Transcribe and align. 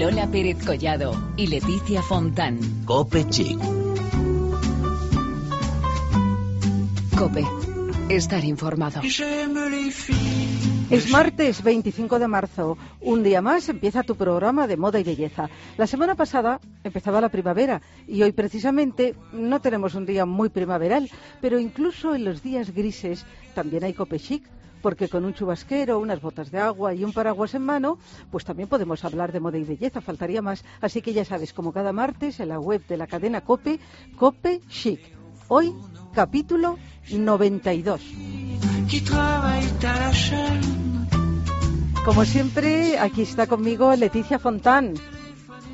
Lola 0.00 0.26
Pérez 0.30 0.64
Collado 0.64 1.12
y 1.36 1.46
Leticia 1.46 2.00
Fontán. 2.00 2.58
Cope 2.86 3.28
Chic. 3.28 3.58
Cope. 7.18 7.44
Estar 8.08 8.42
informado. 8.42 9.02
Es 10.90 11.10
martes 11.10 11.62
25 11.62 12.18
de 12.18 12.28
marzo. 12.28 12.78
Un 13.02 13.22
día 13.22 13.42
más 13.42 13.68
empieza 13.68 14.02
tu 14.02 14.16
programa 14.16 14.66
de 14.66 14.78
moda 14.78 14.98
y 14.98 15.04
belleza. 15.04 15.50
La 15.76 15.86
semana 15.86 16.14
pasada 16.14 16.60
empezaba 16.82 17.20
la 17.20 17.28
primavera 17.28 17.82
y 18.08 18.22
hoy 18.22 18.32
precisamente 18.32 19.14
no 19.34 19.60
tenemos 19.60 19.94
un 19.94 20.06
día 20.06 20.24
muy 20.24 20.48
primaveral, 20.48 21.10
pero 21.42 21.58
incluso 21.58 22.14
en 22.14 22.24
los 22.24 22.42
días 22.42 22.72
grises 22.72 23.26
también 23.54 23.84
hay 23.84 23.92
cope 23.92 24.18
chic 24.18 24.48
porque 24.82 25.08
con 25.08 25.24
un 25.24 25.34
chubasquero, 25.34 25.98
unas 25.98 26.20
botas 26.20 26.50
de 26.50 26.58
agua 26.58 26.94
y 26.94 27.04
un 27.04 27.12
paraguas 27.12 27.54
en 27.54 27.62
mano, 27.62 27.98
pues 28.30 28.44
también 28.44 28.68
podemos 28.68 29.04
hablar 29.04 29.32
de 29.32 29.40
moda 29.40 29.58
y 29.58 29.64
belleza, 29.64 30.00
faltaría 30.00 30.42
más. 30.42 30.64
Así 30.80 31.02
que 31.02 31.12
ya 31.12 31.24
sabes, 31.24 31.52
como 31.52 31.72
cada 31.72 31.92
martes 31.92 32.40
en 32.40 32.48
la 32.48 32.58
web 32.58 32.86
de 32.86 32.96
la 32.96 33.06
cadena 33.06 33.42
Cope, 33.42 33.80
Cope 34.16 34.60
Chic. 34.68 35.00
Hoy, 35.48 35.74
capítulo 36.14 36.78
92. 37.10 38.00
Como 42.04 42.24
siempre, 42.24 42.98
aquí 42.98 43.22
está 43.22 43.46
conmigo 43.46 43.94
Leticia 43.94 44.38
Fontán. 44.38 44.94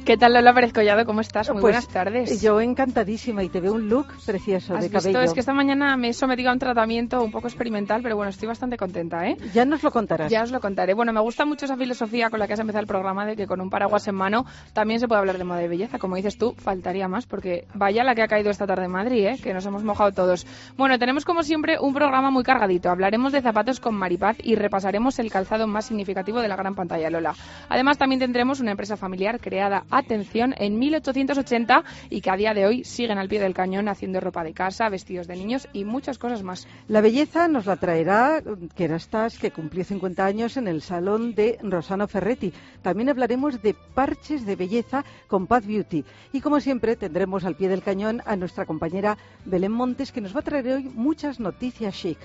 ¿Qué 0.07 0.17
tal 0.17 0.35
Lola 0.35 0.55
Pérez 0.55 0.73
Collado? 0.73 1.05
¿Cómo 1.05 1.21
estás? 1.21 1.49
Muy 1.49 1.61
Pues, 1.61 1.63
buenas 1.75 1.89
tardes. 1.89 2.41
Yo 2.41 2.61
encantadísima 2.61 3.43
y 3.43 3.49
te 3.49 3.61
veo 3.61 3.73
un 3.73 3.89
look 3.89 4.07
precioso 4.25 4.75
¿Has 4.77 4.83
de 4.83 4.89
visto? 4.89 5.01
cabello. 5.11 5.21
Es 5.23 5.35
que 5.35 5.41
esta 5.41 5.53
mañana 5.53 5.97
me 5.97 6.11
he 6.11 6.13
sometido 6.13 6.51
a 6.51 6.53
un 6.53 6.61
tratamiento 6.61 7.25
un 7.25 7.33
poco 7.33 7.49
experimental, 7.49 8.03
pero 8.05 8.15
bueno, 8.15 8.31
estoy 8.31 8.47
bastante 8.47 8.77
contenta, 8.77 9.27
¿eh? 9.27 9.37
Ya 9.53 9.65
nos 9.65 9.83
lo 9.83 9.91
contarás. 9.91 10.31
Ya 10.31 10.45
os 10.45 10.53
lo 10.53 10.61
contaré. 10.61 10.95
Bueno, 10.95 11.13
me 11.13 11.19
gusta 11.21 11.45
mucho 11.45 11.65
esa 11.65 11.77
filosofía 11.77 12.31
con 12.31 12.39
la 12.39 12.47
que 12.47 12.53
has 12.53 12.61
empezado 12.61 12.83
el 12.83 12.87
programa 12.87 13.27
de 13.27 13.35
que 13.35 13.49
con 13.49 13.61
un 13.61 13.69
paraguas 13.69 14.07
en 14.07 14.15
mano 14.15 14.47
también 14.75 15.01
se 15.01 15.09
puede 15.09 15.19
hablar 15.19 15.39
de 15.39 15.45
moda 15.45 15.65
y 15.65 15.67
belleza. 15.67 15.99
Como 15.99 16.15
dices 16.15 16.39
tú, 16.39 16.55
faltaría 16.57 17.09
más 17.09 17.27
porque 17.27 17.67
vaya 17.75 18.05
la 18.05 18.15
que 18.15 18.23
ha 18.23 18.29
caído 18.29 18.51
esta 18.51 18.65
tarde 18.65 18.85
en 18.85 18.93
Madrid, 18.93 19.27
¿eh? 19.27 19.41
que 19.43 19.53
nos 19.55 19.67
hemos 19.67 19.83
mojado 19.83 20.13
todos. 20.13 20.47
Bueno, 20.77 21.01
tenemos 21.01 21.25
como 21.25 21.43
siempre 21.43 21.81
un 21.81 21.93
programa 21.95 22.31
muy 22.31 22.45
cargadito. 22.45 22.91
Hablaremos 22.91 23.33
de 23.33 23.43
zapatos 23.43 23.81
con 23.81 23.97
Maripaz 23.97 24.37
y 24.45 24.55
repasaremos 24.55 25.19
el 25.19 25.33
calzado 25.33 25.67
más 25.67 25.87
significativo 25.87 26.41
de 26.41 26.47
la 26.47 26.55
gran 26.55 26.77
pantalla 26.77 27.11
Lola. 27.11 27.35
Además, 27.69 27.99
también 27.99 28.21
tendremos 28.21 28.61
una 28.61 28.71
empresa 28.71 28.97
familiar 28.97 29.41
creada, 29.41 29.83
atención, 29.99 30.55
en 30.59 30.79
1880 30.79 31.85
y 32.11 32.21
que 32.21 32.31
a 32.31 32.37
día 32.37 32.55
de 32.55 32.67
hoy 32.67 32.85
siguen 32.85 33.19
al 33.19 33.29
pie 33.29 33.41
del 33.41 33.55
cañón 33.55 33.89
haciendo 33.89 34.21
ropa 34.21 34.45
de 34.45 34.53
casa, 34.53 34.89
vestidos 34.89 35.27
de 35.27 35.37
niños 35.37 35.69
y 35.73 35.85
muchas 35.85 36.19
cosas 36.19 36.43
más. 36.43 36.67
La 36.89 37.01
belleza 37.01 37.49
nos 37.49 37.67
la 37.67 37.77
traerá 37.77 38.43
Kerastas, 38.75 39.39
que 39.39 39.51
cumplió 39.51 39.85
50 39.85 40.25
años 40.25 40.57
en 40.57 40.69
el 40.69 40.83
salón 40.83 41.35
de 41.35 41.59
Rosano 41.63 42.09
Ferretti. 42.09 42.53
También 42.83 43.09
hablaremos 43.09 43.63
de 43.63 43.75
parches 43.75 44.47
de 44.47 44.57
belleza 44.57 45.05
con 45.27 45.47
Paz 45.47 45.67
Beauty. 45.67 46.05
Y 46.33 46.41
como 46.41 46.61
siempre, 46.61 46.97
tendremos 46.97 47.45
al 47.45 47.57
pie 47.57 47.69
del 47.69 47.83
cañón 47.83 48.23
a 48.27 48.37
nuestra 48.37 48.67
compañera 48.67 49.17
Belén 49.45 49.73
Montes, 49.73 50.13
que 50.13 50.21
nos 50.21 50.35
va 50.35 50.41
a 50.41 50.45
traer 50.45 50.69
hoy 50.69 50.85
muchas 50.85 51.41
noticias 51.41 51.95
chic. 51.95 52.19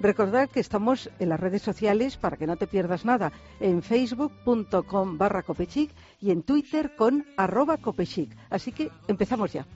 Recordad 0.00 0.48
que 0.48 0.60
estamos 0.60 1.10
en 1.18 1.28
las 1.28 1.40
redes 1.40 1.62
sociales 1.62 2.16
para 2.16 2.36
que 2.36 2.46
no 2.46 2.56
te 2.56 2.68
pierdas 2.68 3.04
nada, 3.04 3.32
en 3.58 3.82
facebook.com 3.82 5.18
barra 5.18 5.42
copechic 5.42 5.90
y 6.20 6.30
en 6.30 6.42
Twitter 6.42 6.94
con 6.96 7.26
arroba 7.36 7.78
copechic. 7.78 8.36
Así 8.48 8.70
que 8.70 8.90
empezamos 9.08 9.52
ya. 9.52 9.66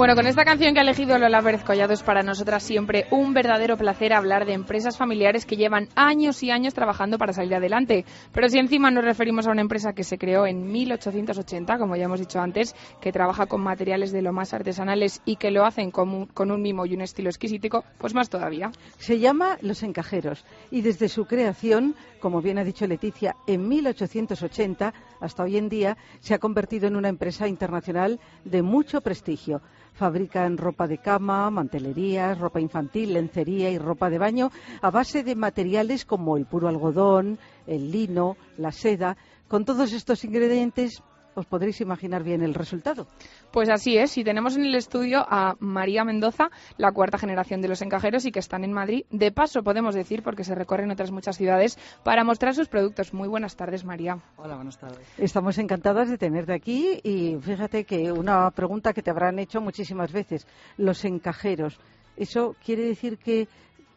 Bueno, 0.00 0.14
con 0.14 0.26
esta 0.26 0.46
canción 0.46 0.72
que 0.72 0.80
ha 0.80 0.82
elegido 0.82 1.18
Lola 1.18 1.42
Pérez 1.42 1.62
Collado 1.62 1.92
es 1.92 2.02
para 2.02 2.22
nosotras 2.22 2.62
siempre 2.62 3.06
un 3.10 3.34
verdadero 3.34 3.76
placer 3.76 4.14
hablar 4.14 4.46
de 4.46 4.54
empresas 4.54 4.96
familiares 4.96 5.44
que 5.44 5.56
llevan 5.58 5.88
años 5.94 6.42
y 6.42 6.50
años 6.50 6.72
trabajando 6.72 7.18
para 7.18 7.34
salir 7.34 7.54
adelante. 7.54 8.06
Pero 8.32 8.48
si 8.48 8.58
encima 8.58 8.90
nos 8.90 9.04
referimos 9.04 9.46
a 9.46 9.50
una 9.50 9.60
empresa 9.60 9.92
que 9.92 10.02
se 10.02 10.16
creó 10.16 10.46
en 10.46 10.72
1880, 10.72 11.76
como 11.76 11.96
ya 11.96 12.04
hemos 12.04 12.18
dicho 12.18 12.40
antes, 12.40 12.74
que 13.02 13.12
trabaja 13.12 13.44
con 13.44 13.60
materiales 13.60 14.10
de 14.10 14.22
lo 14.22 14.32
más 14.32 14.54
artesanales 14.54 15.20
y 15.26 15.36
que 15.36 15.50
lo 15.50 15.66
hacen 15.66 15.90
con 15.90 16.08
un, 16.08 16.24
con 16.24 16.50
un 16.50 16.62
mimo 16.62 16.86
y 16.86 16.94
un 16.94 17.02
estilo 17.02 17.28
exquisitico, 17.28 17.84
pues 17.98 18.14
más 18.14 18.30
todavía. 18.30 18.70
Se 18.96 19.18
llama 19.18 19.58
Los 19.60 19.82
Encajeros 19.82 20.46
y 20.70 20.80
desde 20.80 21.10
su 21.10 21.26
creación, 21.26 21.94
como 22.20 22.40
bien 22.40 22.56
ha 22.56 22.64
dicho 22.64 22.86
Leticia, 22.86 23.36
en 23.46 23.68
1880 23.68 24.94
hasta 25.20 25.42
hoy 25.42 25.58
en 25.58 25.68
día 25.68 25.98
se 26.20 26.32
ha 26.32 26.38
convertido 26.38 26.88
en 26.88 26.96
una 26.96 27.10
empresa 27.10 27.46
internacional 27.46 28.18
de 28.46 28.62
mucho 28.62 29.02
prestigio. 29.02 29.60
Fabrican 29.94 30.56
ropa 30.56 30.86
de 30.86 30.98
cama, 30.98 31.50
mantelerías, 31.50 32.38
ropa 32.38 32.60
infantil, 32.60 33.12
lencería 33.12 33.70
y 33.70 33.78
ropa 33.78 34.10
de 34.10 34.18
baño 34.18 34.50
a 34.80 34.90
base 34.90 35.22
de 35.22 35.34
materiales 35.34 36.04
como 36.04 36.36
el 36.36 36.46
puro 36.46 36.68
algodón, 36.68 37.38
el 37.66 37.90
lino, 37.90 38.36
la 38.56 38.72
seda. 38.72 39.16
Con 39.48 39.64
todos 39.64 39.92
estos 39.92 40.24
ingredientes 40.24 41.02
os 41.34 41.46
podréis 41.46 41.80
imaginar 41.80 42.22
bien 42.22 42.42
el 42.42 42.54
resultado. 42.54 43.06
Pues 43.52 43.68
así 43.68 43.96
es, 43.96 44.16
y 44.18 44.24
tenemos 44.24 44.56
en 44.56 44.64
el 44.64 44.74
estudio 44.74 45.24
a 45.28 45.56
María 45.58 46.04
Mendoza, 46.04 46.50
la 46.76 46.92
cuarta 46.92 47.18
generación 47.18 47.60
de 47.60 47.68
los 47.68 47.82
encajeros 47.82 48.24
y 48.26 48.32
que 48.32 48.38
están 48.38 48.64
en 48.64 48.72
Madrid. 48.72 49.04
De 49.10 49.32
paso, 49.32 49.62
podemos 49.62 49.94
decir, 49.94 50.22
porque 50.22 50.44
se 50.44 50.54
recorren 50.54 50.90
otras 50.90 51.10
muchas 51.10 51.36
ciudades, 51.36 51.78
para 52.04 52.24
mostrar 52.24 52.54
sus 52.54 52.68
productos. 52.68 53.14
Muy 53.14 53.28
buenas 53.28 53.56
tardes, 53.56 53.84
María. 53.84 54.18
Hola, 54.36 54.56
buenas 54.56 54.78
tardes. 54.78 55.00
Estamos 55.18 55.58
encantadas 55.58 56.08
de 56.08 56.18
tenerte 56.18 56.52
aquí 56.52 57.00
y 57.02 57.36
fíjate 57.40 57.84
que 57.84 58.12
una 58.12 58.50
pregunta 58.50 58.92
que 58.92 59.02
te 59.02 59.10
habrán 59.10 59.38
hecho 59.38 59.60
muchísimas 59.60 60.12
veces, 60.12 60.46
los 60.76 61.04
encajeros. 61.04 61.78
¿Eso 62.16 62.54
quiere 62.64 62.84
decir 62.84 63.18
que 63.18 63.48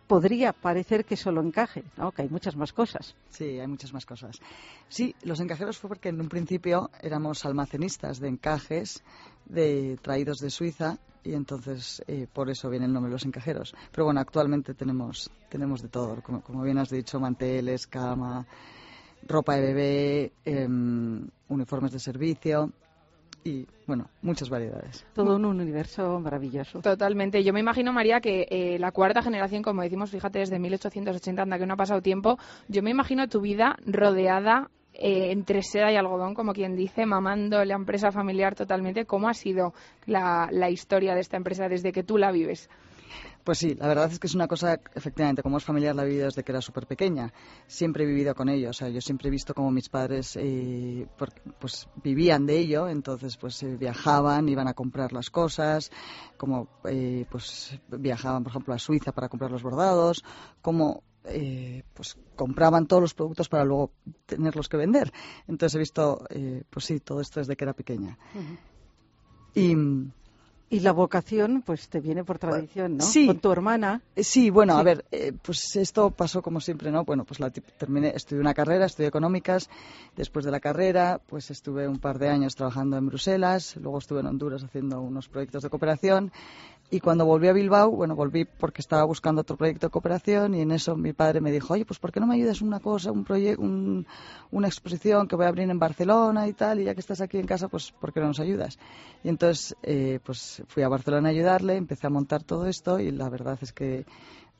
podría 0.07 0.53
parecer 0.53 1.05
que 1.05 1.15
solo 1.15 1.41
encaje, 1.41 1.83
¿no? 1.97 2.11
que 2.11 2.23
hay 2.23 2.29
muchas 2.29 2.55
más 2.55 2.73
cosas? 2.73 3.15
Sí, 3.29 3.59
hay 3.59 3.67
muchas 3.67 3.93
más 3.93 4.05
cosas. 4.05 4.39
Sí, 4.89 5.15
los 5.23 5.39
encajeros 5.39 5.77
fue 5.77 5.89
porque 5.89 6.09
en 6.09 6.21
un 6.21 6.29
principio 6.29 6.89
éramos 7.01 7.45
almacenistas 7.45 8.19
de 8.19 8.29
encajes 8.29 9.03
de, 9.45 9.97
traídos 10.01 10.39
de 10.39 10.49
Suiza 10.49 10.97
y 11.23 11.33
entonces 11.33 12.03
eh, 12.07 12.27
por 12.31 12.49
eso 12.49 12.69
viene 12.69 12.85
el 12.85 12.93
nombre 12.93 13.09
de 13.09 13.13
los 13.13 13.25
encajeros. 13.25 13.73
Pero 13.91 14.05
bueno, 14.05 14.19
actualmente 14.19 14.73
tenemos, 14.73 15.31
tenemos 15.49 15.81
de 15.81 15.89
todo, 15.89 16.21
como, 16.21 16.41
como 16.41 16.63
bien 16.63 16.77
has 16.77 16.89
dicho, 16.89 17.19
manteles, 17.19 17.87
cama, 17.87 18.45
ropa 19.27 19.55
de 19.55 19.61
bebé, 19.61 20.33
em, 20.43 21.27
uniformes 21.47 21.91
de 21.91 21.99
servicio 21.99 22.71
y 23.43 23.67
bueno, 23.85 24.09
muchas 24.21 24.49
variedades. 24.49 25.05
Todo 25.13 25.35
un 25.35 25.45
universo 25.45 26.19
maravilloso. 26.19 26.79
Totalmente. 26.81 27.43
Yo 27.43 27.53
me 27.53 27.59
imagino, 27.59 27.91
María, 27.91 28.21
que 28.21 28.47
eh, 28.49 28.77
la 28.79 28.91
cuarta 28.91 29.21
generación, 29.21 29.61
como 29.61 29.81
decimos, 29.81 30.11
fíjate, 30.11 30.39
desde 30.39 30.59
1880, 30.59 31.41
anda 31.41 31.59
que 31.59 31.65
no 31.65 31.73
ha 31.73 31.77
pasado 31.77 32.01
tiempo, 32.01 32.37
yo 32.67 32.81
me 32.81 32.91
imagino 32.91 33.27
tu 33.27 33.41
vida 33.41 33.75
rodeada 33.85 34.69
eh, 34.93 35.31
entre 35.31 35.63
seda 35.63 35.91
y 35.91 35.95
algodón, 35.95 36.33
como 36.35 36.53
quien 36.53 36.75
dice, 36.75 37.05
mamando 37.05 37.63
la 37.65 37.75
empresa 37.75 38.11
familiar 38.11 38.55
totalmente. 38.55 39.05
¿Cómo 39.05 39.27
ha 39.27 39.33
sido 39.33 39.73
la, 40.05 40.47
la 40.51 40.69
historia 40.69 41.15
de 41.15 41.21
esta 41.21 41.37
empresa 41.37 41.67
desde 41.67 41.91
que 41.91 42.03
tú 42.03 42.17
la 42.17 42.31
vives? 42.31 42.69
Pues 43.43 43.57
sí, 43.57 43.75
la 43.75 43.87
verdad 43.87 44.11
es 44.11 44.19
que 44.19 44.27
es 44.27 44.35
una 44.35 44.47
cosa, 44.47 44.79
efectivamente, 44.95 45.43
como 45.43 45.57
es 45.57 45.63
familiar 45.63 45.95
la 45.95 46.03
he 46.03 46.07
vivido 46.07 46.25
desde 46.25 46.43
que 46.43 46.51
era 46.51 46.61
súper 46.61 46.87
pequeña. 46.87 47.33
Siempre 47.67 48.03
he 48.03 48.07
vivido 48.07 48.33
con 48.35 48.47
ello, 48.47 48.69
o 48.69 48.73
sea, 48.73 48.89
yo 48.89 49.01
siempre 49.01 49.27
he 49.27 49.31
visto 49.31 49.53
como 49.53 49.69
mis 49.71 49.89
padres 49.89 50.37
eh, 50.37 51.07
pues 51.59 51.89
vivían 52.01 52.45
de 52.45 52.57
ello, 52.57 52.87
entonces 52.87 53.35
pues 53.37 53.61
eh, 53.63 53.75
viajaban, 53.77 54.47
iban 54.47 54.67
a 54.67 54.73
comprar 54.73 55.11
las 55.11 55.29
cosas, 55.29 55.91
como 56.37 56.67
eh, 56.85 57.25
pues 57.29 57.77
viajaban, 57.89 58.43
por 58.43 58.51
ejemplo, 58.51 58.73
a 58.73 58.79
Suiza 58.79 59.11
para 59.11 59.27
comprar 59.27 59.51
los 59.51 59.63
bordados, 59.63 60.23
como 60.61 61.03
eh, 61.25 61.83
pues 61.93 62.17
compraban 62.35 62.85
todos 62.85 63.01
los 63.01 63.13
productos 63.13 63.47
para 63.47 63.63
luego 63.63 63.91
tenerlos 64.25 64.67
que 64.67 64.77
vender. 64.77 65.11
Entonces 65.47 65.75
he 65.75 65.79
visto, 65.79 66.25
eh, 66.29 66.63
pues 66.69 66.85
sí, 66.85 66.99
todo 66.99 67.21
esto 67.21 67.39
desde 67.39 67.55
que 67.55 67.63
era 67.63 67.73
pequeña. 67.73 68.17
Y 69.53 69.75
Y 70.73 70.79
la 70.79 70.91
vocación, 70.91 71.61
pues 71.61 71.87
te 71.87 71.99
viene 71.99 72.23
por 72.23 72.39
tradición, 72.39 72.97
¿no? 72.97 73.03
sí. 73.03 73.27
Con 73.27 73.39
tu 73.39 73.51
hermana. 73.51 74.01
Eh, 74.15 74.23
Sí, 74.23 74.49
bueno, 74.49 74.75
a 74.77 74.83
ver, 74.83 75.05
eh, 75.11 75.31
pues 75.39 75.75
esto 75.75 76.09
pasó 76.09 76.41
como 76.41 76.59
siempre, 76.59 76.91
¿no? 76.91 77.03
Bueno, 77.03 77.23
pues 77.25 77.39
la 77.39 77.51
terminé, 77.51 78.13
estudié 78.15 78.41
una 78.41 78.53
carrera, 78.53 78.85
estudié 78.85 79.07
económicas. 79.07 79.69
Después 80.15 80.45
de 80.45 80.51
la 80.51 80.59
carrera, 80.59 81.21
pues 81.27 81.51
estuve 81.51 81.87
un 81.87 81.99
par 81.99 82.17
de 82.17 82.29
años 82.29 82.55
trabajando 82.55 82.97
en 82.97 83.05
Bruselas. 83.05 83.75
Luego 83.77 83.99
estuve 83.99 84.21
en 84.21 84.27
Honduras 84.27 84.63
haciendo 84.63 84.99
unos 85.01 85.27
proyectos 85.27 85.61
de 85.61 85.69
cooperación. 85.69 86.31
Y 86.93 86.99
cuando 86.99 87.25
volví 87.25 87.47
a 87.47 87.53
Bilbao, 87.53 87.89
bueno, 87.89 88.15
volví 88.15 88.45
porque 88.45 88.81
estaba 88.81 89.03
buscando 89.03 89.41
otro 89.41 89.57
proyecto 89.57 89.87
de 89.87 89.89
cooperación 89.89 90.53
y 90.53 90.61
en 90.61 90.71
eso 90.71 90.95
mi 90.95 91.11
padre 91.11 91.41
me 91.41 91.51
dijo, 91.51 91.73
oye, 91.73 91.85
pues 91.85 91.97
¿por 91.97 92.11
qué 92.11 92.19
no 92.19 92.27
me 92.27 92.35
ayudas 92.35 92.61
una 92.61 92.79
cosa, 92.79 93.11
un 93.11 93.23
proyecto, 93.23 93.63
un- 93.63 94.05
una 94.51 94.67
exposición 94.67 95.27
que 95.27 95.35
voy 95.35 95.45
a 95.45 95.47
abrir 95.49 95.67
en 95.71 95.79
Barcelona 95.79 96.47
y 96.47 96.53
tal? 96.53 96.79
Y 96.79 96.83
ya 96.83 96.93
que 96.93 96.99
estás 96.99 97.19
aquí 97.21 97.39
en 97.39 97.47
casa, 97.47 97.67
pues 97.67 97.91
¿por 97.99 98.13
qué 98.13 98.19
no 98.19 98.27
nos 98.27 98.39
ayudas? 98.39 98.77
Y 99.23 99.29
entonces, 99.29 99.75
eh, 99.81 100.19
pues 100.23 100.61
fui 100.67 100.83
a 100.83 100.87
Barcelona 100.87 101.29
a 101.29 101.31
ayudarle, 101.31 101.77
empecé 101.77 102.05
a 102.05 102.11
montar 102.11 102.43
todo 102.43 102.67
esto 102.67 102.99
y 102.99 103.09
la 103.09 103.27
verdad 103.27 103.57
es 103.61 103.73
que 103.73 104.05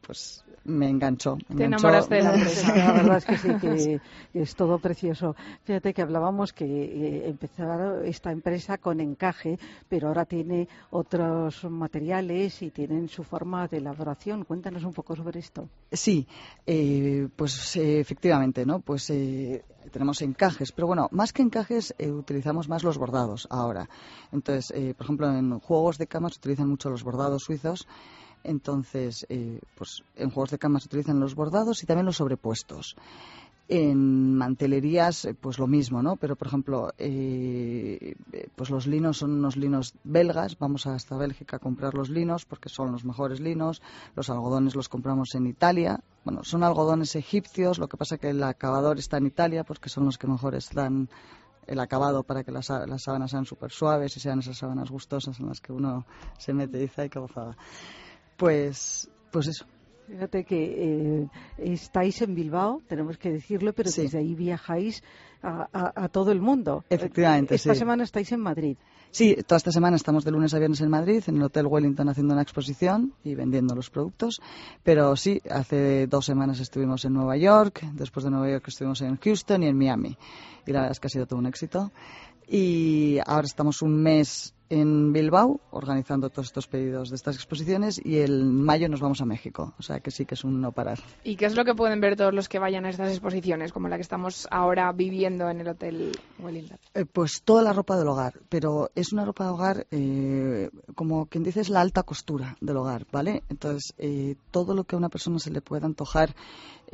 pues 0.06 0.44
me 0.66 0.90
enganchó. 0.90 1.36
me 1.50 1.56
Te 1.56 1.64
enganchó. 1.66 1.88
enamoraste 1.88 2.16
de 2.16 2.22
la 2.24 2.34
empresa. 2.36 2.76
La 2.76 2.92
verdad 2.94 3.18
es 3.18 3.26
que 3.26 3.38
sí, 3.38 3.50
que 3.60 4.02
es 4.42 4.56
todo 4.56 4.80
precioso. 4.80 5.36
Fíjate 5.64 5.94
que 5.94 6.02
hablábamos 6.02 6.54
que 6.54 6.66
eh, 6.66 7.28
empezaba 7.30 8.04
esta 8.06 8.32
empresa 8.32 8.78
con 8.78 9.00
encaje, 9.00 9.58
pero 9.90 10.08
ahora 10.10 10.26
tiene 10.26 10.68
otros 10.92 11.64
materiales 11.66 12.62
y 12.62 12.72
tienen 12.72 13.10
su 13.10 13.24
forma 13.24 13.68
de 13.68 13.78
elaboración. 13.78 14.44
Cuéntanos 14.46 14.84
un 14.84 14.94
poco 14.94 15.16
sobre 15.16 15.40
esto. 15.40 15.68
Sí, 15.92 16.28
eh, 16.66 17.28
pues 17.36 17.76
eh, 17.76 18.00
efectivamente, 18.00 18.66
¿no? 18.66 18.80
Pues 18.80 19.10
eh, 19.10 19.64
tenemos 19.92 20.22
encajes, 20.22 20.72
pero 20.72 20.88
bueno, 20.88 21.10
más 21.12 21.34
que 21.34 21.42
encajes 21.42 21.94
eh, 21.98 22.10
utilizamos 22.12 22.70
más 22.70 22.84
los 22.84 22.98
bordados 22.98 23.48
ahora. 23.50 23.90
Entonces, 24.32 24.72
eh, 24.76 24.94
por 24.96 25.06
ejemplo, 25.06 25.30
en 25.30 25.60
juegos 25.60 25.98
de 25.98 26.08
cama 26.08 26.30
se 26.30 26.38
utilizan 26.40 26.70
mucho 26.70 26.90
los 26.90 27.04
bordados 27.04 27.44
suizos. 27.44 27.88
Entonces, 28.44 29.26
eh, 29.30 29.60
pues 29.76 30.04
en 30.16 30.30
juegos 30.30 30.52
de 30.52 30.60
cama 30.60 30.80
se 30.80 30.88
utilizan 30.88 31.20
los 31.20 31.36
bordados 31.36 31.84
y 31.84 31.86
también 31.86 32.06
los 32.06 32.18
sobrepuestos. 32.18 32.96
En 33.70 34.36
mantelerías, 34.36 35.24
eh, 35.24 35.34
pues 35.34 35.58
lo 35.58 35.68
mismo, 35.68 36.04
¿no? 36.04 36.18
Pero, 36.18 36.36
por 36.36 36.48
ejemplo, 36.48 36.92
eh, 36.98 38.16
eh, 38.34 38.48
pues 38.56 38.70
los 38.70 38.88
linos 38.88 39.18
son 39.18 39.32
unos 39.32 39.56
linos 39.56 39.96
belgas. 40.04 40.60
Vamos 40.60 40.86
hasta 40.86 41.16
Bélgica 41.16 41.56
a 41.56 41.60
comprar 41.60 41.94
los 41.94 42.10
linos 42.10 42.44
porque 42.44 42.68
son 42.68 42.92
los 42.92 43.06
mejores 43.06 43.40
linos. 43.40 43.82
Los 44.16 44.30
algodones 44.30 44.76
los 44.76 44.90
compramos 44.90 45.34
en 45.36 45.48
Italia. 45.48 46.02
Bueno, 46.26 46.44
son 46.44 46.64
algodones 46.64 47.16
egipcios. 47.16 47.80
Lo 47.80 47.88
que 47.88 47.96
pasa 47.96 48.18
que 48.18 48.32
el 48.32 48.44
acabador 48.44 49.00
está 49.00 49.18
en 49.18 49.28
Italia 49.28 49.64
porque 49.64 49.88
son 49.88 50.06
los 50.06 50.18
que 50.18 50.28
mejores 50.28 50.70
dan 50.74 51.08
el 51.66 51.80
acabado 51.80 52.24
para 52.24 52.44
que 52.44 52.52
las, 52.52 52.70
las 52.70 53.04
sábanas 53.04 53.32
sean 53.32 53.46
súper 53.46 53.72
suaves 53.72 54.18
y 54.18 54.20
sean 54.20 54.40
esas 54.40 54.58
sábanas 54.58 54.92
gustosas 54.92 55.40
en 55.40 55.48
las 55.48 55.62
que 55.62 55.72
uno 55.72 56.06
se 56.38 56.54
mete 56.54 56.78
y 56.78 56.82
dice, 56.82 57.04
ay, 57.04 57.10
qué 57.10 57.20
gozada. 57.20 57.56
Pues, 58.38 59.10
pues 59.32 59.48
eso. 59.48 59.66
Fíjate 60.08 60.44
que 60.44 61.22
eh, 61.24 61.28
estáis 61.58 62.22
en 62.22 62.36
Bilbao, 62.36 62.82
tenemos 62.88 63.18
que 63.18 63.32
decirlo, 63.32 63.74
pero 63.74 63.90
Sí. 63.90 64.02
desde 64.02 64.20
ahí 64.20 64.36
viajáis 64.36 65.02
a, 65.42 65.68
a- 65.72 66.04
a 66.06 66.10
todo 66.10 66.32
el 66.32 66.42
mundo. 66.42 66.84
Efectivamente, 66.90 67.56
Esta 67.56 67.74
sí. 67.74 67.80
semana 67.80 68.04
estáis 68.04 68.32
en 68.34 68.42
Madrid. 68.42 68.78
Sí, 69.12 69.36
toda 69.48 69.58
esta 69.58 69.72
semana 69.72 69.96
estamos 69.96 70.26
de 70.26 70.32
lunes 70.32 70.54
a 70.54 70.58
viernes 70.60 70.82
en 70.82 70.90
Madrid, 70.90 71.24
en 71.28 71.38
el 71.38 71.44
Hotel 71.44 71.68
Wellington 71.68 72.10
haciendo 72.10 72.34
una 72.34 72.42
exposición 72.42 73.14
y 73.24 73.36
vendiendo 73.36 73.76
los 73.76 73.90
productos. 73.90 74.42
Pero 74.84 75.16
sí, 75.16 75.40
hace 75.50 76.08
dos 76.08 76.26
semanas 76.26 76.60
estuvimos 76.60 77.06
en 77.06 77.14
Nueva 77.14 77.38
York, 77.38 77.82
después 77.94 78.24
de 78.26 78.32
Nueva 78.32 78.50
York 78.50 78.66
estuvimos 78.68 79.02
en 79.02 79.18
Houston 79.18 79.64
y 79.64 79.68
en 79.68 79.78
Miami. 79.78 80.18
Y 80.66 80.72
la 80.72 80.80
verdad 80.80 80.92
es 80.94 81.00
que 81.00 81.08
ha 81.08 81.10
sido 81.12 81.28
todo 81.28 81.40
un 81.40 81.46
éxito. 81.46 81.92
Y 82.48 83.20
ahora 83.26 83.46
estamos 83.46 83.82
un 83.82 84.02
mes 84.02 84.54
en 84.74 85.14
Bilbao 85.14 85.62
organizando 85.70 86.32
todos 86.32 86.48
estos 86.48 86.68
pedidos 86.68 87.10
de 87.10 87.16
estas 87.16 87.36
exposiciones 87.36 88.02
y 88.04 88.22
en 88.22 88.64
mayo 88.64 88.90
nos 88.90 89.02
vamos 89.02 89.22
a 89.22 89.26
México. 89.26 89.74
O 89.78 89.84
sea 89.84 90.00
que 90.00 90.10
sí 90.10 90.26
que 90.26 90.34
es 90.34 90.44
un 90.44 90.62
no 90.62 90.72
parar. 90.72 91.00
¿Y 91.24 91.36
qué 91.36 91.46
es 91.46 91.56
lo 91.56 91.64
que 91.64 91.76
pueden 91.76 92.02
ver 92.02 92.16
todos 92.16 92.34
los 92.34 92.50
que 92.50 92.58
vayan 92.58 92.86
a 92.86 92.90
estas 92.90 93.12
exposiciones, 93.12 93.72
como 93.72 93.88
la 93.88 93.98
que 93.98 94.02
estamos 94.02 94.48
ahora 94.50 94.92
viviendo 94.92 95.48
en 95.50 95.62
el 95.62 95.68
Hotel 95.68 96.12
Wellington? 96.40 96.80
Eh, 96.96 97.06
pues 97.06 97.44
toda 97.44 97.62
la 97.62 97.72
ropa 97.72 97.98
del 97.98 98.08
hogar, 98.08 98.34
pero 98.50 98.90
es 98.96 99.14
una 99.14 99.26
ropa 99.26 99.44
de 99.44 99.50
hogar 99.52 99.88
eh, 99.92 100.70
como 100.96 101.28
quien 101.28 101.44
dice 101.44 101.62
es 101.62 101.70
la 101.70 101.82
alta 101.82 102.02
costura 102.02 102.58
del 102.60 102.78
hogar, 102.78 103.06
¿vale? 103.12 103.44
Entonces 103.50 103.94
eh, 104.00 104.36
todo 104.50 104.74
lo 104.74 104.86
que 104.86 104.96
a 104.96 104.98
una 104.98 105.10
persona 105.10 105.38
se 105.38 105.52
le 105.52 105.62
pueda 105.62 105.86
antojar 105.86 106.36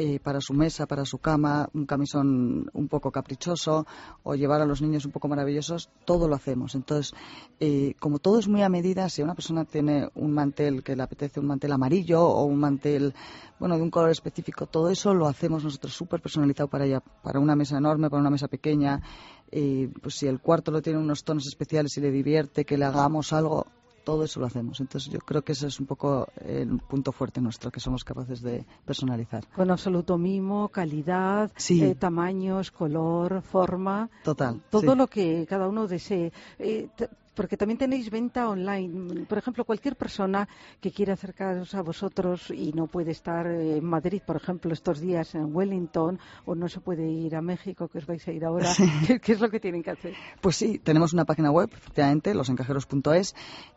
eh, 0.02 0.18
para 0.22 0.40
su 0.40 0.54
mesa, 0.54 0.88
para 0.88 1.04
su 1.04 1.18
cama, 1.18 1.68
un 1.74 1.86
camisón 1.86 2.70
un 2.72 2.88
poco 2.88 3.12
caprichoso 3.12 3.86
o 4.24 4.34
llevar 4.34 4.62
a 4.62 4.66
los 4.66 4.82
niños 4.82 5.04
un 5.04 5.12
poco 5.12 5.28
maravillosos, 5.28 5.90
todo 6.06 6.30
lo 6.30 6.36
hacemos. 6.36 6.74
Entonces 6.74 7.14
eh, 7.60 7.96
como 8.00 8.20
todo 8.20 8.40
es 8.40 8.48
muy 8.48 8.62
a 8.62 8.70
medida, 8.70 9.10
si 9.10 9.22
una 9.22 9.36
persona 9.36 9.66
tiene 9.66 10.08
un 10.16 10.32
mantel 10.32 10.84
que 10.86 10.96
le 10.96 11.04
apetece 11.04 11.42
un 11.42 11.48
mantel 11.48 11.74
amarillo 11.74 12.24
o 12.24 12.46
un 12.46 12.58
mantel 12.58 13.14
bueno 13.60 13.76
de 13.76 13.82
un 13.82 13.92
color 13.92 14.12
específico, 14.12 14.68
todo 14.68 14.90
eso 14.90 15.14
lo 15.14 15.28
hacemos 15.28 15.66
nosotros 15.66 15.94
súper 15.94 16.22
personalizado 16.22 16.70
para 16.70 16.86
ella, 16.86 17.02
para 17.02 17.42
una 17.42 17.58
mesa 17.58 17.78
enorme, 17.78 18.10
para 18.10 18.22
una 18.22 18.30
mesa 18.30 18.48
pequeña. 18.48 19.02
Eh, 19.52 19.92
pues 20.02 20.16
si 20.16 20.28
el 20.28 20.40
cuarto 20.40 20.72
lo 20.72 20.82
tiene 20.82 21.00
unos 21.00 21.26
tonos 21.26 21.46
especiales 21.46 21.98
y 21.98 22.02
le 22.02 22.12
divierte 22.12 22.64
que 22.64 22.78
le 22.78 22.86
hagamos 22.86 23.34
algo, 23.34 23.68
todo 24.10 24.24
eso 24.24 24.40
lo 24.40 24.48
hacemos. 24.48 24.80
Entonces 24.80 25.12
yo 25.12 25.20
creo 25.20 25.44
que 25.44 25.52
ese 25.52 25.68
es 25.68 25.80
un 25.80 25.86
poco 25.86 26.28
el 26.44 26.80
punto 26.80 27.12
fuerte 27.12 27.40
nuestro, 27.42 27.70
que 27.72 27.80
somos 27.80 28.04
capaces 28.04 28.42
de 28.42 28.66
personalizar. 28.86 29.46
Con 29.56 29.70
absoluto 29.70 30.18
mimo, 30.18 30.70
calidad, 30.70 31.52
Sí. 31.56 31.84
eh, 31.84 31.94
tamaños, 31.96 32.72
color, 32.72 33.42
forma. 33.44 34.10
Total. 34.24 34.60
Todo 34.72 34.92
sí. 34.94 34.98
lo 34.98 35.08
que 35.08 35.46
cada 35.48 35.68
uno 35.68 35.88
desee. 35.88 36.32
Eh, 36.58 36.88
porque 37.40 37.56
también 37.56 37.78
tenéis 37.78 38.10
venta 38.10 38.50
online. 38.50 39.24
Por 39.24 39.38
ejemplo, 39.38 39.64
cualquier 39.64 39.96
persona 39.96 40.46
que 40.82 40.92
quiera 40.92 41.14
acercaros 41.14 41.74
a 41.74 41.82
vosotros 41.82 42.52
y 42.52 42.74
no 42.74 42.88
puede 42.88 43.12
estar 43.12 43.48
en 43.48 43.86
Madrid, 43.86 44.22
por 44.28 44.36
ejemplo, 44.36 44.74
estos 44.74 45.00
días 45.00 45.36
en 45.36 45.56
Wellington, 45.56 46.20
o 46.46 46.54
no 46.54 46.68
se 46.68 46.82
puede 46.82 47.08
ir 47.10 47.38
a 47.38 47.42
México, 47.42 47.88
que 47.88 48.00
os 48.00 48.06
vais 48.06 48.28
a 48.28 48.34
ir 48.34 48.44
ahora, 48.44 48.68
¿qué, 49.08 49.22
qué 49.22 49.32
es 49.32 49.40
lo 49.40 49.50
que 49.50 49.62
tienen 49.62 49.82
que 49.82 49.92
hacer? 49.92 50.14
Pues 50.42 50.58
sí, 50.58 50.80
tenemos 50.80 51.14
una 51.14 51.24
página 51.24 51.50
web, 51.50 51.70
efectivamente, 51.72 52.34
losencajeros.es, 52.34 53.34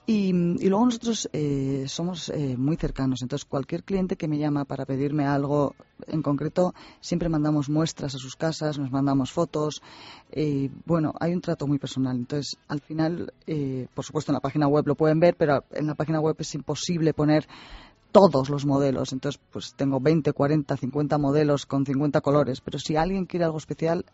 y, 0.07 0.31
y 0.31 0.69
luego 0.69 0.87
nosotros 0.87 1.31
eh, 1.33 1.85
somos 1.87 2.31
eh, 2.31 2.57
muy 2.57 2.75
cercanos. 2.75 3.23
Entonces, 3.23 3.45
cualquier 3.45 3.85
cliente 3.85 4.17
que 4.17 4.27
me 4.27 4.39
llama 4.39 4.65
para 4.65 4.87
pedirme 4.87 5.25
algo 5.25 5.77
en 6.09 6.21
concreto, 6.21 6.75
siempre 7.01 7.29
mandamos 7.29 7.69
muestras 7.69 8.17
a 8.17 8.19
sus 8.19 8.35
casas, 8.35 8.77
nos 8.77 8.91
mandamos 8.91 9.31
fotos. 9.31 9.81
eh, 10.33 10.69
bueno, 10.85 11.15
hay 11.21 11.33
un 11.33 11.41
trato 11.41 11.69
muy 11.69 11.79
personal. 11.79 12.17
Entonces, 12.17 12.57
al 12.67 12.81
final, 12.81 13.33
eh, 13.53 13.87
por 13.93 14.05
supuesto, 14.05 14.33
en 14.33 14.35
la 14.35 14.41
página 14.41 14.67
web 14.67 14.87
lo 14.87 14.95
pueden 14.95 15.21
ver, 15.21 15.37
pero 15.37 15.65
en 15.73 15.87
la 15.87 15.95
página 15.95 16.21
web 16.21 16.35
es 16.39 16.55
imposible 16.55 17.13
poner 17.13 17.47
todos 18.11 18.49
los 18.49 18.65
modelos. 18.65 19.13
Entonces, 19.13 19.41
pues 19.51 19.75
tengo 19.75 20.01
20, 20.01 20.33
40, 20.33 20.77
50 20.77 21.19
modelos 21.19 21.67
con 21.67 21.85
50 21.85 22.23
colores. 22.23 22.63
Pero 22.63 22.79
si 22.79 22.97
alguien 22.97 23.27
quiere 23.27 23.45
algo 23.45 23.59
especial, 23.59 24.07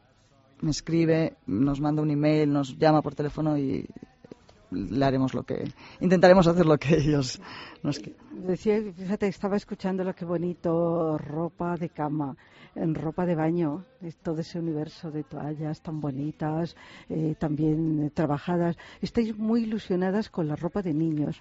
me 0.60 0.70
escribe, 0.70 1.36
nos 1.46 1.80
manda 1.80 2.02
un 2.02 2.10
email, 2.10 2.52
nos 2.52 2.76
llama 2.78 3.00
por 3.00 3.14
teléfono 3.14 3.56
y 3.56 3.86
le 4.70 5.04
haremos 5.04 5.34
lo 5.34 5.42
que 5.42 5.64
intentaremos 6.00 6.46
hacer 6.46 6.66
lo 6.66 6.78
que 6.78 6.96
ellos 6.96 7.40
nos 7.82 8.00
Decía, 8.30 8.80
fíjate, 8.96 9.26
estaba 9.26 9.56
escuchando 9.56 10.04
lo 10.04 10.14
que 10.14 10.24
bonito, 10.24 11.18
ropa 11.18 11.76
de 11.76 11.88
cama, 11.88 12.36
en 12.74 12.94
ropa 12.94 13.26
de 13.26 13.34
baño, 13.34 13.84
todo 14.22 14.40
ese 14.40 14.58
universo 14.58 15.10
de 15.10 15.24
toallas 15.24 15.80
tan 15.82 16.00
bonitas, 16.00 16.76
eh, 17.08 17.34
también 17.38 18.10
trabajadas. 18.14 18.76
Estáis 19.00 19.36
muy 19.36 19.62
ilusionadas 19.62 20.30
con 20.30 20.48
la 20.48 20.56
ropa 20.56 20.82
de 20.82 20.94
niños, 20.94 21.40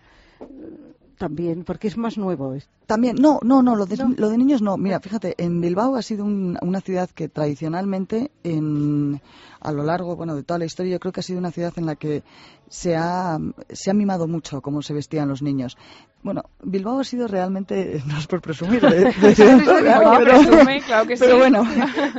también, 1.18 1.64
porque 1.64 1.88
es 1.88 1.98
más 1.98 2.18
nuevo. 2.18 2.56
También, 2.86 3.16
no, 3.20 3.40
no, 3.44 3.62
no, 3.62 3.76
lo 3.76 3.86
de, 3.86 3.98
No. 3.98 4.14
lo 4.18 4.30
de 4.30 4.38
niños 4.38 4.62
no. 4.62 4.78
Mira, 4.78 5.00
fíjate, 5.00 5.36
en 5.38 5.60
Bilbao 5.62 5.96
ha 5.96 6.02
sido 6.02 6.24
un- 6.24 6.58
una 6.62 6.80
ciudad 6.82 7.10
que 7.10 7.28
tradicionalmente, 7.28 8.32
en, 8.44 9.22
a 9.60 9.72
lo 9.72 9.84
largo 9.84 10.16
bueno, 10.16 10.36
de 10.36 10.44
toda 10.44 10.60
la 10.60 10.66
historia, 10.66 10.94
yo 10.94 11.00
creo 11.00 11.12
que 11.12 11.20
ha 11.20 11.24
sido 11.24 11.40
una 11.40 11.52
ciudad 11.52 11.74
en 11.78 11.86
la 11.86 11.96
que 11.96 12.24
se 12.70 12.96
ha, 12.96 13.38
se 13.70 13.92
ha 13.92 13.94
mimado 13.94 14.28
mucho 14.28 14.62
cómo 14.62 14.82
se 14.82 14.94
vestían 14.94 15.28
los 15.28 15.42
niños. 15.42 15.78
Bueno, 16.24 16.44
Bilbao 16.64 17.00
ha 17.00 17.04
sido 17.04 17.28
realmente, 17.28 18.02
no 18.08 18.18
es 18.18 18.28
por 18.28 18.42
presumir, 18.42 18.82
de, 18.82 19.06
de 19.22 19.36
ciudad 19.36 19.56
Oye, 19.56 19.64
programa, 19.66 20.18
pero- 20.20 20.32
presume, 20.40 20.82
claro 20.86 21.08
que 21.08 21.16
pero 21.18 21.32
sí. 21.34 21.38
bueno, 21.40 21.64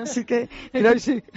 sí 0.06 0.24
que 0.24 0.48
creo, 0.72 0.92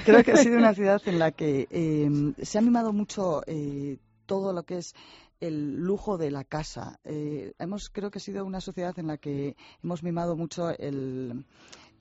creo 0.05 0.23
que 0.23 0.31
ha 0.31 0.37
sido 0.37 0.57
una 0.57 0.73
ciudad 0.73 1.01
en 1.05 1.19
la 1.19 1.31
que 1.31 1.67
eh, 1.69 2.33
se 2.41 2.57
ha 2.57 2.61
mimado 2.61 2.91
mucho 2.93 3.43
eh, 3.47 3.97
todo 4.25 4.51
lo 4.53 4.63
que 4.63 4.77
es 4.79 4.93
el 5.41 5.75
lujo 5.75 6.17
de 6.17 6.31
la 6.31 6.45
casa. 6.45 6.99
Eh, 7.03 7.53
hemos, 7.59 7.89
creo 7.89 8.09
que 8.11 8.19
ha 8.19 8.21
sido 8.21 8.45
una 8.45 8.61
sociedad 8.61 8.97
en 8.97 9.07
la 9.07 9.17
que 9.17 9.57
hemos 9.83 10.03
mimado 10.03 10.37
mucho 10.37 10.69
el, 10.69 11.45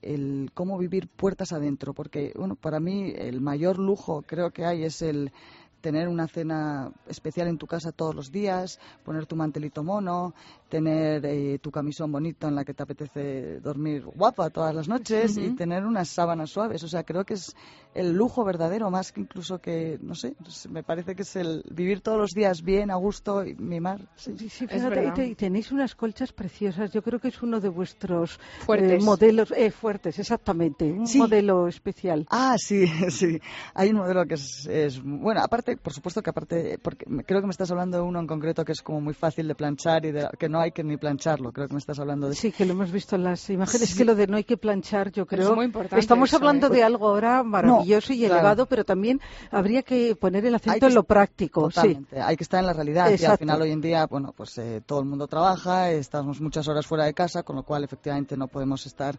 el 0.03 0.51
cómo 0.55 0.79
vivir 0.79 1.09
puertas 1.09 1.53
adentro, 1.53 1.95
porque 1.95 2.33
bueno, 2.37 2.55
para 2.55 2.79
mí 2.79 3.13
el 3.17 3.41
mayor 3.41 3.79
lujo 3.79 4.23
creo 4.23 4.51
que 4.51 4.65
hay 4.65 4.85
es 4.85 5.03
el 5.03 5.33
tener 5.81 6.09
una 6.09 6.29
cena 6.29 6.93
especial 7.09 7.49
en 7.49 7.59
tu 7.59 7.67
casa 7.67 7.91
todos 7.91 8.15
los 8.15 8.31
días, 8.31 8.79
poner 9.05 9.27
tu 9.27 9.35
mantelito 9.35 9.83
mono, 9.83 10.35
tener 10.71 11.27
eh, 11.27 11.59
tu 11.59 11.71
camisón 11.71 12.11
bonito 12.13 12.49
en 12.49 12.55
la 12.55 12.65
que 12.65 12.73
te 12.73 12.83
apetece 12.83 13.61
dormir 13.61 14.05
guapa 14.05 14.49
todas 14.51 14.75
las 14.75 14.89
noches 14.89 15.37
y 15.37 15.51
tener 15.55 15.85
unas 15.85 16.09
sábanas 16.09 16.51
suaves. 16.51 16.83
O 16.85 16.89
sea, 16.89 17.03
creo 17.05 17.25
que 17.25 17.35
es 17.35 17.55
el 17.95 18.13
lujo 18.13 18.45
verdadero, 18.45 18.91
más 18.91 19.13
que 19.13 19.21
incluso 19.21 19.59
que, 19.59 19.99
no 20.01 20.15
sé, 20.15 20.35
pues, 20.43 20.69
me 20.71 20.83
parece 20.83 21.15
que 21.17 21.23
es 21.23 21.35
el 21.37 21.65
vivir 21.71 22.01
todos 22.01 22.19
los 22.19 22.31
días 22.31 22.63
bien, 22.63 22.91
a 22.91 22.95
gusto 22.97 23.45
y 23.45 23.55
mimar. 23.57 24.01
Sí. 24.17 24.35
Sí, 24.39 24.49
sí, 24.49 24.65
Es 24.65 24.71
fíjate, 24.71 24.87
y 24.87 24.99
verdad. 25.01 25.15
te- 25.15 25.27
y 25.27 25.35
tenéis 25.35 25.73
unas 25.73 25.95
colchas 25.97 26.33
preciosas. 26.33 26.93
Yo 26.93 27.03
creo 27.03 27.19
que 27.19 27.29
es 27.29 27.43
uno 27.43 27.61
de 27.61 27.69
vuestros 27.69 28.37
eh, 28.37 28.65
Fuertes. 28.65 29.03
modelos 29.03 29.53
eh, 29.57 29.71
fuertes, 29.73 30.19
exactamente, 30.21 30.85
un 30.93 31.07
Sí. 31.09 31.19
modelo 31.19 31.67
especial. 31.67 32.27
Ah, 32.31 32.55
sí, 32.59 32.87
sí. 33.11 33.41
Hay 33.75 33.91
un 33.91 33.97
modelo 33.97 34.25
que 34.27 34.35
es, 34.35 34.67
es- 34.67 35.03
bueno, 35.03 35.41
aparte, 35.43 35.77
por 35.77 35.93
supuesto 35.93 36.23
que 36.23 36.31
aparte, 36.31 36.79
porque 36.81 37.05
me- 37.09 37.25
creo 37.25 37.41
que 37.41 37.47
me 37.49 37.51
estás 37.51 37.71
hablando 37.73 37.97
de 37.97 38.05
uno 38.05 38.21
en 38.21 38.29
concreto 38.29 38.65
que 38.65 38.73
es 38.73 38.83
como 38.83 39.01
muy 39.01 39.15
fácil 39.15 39.49
de 39.49 39.55
planchar 39.57 40.07
y 40.07 40.13
de, 40.13 40.29
que 40.39 40.49
no 40.49 40.60
no 40.61 40.65
hay 40.65 40.73
que 40.73 40.85
ni 40.85 40.97
plancharlo. 40.99 41.53
Creo 41.53 41.67
que 41.69 41.73
me 41.75 41.79
estás 41.79 41.99
hablando 41.99 42.29
de 42.29 42.35
Sí, 42.35 42.53
que 42.53 42.67
lo 42.67 42.73
hemos 42.73 42.93
visto 42.93 43.17
en 43.17 43.25
las 43.25 43.49
imágenes, 43.49 43.95
que 43.95 44.05
lo 44.05 44.15
de 44.15 44.27
no 44.27 44.37
hay 44.37 44.45
que 44.45 44.59
planchar, 44.59 45.11
yo 45.11 45.27
creo. 45.27 45.49
Es 45.51 45.57
muy 45.57 45.65
importante 45.65 45.99
Estamos 45.99 46.29
eso, 46.29 46.37
hablando 46.37 46.67
¿eh? 46.67 46.71
de 46.71 46.85
algo 46.85 47.09
ahora 47.09 47.43
maravilloso 47.43 48.13
y 48.13 48.19
claro. 48.19 48.35
elevado, 48.35 48.67
pero 48.67 48.85
también 48.85 49.21
habría 49.51 49.83
que 49.83 50.15
poner 50.17 50.45
el 50.45 50.55
acento 50.55 50.81
que- 50.81 50.87
en 50.87 50.95
lo 50.95 51.05
práctico. 51.05 51.71
Sí. 51.71 51.75
Totalmente. 51.77 52.21
Hay 52.21 52.37
que 52.37 52.45
estar 52.45 52.61
en 52.61 52.67
la 52.67 52.73
realidad. 52.75 53.11
Y 53.19 53.25
al 53.25 53.39
final 53.39 53.63
hoy 53.63 53.71
en 53.73 53.81
día, 53.81 54.07
bueno, 54.07 54.35
pues 54.37 54.59
eh, 54.59 54.83
todo 54.85 55.01
el 55.01 55.07
mundo 55.07 55.27
trabaja, 55.27 55.91
estamos 55.91 56.41
muchas 56.43 56.69
horas 56.69 56.87
fuera 56.87 57.05
de 57.05 57.15
casa, 57.15 57.43
con 57.43 57.57
lo 57.57 57.63
cual 57.63 57.83
efectivamente 57.85 58.37
no 58.37 58.47
podemos 58.49 58.85
estar 58.85 59.19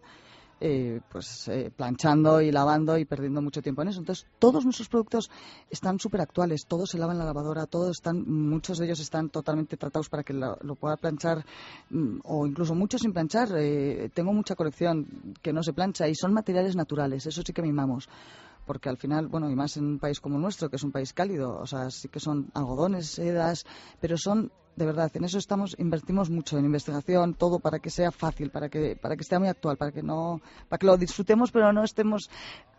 eh, 0.64 1.00
pues 1.10 1.48
eh, 1.48 1.72
planchando 1.76 2.40
y 2.40 2.52
lavando 2.52 2.96
y 2.96 3.04
perdiendo 3.04 3.42
mucho 3.42 3.60
tiempo 3.60 3.82
en 3.82 3.88
eso. 3.88 3.98
Entonces, 3.98 4.28
todos 4.38 4.64
nuestros 4.64 4.88
productos 4.88 5.28
están 5.68 5.98
súper 5.98 6.20
actuales, 6.20 6.66
todos 6.68 6.90
se 6.90 6.98
lavan 6.98 7.16
en 7.16 7.18
la 7.18 7.24
lavadora, 7.24 7.66
todos 7.66 7.90
están, 7.90 8.22
muchos 8.24 8.78
de 8.78 8.86
ellos 8.86 9.00
están 9.00 9.28
totalmente 9.28 9.76
tratados 9.76 10.08
para 10.08 10.22
que 10.22 10.32
lo, 10.34 10.56
pueda 10.76 10.96
planchar 10.96 11.44
mm, 11.90 12.20
o 12.22 12.46
incluso 12.46 12.76
muchos 12.76 13.00
sin 13.00 13.12
planchar. 13.12 13.48
Eh, 13.56 14.08
tengo 14.14 14.32
mucha 14.32 14.54
colección 14.54 15.34
que 15.42 15.52
no 15.52 15.64
se 15.64 15.72
plancha 15.72 16.06
y 16.06 16.14
son 16.14 16.32
materiales 16.32 16.76
naturales, 16.76 17.26
eso 17.26 17.42
sí 17.44 17.52
que 17.52 17.62
mimamos 17.62 18.08
porque 18.64 18.88
al 18.88 18.96
final, 18.96 19.26
bueno, 19.26 19.50
y 19.50 19.56
más 19.56 19.76
en 19.76 19.86
un 19.86 19.98
país 19.98 20.20
como 20.20 20.36
el 20.36 20.42
nuestro, 20.42 20.70
que 20.70 20.76
es 20.76 20.84
un 20.84 20.92
país 20.92 21.12
cálido, 21.12 21.58
o 21.58 21.66
sea, 21.66 21.90
sí 21.90 22.08
que 22.08 22.20
son 22.20 22.52
algodones, 22.54 23.08
sedas, 23.08 23.64
pero 24.00 24.16
son, 24.16 24.52
de 24.74 24.86
verdad, 24.86 25.10
en 25.14 25.24
eso 25.24 25.38
estamos, 25.38 25.76
invertimos 25.78 26.30
mucho 26.30 26.58
en 26.58 26.64
investigación, 26.64 27.34
todo 27.34 27.58
para 27.58 27.78
que 27.78 27.90
sea 27.90 28.10
fácil, 28.10 28.50
para 28.50 28.68
que, 28.68 28.96
para 28.96 29.16
que 29.16 29.24
sea 29.24 29.38
muy 29.38 29.48
actual, 29.48 29.76
para 29.76 29.92
que 29.92 30.02
no, 30.02 30.40
para 30.68 30.78
que 30.78 30.86
lo 30.86 30.96
disfrutemos, 30.96 31.50
pero 31.50 31.72
no 31.72 31.84
estemos 31.84 32.30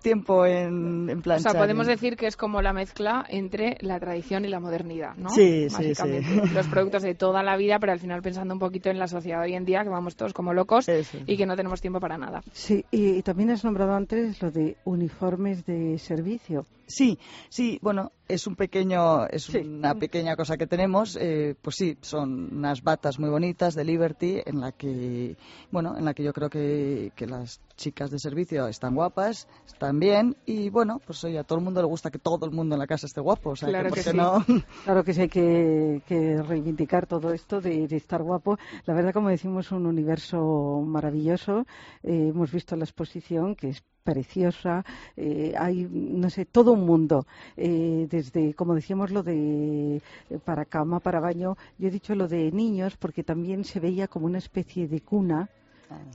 tiempo 0.01 0.45
en, 0.45 1.09
en 1.09 1.19
O 1.19 1.39
sea, 1.39 1.53
podemos 1.53 1.87
decir 1.87 2.17
que 2.17 2.27
es 2.27 2.35
como 2.35 2.61
la 2.61 2.73
mezcla 2.73 3.25
entre 3.29 3.77
la 3.81 3.99
tradición 3.99 4.43
y 4.45 4.49
la 4.49 4.59
modernidad, 4.59 5.15
¿no? 5.15 5.29
Sí, 5.29 5.69
sí, 5.69 5.95
sí. 5.95 6.21
Los 6.53 6.67
productos 6.67 7.03
de 7.03 7.15
toda 7.15 7.43
la 7.43 7.55
vida, 7.57 7.79
pero 7.79 7.91
al 7.91 7.99
final 7.99 8.21
pensando 8.21 8.53
un 8.53 8.59
poquito 8.59 8.89
en 8.89 8.99
la 8.99 9.07
sociedad 9.07 9.41
hoy 9.41 9.53
en 9.53 9.65
día, 9.65 9.83
que 9.83 9.89
vamos 9.89 10.15
todos 10.15 10.33
como 10.33 10.53
locos 10.53 10.89
Eso. 10.89 11.17
y 11.25 11.37
que 11.37 11.45
no 11.45 11.55
tenemos 11.55 11.79
tiempo 11.79 11.99
para 11.99 12.17
nada. 12.17 12.41
Sí, 12.51 12.85
y, 12.91 13.17
y 13.17 13.21
también 13.21 13.51
has 13.51 13.63
nombrado 13.63 13.93
antes 13.93 14.41
lo 14.41 14.51
de 14.51 14.77
uniformes 14.83 15.65
de 15.65 15.97
servicio. 15.99 16.65
Sí, 16.93 17.17
sí, 17.49 17.79
bueno, 17.81 18.11
es 18.27 18.45
un 18.45 18.55
pequeño, 18.55 19.25
es 19.25 19.45
Sí. 19.45 19.57
una 19.57 19.95
pequeña 19.95 20.35
cosa 20.35 20.57
que 20.57 20.67
tenemos, 20.67 21.17
eh, 21.19 21.55
pues 21.59 21.75
sí, 21.75 21.97
son 22.01 22.55
unas 22.55 22.83
batas 22.83 23.17
muy 23.17 23.29
bonitas 23.31 23.73
de 23.73 23.83
Liberty 23.83 24.41
en 24.45 24.61
la 24.61 24.71
que, 24.73 25.35
bueno, 25.71 25.97
en 25.97 26.05
la 26.05 26.13
que 26.13 26.21
yo 26.23 26.33
creo 26.33 26.51
que, 26.51 27.11
que 27.15 27.25
las 27.25 27.59
chicas 27.75 28.11
de 28.11 28.19
servicio 28.19 28.67
están 28.67 28.95
guapas, 28.95 29.47
están 29.65 29.99
bien 29.99 30.35
y 30.45 30.69
bueno, 30.69 30.99
pues 31.05 31.23
oye, 31.23 31.39
a 31.39 31.43
todo 31.43 31.59
el 31.59 31.65
mundo 31.65 31.81
le 31.81 31.87
gusta 31.87 32.11
que 32.11 32.19
todo 32.19 32.45
el 32.45 32.51
mundo 32.51 32.75
en 32.75 32.79
la 32.79 32.87
casa 32.87 33.07
esté 33.07 33.21
guapo, 33.21 33.51
o 33.51 33.55
sea, 33.55 33.69
Claro 33.69 33.89
que, 33.89 34.01
que 34.01 34.03
¿por 34.03 34.03
qué 34.03 34.11
sí. 34.11 34.17
no? 34.17 34.45
Claro 34.83 35.03
que 35.03 35.13
sí 35.13 35.21
hay 35.21 35.29
que, 35.29 36.01
que 36.07 36.41
reivindicar 36.41 37.07
todo 37.07 37.33
esto 37.33 37.61
de, 37.61 37.87
de 37.87 37.95
estar 37.97 38.21
guapo. 38.21 38.57
La 38.85 38.93
verdad, 38.93 39.13
como 39.13 39.29
decimos, 39.29 39.71
un 39.71 39.85
universo 39.85 40.81
maravilloso. 40.85 41.65
Eh, 42.03 42.29
hemos 42.29 42.51
visto 42.51 42.75
la 42.75 42.83
exposición 42.85 43.55
que 43.55 43.69
es 43.69 43.83
preciosa. 44.03 44.83
Eh, 45.15 45.53
hay, 45.57 45.87
no 45.89 46.29
sé, 46.29 46.45
todo 46.45 46.73
un 46.73 46.85
mundo. 46.85 47.25
Eh, 47.57 48.07
desde, 48.09 48.53
como 48.53 48.75
decíamos, 48.75 49.11
lo 49.11 49.23
de 49.23 49.97
eh, 49.97 50.39
para 50.43 50.65
cama, 50.65 50.99
para 50.99 51.19
baño. 51.19 51.57
Yo 51.77 51.87
he 51.87 51.91
dicho 51.91 52.13
lo 52.15 52.27
de 52.27 52.51
niños 52.51 52.97
porque 52.97 53.23
también 53.23 53.63
se 53.63 53.79
veía 53.79 54.07
como 54.07 54.25
una 54.25 54.37
especie 54.37 54.87
de 54.87 55.01
cuna. 55.01 55.49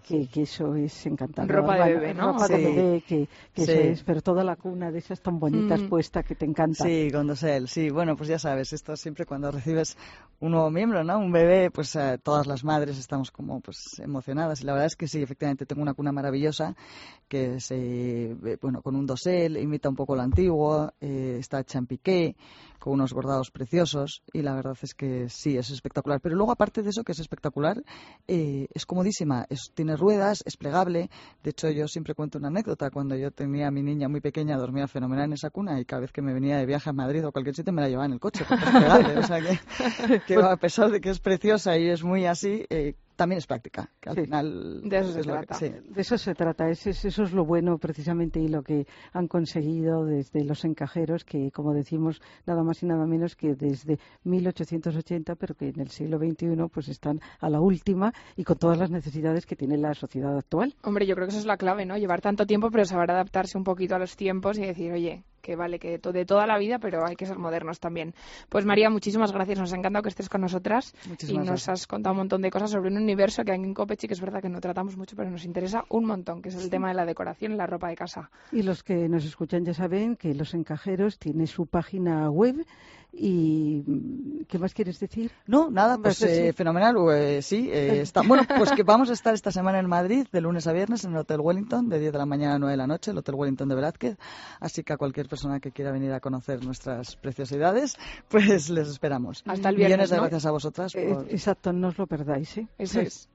Que, 0.06 0.26
que 0.28 0.42
eso 0.42 0.74
es 0.74 1.06
encantador. 1.06 1.50
Ropa 1.50 1.76
de 1.86 1.94
bebé, 1.94 2.14
¿no? 2.14 2.32
Ropa 2.32 2.48
de 2.48 2.56
bebé, 2.56 3.02
que, 3.06 3.28
que 3.54 3.62
eso 3.62 3.72
Sí. 3.72 3.78
es, 3.78 4.02
pero 4.02 4.20
toda 4.22 4.42
la 4.44 4.56
cuna 4.56 4.90
de 4.90 4.98
esas 4.98 5.20
tan 5.20 5.38
bonitas 5.38 5.82
Mm. 5.82 5.88
puesta 5.88 6.22
que 6.22 6.34
te 6.34 6.44
encanta. 6.46 6.84
Sí, 6.84 7.10
con 7.12 7.26
dosel, 7.26 7.68
sí. 7.68 7.90
Bueno, 7.90 8.16
pues 8.16 8.28
ya 8.28 8.38
sabes, 8.38 8.72
esto 8.72 8.96
siempre 8.96 9.26
cuando 9.26 9.50
recibes 9.50 9.96
un 10.40 10.52
nuevo 10.52 10.70
miembro, 10.70 11.02
¿no? 11.04 11.18
Un 11.18 11.32
bebé, 11.32 11.70
pues 11.70 11.94
eh, 11.96 12.18
todas 12.22 12.46
las 12.46 12.64
madres 12.64 12.98
estamos 12.98 13.30
como 13.30 13.60
pues 13.60 13.98
emocionadas. 13.98 14.60
Y 14.62 14.64
la 14.64 14.72
verdad 14.72 14.86
es 14.86 14.96
que 14.96 15.08
sí, 15.08 15.22
efectivamente, 15.22 15.66
tengo 15.66 15.82
una 15.82 15.94
cuna 15.94 16.12
maravillosa 16.12 16.74
que 17.28 17.60
se, 17.60 18.30
eh, 18.32 18.58
bueno, 18.62 18.80
con 18.82 18.96
un 18.96 19.06
dosel, 19.06 19.56
imita 19.58 19.88
un 19.88 19.96
poco 19.96 20.16
lo 20.16 20.22
antiguo, 20.22 20.92
eh, 21.00 21.36
está 21.40 21.60
hecha 21.60 21.78
en 21.78 21.86
piqué, 21.86 22.36
con 22.78 22.94
unos 22.94 23.12
bordados 23.12 23.50
preciosos 23.50 24.22
y 24.32 24.42
la 24.42 24.54
verdad 24.54 24.76
es 24.82 24.94
que 24.94 25.28
sí, 25.28 25.56
es 25.56 25.70
espectacular. 25.70 26.20
Pero 26.20 26.36
luego, 26.36 26.52
aparte 26.52 26.82
de 26.82 26.90
eso, 26.90 27.04
que 27.04 27.12
es 27.12 27.18
espectacular, 27.20 27.82
eh, 28.26 28.66
es 28.72 28.86
comodísima, 28.86 29.46
es, 29.48 29.72
tiene 29.74 29.96
ruedas, 29.96 30.42
es 30.46 30.56
plegable. 30.56 31.10
De 31.42 31.50
hecho, 31.50 31.70
yo 31.70 31.88
siempre 31.88 32.14
cuento 32.14 32.38
una 32.38 32.48
anécdota. 32.48 32.90
Cuando 32.90 33.16
yo 33.16 33.30
tenía 33.30 33.68
a 33.68 33.70
mi 33.70 33.82
niña 33.82 34.08
muy 34.08 34.20
pequeña, 34.20 34.56
dormía 34.56 34.88
fenomenal 34.88 35.26
en 35.26 35.32
esa 35.34 35.50
cuna 35.50 35.80
y 35.80 35.84
cada 35.84 36.00
vez 36.00 36.12
que 36.12 36.22
me 36.22 36.32
venía 36.32 36.58
de 36.58 36.66
viaje 36.66 36.90
a 36.90 36.92
Madrid 36.92 37.26
o 37.26 37.32
cualquier 37.32 37.54
sitio 37.54 37.72
me 37.72 37.82
la 37.82 37.88
llevaba 37.88 38.06
en 38.06 38.12
el 38.12 38.20
coche 38.20 38.44
porque 38.48 38.64
es 38.64 38.70
plegable. 38.70 39.18
o 39.18 39.22
sea 39.22 39.40
que, 39.40 40.20
que 40.26 40.34
a 40.36 40.56
pesar 40.56 40.90
de 40.90 41.00
que 41.00 41.10
es 41.10 41.20
preciosa 41.20 41.76
y 41.78 41.88
es 41.88 42.02
muy 42.02 42.26
así, 42.26 42.64
eh, 42.70 42.94
también 43.18 43.38
es 43.38 43.46
práctica. 43.48 43.90
Que 44.00 44.10
al 44.10 44.14
Sí. 44.14 44.22
final 44.22 44.80
De 44.84 44.96
eso 44.98 45.12
se 45.12 45.20
es 45.20 45.26
lo 45.26 45.32
que- 45.34 45.38
trata. 45.46 45.54
sí. 45.54 45.68
De 45.90 46.00
eso 46.00 46.16
se 46.16 46.34
trata, 46.34 46.70
es- 46.70 46.86
es- 46.86 47.04
eso 47.04 47.24
es 47.24 47.32
lo 47.32 47.44
bueno 47.44 47.76
precisamente 47.78 48.38
y 48.40 48.46
lo 48.46 48.62
que 48.62 48.86
han 49.12 49.26
conseguido 49.26 50.04
desde 50.04 50.44
los 50.44 50.64
encajeros, 50.64 51.24
que 51.24 51.50
como 51.50 51.74
decimos, 51.74 52.22
nada 52.46 52.62
más 52.62 52.80
y 52.82 52.86
nada 52.86 53.04
menos 53.06 53.34
que 53.34 53.54
desde 53.56 53.98
1880, 54.24 55.34
pero 55.34 55.54
que 55.54 55.68
en 55.68 55.80
el 55.80 55.88
siglo 55.88 56.18
XXI 56.18 56.68
pues 56.72 56.88
están 56.88 57.20
a 57.40 57.50
la 57.50 57.60
última 57.60 58.12
y 58.36 58.44
con 58.44 58.56
todas 58.56 58.78
las 58.78 58.90
necesidades 58.90 59.46
que 59.46 59.56
tiene 59.56 59.76
la 59.76 59.94
sociedad 59.94 60.36
actual. 60.38 60.74
Hombre, 60.84 61.04
yo 61.06 61.14
creo 61.16 61.26
que 61.26 61.30
eso 61.32 61.40
es 61.40 61.46
la 61.46 61.56
clave, 61.56 61.84
¿no? 61.86 61.96
Llevar 61.98 62.20
tanto 62.20 62.46
tiempo, 62.46 62.70
pero 62.70 62.84
saber 62.84 63.10
adaptarse 63.10 63.58
un 63.58 63.64
poquito 63.64 63.96
a 63.96 63.98
los 63.98 64.16
tiempos 64.16 64.58
y 64.58 64.62
decir, 64.62 64.92
oye, 64.92 65.24
que 65.48 65.56
vale, 65.56 65.78
que 65.78 65.96
de 65.96 66.24
toda 66.26 66.46
la 66.46 66.58
vida, 66.58 66.78
pero 66.78 67.06
hay 67.06 67.16
que 67.16 67.24
ser 67.24 67.38
modernos 67.38 67.80
también. 67.80 68.12
Pues 68.50 68.66
María, 68.66 68.90
muchísimas 68.90 69.32
gracias, 69.32 69.58
nos 69.58 69.72
ha 69.72 69.76
encantado 69.76 70.02
que 70.02 70.10
estés 70.10 70.28
con 70.28 70.42
nosotras 70.42 70.92
y 71.06 71.08
Muchísimas 71.08 71.38
nos 71.40 71.48
gracias. 71.64 71.68
has 71.80 71.86
contado 71.86 72.12
un 72.12 72.18
montón 72.18 72.42
de 72.42 72.50
cosas 72.50 72.70
sobre 72.70 72.90
un 72.90 72.98
universo 72.98 73.42
que 73.44 73.52
aquí 73.52 73.62
en 73.64 73.72
Copechi, 73.72 74.06
que 74.08 74.12
es 74.12 74.20
verdad 74.20 74.42
que 74.42 74.50
no 74.50 74.60
tratamos 74.60 74.98
mucho, 74.98 75.16
pero 75.16 75.30
nos 75.30 75.46
interesa 75.46 75.86
un 75.88 76.04
montón, 76.04 76.42
que 76.42 76.50
es 76.50 76.54
el 76.54 76.68
tema 76.68 76.88
de 76.88 76.94
la 76.94 77.06
decoración 77.06 77.52
y 77.52 77.56
la 77.56 77.66
ropa 77.66 77.88
de 77.88 77.96
casa. 77.96 78.30
Y 78.52 78.60
los 78.62 78.82
que 78.82 79.08
nos 79.08 79.24
escuchan 79.24 79.64
ya 79.64 79.72
saben 79.72 80.16
que 80.16 80.34
Los 80.34 80.52
Encajeros 80.52 81.18
tiene 81.18 81.46
su 81.46 81.64
página 81.64 82.28
web 82.28 82.66
y 83.18 83.82
mm, 83.86 84.44
¿qué 84.48 84.58
más 84.58 84.72
quieres 84.74 84.98
decir? 85.00 85.30
No, 85.46 85.70
nada, 85.70 85.98
pues 85.98 86.18
sí. 86.18 86.26
eh, 86.28 86.52
fenomenal. 86.52 86.96
eh, 87.12 87.42
sí, 87.42 87.68
eh, 87.72 88.00
está, 88.02 88.22
bueno, 88.22 88.44
pues 88.56 88.72
que 88.72 88.82
vamos 88.82 89.10
a 89.10 89.12
estar 89.12 89.34
esta 89.34 89.50
semana 89.50 89.78
en 89.78 89.86
Madrid 89.86 90.26
de 90.30 90.40
lunes 90.40 90.66
a 90.66 90.72
viernes 90.72 91.04
en 91.04 91.12
el 91.12 91.18
Hotel 91.18 91.40
Wellington 91.40 91.88
de 91.88 91.98
10 91.98 92.12
de 92.12 92.18
la 92.18 92.26
mañana 92.26 92.54
a 92.54 92.58
9 92.58 92.70
de 92.72 92.76
la 92.76 92.86
noche, 92.86 93.10
el 93.10 93.18
Hotel 93.18 93.34
Wellington 93.34 93.68
de 93.68 93.74
Velázquez. 93.74 94.16
Así 94.60 94.82
que 94.84 94.92
a 94.92 94.96
cualquier 94.96 95.28
persona 95.28 95.60
que 95.60 95.72
quiera 95.72 95.90
venir 95.90 96.12
a 96.12 96.20
conocer 96.20 96.64
nuestras 96.64 97.16
preciosidades, 97.16 97.96
pues 98.28 98.70
les 98.70 98.88
esperamos. 98.88 99.42
Hasta 99.46 99.68
el 99.70 99.76
viernes, 99.76 99.96
Millones 99.98 100.10
de 100.10 100.16
¿no? 100.16 100.22
gracias 100.22 100.46
a 100.46 100.50
vosotras. 100.50 100.94
Eh, 100.94 101.10
por- 101.12 101.26
exacto, 101.30 101.72
no 101.72 101.88
os 101.88 101.98
lo 101.98 102.06
perdáis. 102.06 102.56
¿eh? 102.58 102.68
Eso 102.78 103.00
es. 103.00 103.28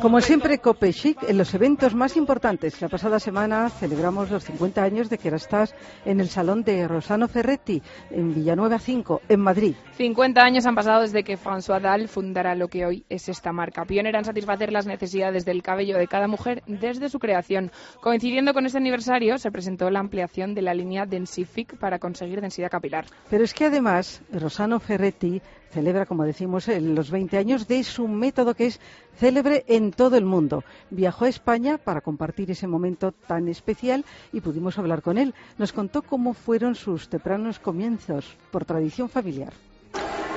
Como 0.00 0.20
siempre, 0.20 0.58
Cope 0.58 0.92
Chic 0.92 1.22
en 1.26 1.38
los 1.38 1.54
eventos 1.54 1.94
más 1.94 2.16
importantes. 2.16 2.80
La 2.82 2.88
pasada 2.88 3.18
semana 3.18 3.70
celebramos 3.70 4.30
los 4.30 4.44
50 4.44 4.82
años 4.82 5.08
de 5.08 5.16
que 5.16 5.28
estás 5.28 5.74
en 6.04 6.20
el 6.20 6.28
salón 6.28 6.62
de 6.64 6.86
Rosano 6.86 7.28
Ferretti, 7.28 7.82
en 8.10 8.34
Villanueva 8.34 8.78
5, 8.78 9.22
en 9.28 9.40
Madrid. 9.40 9.74
50 9.96 10.42
años 10.42 10.66
han 10.66 10.74
pasado 10.74 11.00
desde 11.00 11.24
que 11.24 11.38
François 11.38 11.80
Dahl 11.80 12.08
fundara 12.08 12.54
lo 12.54 12.68
que 12.68 12.84
hoy 12.84 13.04
es 13.08 13.28
esta 13.28 13.52
marca, 13.52 13.86
pionera 13.86 14.18
en 14.18 14.26
satisfacer 14.26 14.70
las 14.70 14.86
necesidades 14.86 15.44
del 15.46 15.62
cabello 15.62 15.96
de 15.96 16.06
cada 16.06 16.28
mujer 16.28 16.62
desde 16.66 17.08
su 17.08 17.18
creación. 17.18 17.72
Coincidiendo 18.00 18.52
con 18.52 18.66
este 18.66 18.78
aniversario, 18.78 19.38
se 19.38 19.50
presentó 19.50 19.90
la 19.90 20.00
ampliación 20.00 20.54
de 20.54 20.62
la 20.62 20.74
línea 20.74 21.06
Densific 21.06 21.78
para 21.78 21.98
conseguir 21.98 22.42
densidad 22.42 22.70
capilar. 22.70 23.06
Pero 23.30 23.44
es 23.44 23.54
que 23.54 23.64
además, 23.64 24.22
Rosano 24.30 24.78
Ferretti 24.78 25.40
celebra, 25.70 26.06
como 26.06 26.24
decimos, 26.24 26.68
el- 26.68 26.94
los 26.94 27.10
20 27.10 27.38
años 27.38 27.68
de 27.68 27.82
su 27.84 28.08
método 28.08 28.54
que 28.54 28.66
es 28.66 28.80
célebre 29.18 29.64
en 29.68 29.92
todo 29.92 30.16
el 30.16 30.24
mundo. 30.24 30.64
Viajó 30.90 31.24
a 31.24 31.28
España 31.28 31.78
para 31.78 32.00
compartir 32.00 32.50
ese 32.50 32.66
momento 32.66 33.12
tan 33.12 33.48
especial 33.48 34.04
y 34.32 34.40
pudimos 34.40 34.78
hablar 34.78 35.02
con 35.02 35.18
él. 35.18 35.34
Nos 35.58 35.72
contó 35.72 36.02
cómo 36.02 36.34
fueron 36.34 36.74
sus 36.74 37.08
tempranos 37.08 37.58
comienzos 37.58 38.36
por 38.50 38.64
tradición 38.64 39.08
familiar. 39.08 39.52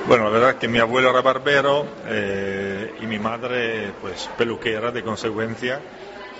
Bueno, 0.08 0.24
la 0.24 0.30
verdad 0.30 0.54
que 0.56 0.66
mi 0.68 0.78
abuelo 0.78 1.10
era 1.10 1.20
barbero 1.20 1.86
eh, 2.06 2.94
y 3.02 3.06
mi 3.06 3.18
madre 3.18 3.92
pues 4.00 4.30
peluquera 4.38 4.90
de 4.90 5.02
consecuencia. 5.02 5.80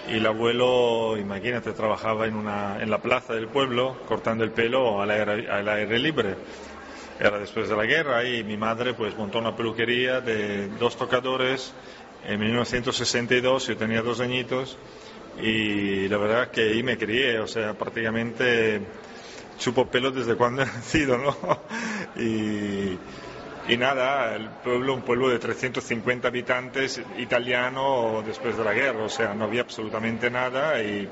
Y 0.09 0.15
el 0.17 0.27
abuelo, 0.27 1.17
imagínate, 1.19 1.73
trabajaba 1.73 2.27
en, 2.27 2.35
una, 2.35 2.83
en 2.83 2.91
la 2.91 2.99
plaza 3.03 3.35
del 3.35 3.49
pueblo 3.49 3.99
cortando 4.09 4.45
el 4.45 4.51
pelo 4.51 5.01
al 5.03 5.11
aire, 5.11 5.49
al 5.51 5.69
aire 5.69 5.99
libre. 5.99 6.37
Era 7.21 7.39
después 7.39 7.69
de 7.69 7.77
la 7.77 7.85
guerra 7.85 8.25
y 8.25 8.43
mi 8.45 8.57
madre 8.57 8.95
pues 8.95 9.15
montó 9.15 9.41
una 9.41 9.55
peluquería 9.55 10.23
de 10.23 10.69
dos 10.79 10.97
tocadores 10.97 11.75
en 12.27 12.41
1962, 12.41 13.67
yo 13.67 13.77
tenía 13.77 14.01
dos 14.01 14.21
añitos 14.21 14.79
y 15.39 16.09
la 16.09 16.17
verdad 16.17 16.51
que 16.51 16.63
ahí 16.63 16.83
me 16.83 16.97
crié, 16.97 17.39
o 17.39 17.47
sea, 17.47 17.75
prácticamente 17.75 18.81
chupo 19.59 19.87
pelo 19.87 20.11
desde 20.11 20.35
cuando 20.35 20.63
he 20.63 20.65
nacido, 20.65 21.19
¿no? 21.19 21.37
Y 23.69 23.77
nada, 23.77 24.35
el 24.35 24.49
pueblo, 24.49 24.95
un 24.95 25.03
pueblo 25.03 25.29
de 25.29 25.39
350 25.39 26.29
habitantes 26.29 27.01
italiano 27.19 28.23
después 28.27 28.57
de 28.57 28.65
la 28.65 28.73
guerra, 28.73 29.05
o 29.05 29.09
sea, 29.09 29.35
no 29.35 29.45
había 29.45 29.61
absolutamente 29.63 30.31
nada 30.31 30.83
y, 30.83 31.09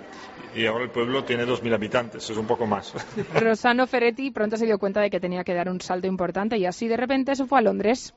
y 0.54 0.66
ahora 0.66 0.84
el 0.84 0.90
pueblo 0.90 1.24
tiene 1.24 1.44
2.000 1.44 1.74
habitantes, 1.74 2.28
es 2.28 2.36
un 2.36 2.46
poco 2.46 2.66
más. 2.66 2.94
Rosano 3.34 3.86
Ferretti 3.86 4.30
pronto 4.30 4.56
se 4.56 4.66
dio 4.66 4.78
cuenta 4.78 5.00
de 5.00 5.10
que 5.10 5.20
tenía 5.20 5.44
que 5.44 5.54
dar 5.54 5.68
un 5.68 5.80
salto 5.80 6.06
importante 6.06 6.56
y 6.58 6.66
así 6.66 6.88
de 6.88 6.96
repente 6.96 7.36
se 7.36 7.44
fue 7.46 7.58
a 7.58 7.62
Londres. 7.62 8.14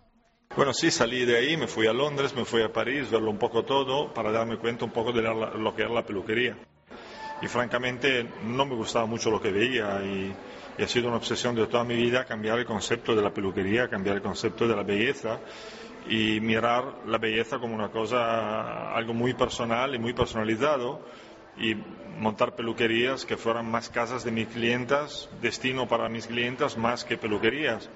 Bueno, 0.55 0.73
sí, 0.73 0.91
salí 0.91 1.23
de 1.25 1.37
ahí, 1.37 1.55
me 1.55 1.67
fui 1.67 1.87
a 1.87 1.93
Londres, 1.93 2.35
me 2.35 2.43
fui 2.43 2.61
a 2.61 2.73
París, 2.73 3.09
verlo 3.09 3.31
un 3.31 3.37
poco 3.37 3.63
todo, 3.63 4.13
para 4.13 4.31
darme 4.31 4.57
cuenta 4.57 4.83
un 4.83 4.91
poco 4.91 5.13
de 5.13 5.21
la- 5.21 5.33
lo 5.33 5.73
que 5.75 5.83
era 5.83 5.91
la 5.91 6.05
peluquería. 6.05 6.57
Y 7.41 7.47
francamente 7.47 8.27
no 8.43 8.65
me 8.65 8.75
gustaba 8.75 9.05
mucho 9.05 9.31
lo 9.31 9.41
que 9.41 9.49
veía 9.51 10.01
y, 10.03 10.33
y 10.77 10.83
ha 10.83 10.87
sido 10.87 11.07
una 11.07 11.17
obsesión 11.17 11.55
de 11.55 11.67
toda 11.67 11.83
mi 11.83 11.95
vida 11.95 12.25
cambiar 12.25 12.59
el 12.59 12.65
concepto 12.65 13.15
de 13.15 13.21
la 13.21 13.31
peluquería, 13.31 13.89
cambiar 13.89 14.17
el 14.17 14.21
concepto 14.21 14.67
de 14.67 14.75
la 14.75 14.83
belleza 14.83 15.39
y 16.09 16.39
mirar 16.39 16.95
la 17.05 17.17
belleza 17.17 17.59
como 17.59 17.75
una 17.75 17.89
cosa, 17.89 18.93
algo 18.93 19.13
muy 19.13 19.33
personal 19.33 19.93
y 19.93 19.99
muy 19.99 20.13
personalizado 20.13 21.01
y 21.57 21.75
montar 22.17 22.55
peluquerías 22.55 23.25
que 23.25 23.37
fueran 23.37 23.69
más 23.69 23.89
casas 23.89 24.23
de 24.23 24.31
mis 24.31 24.47
clientas, 24.47 25.29
destino 25.41 25.87
para 25.87 26.09
mis 26.09 26.27
clientas 26.27 26.77
más 26.77 27.03
que 27.03 27.17
peluquerías 27.17 27.89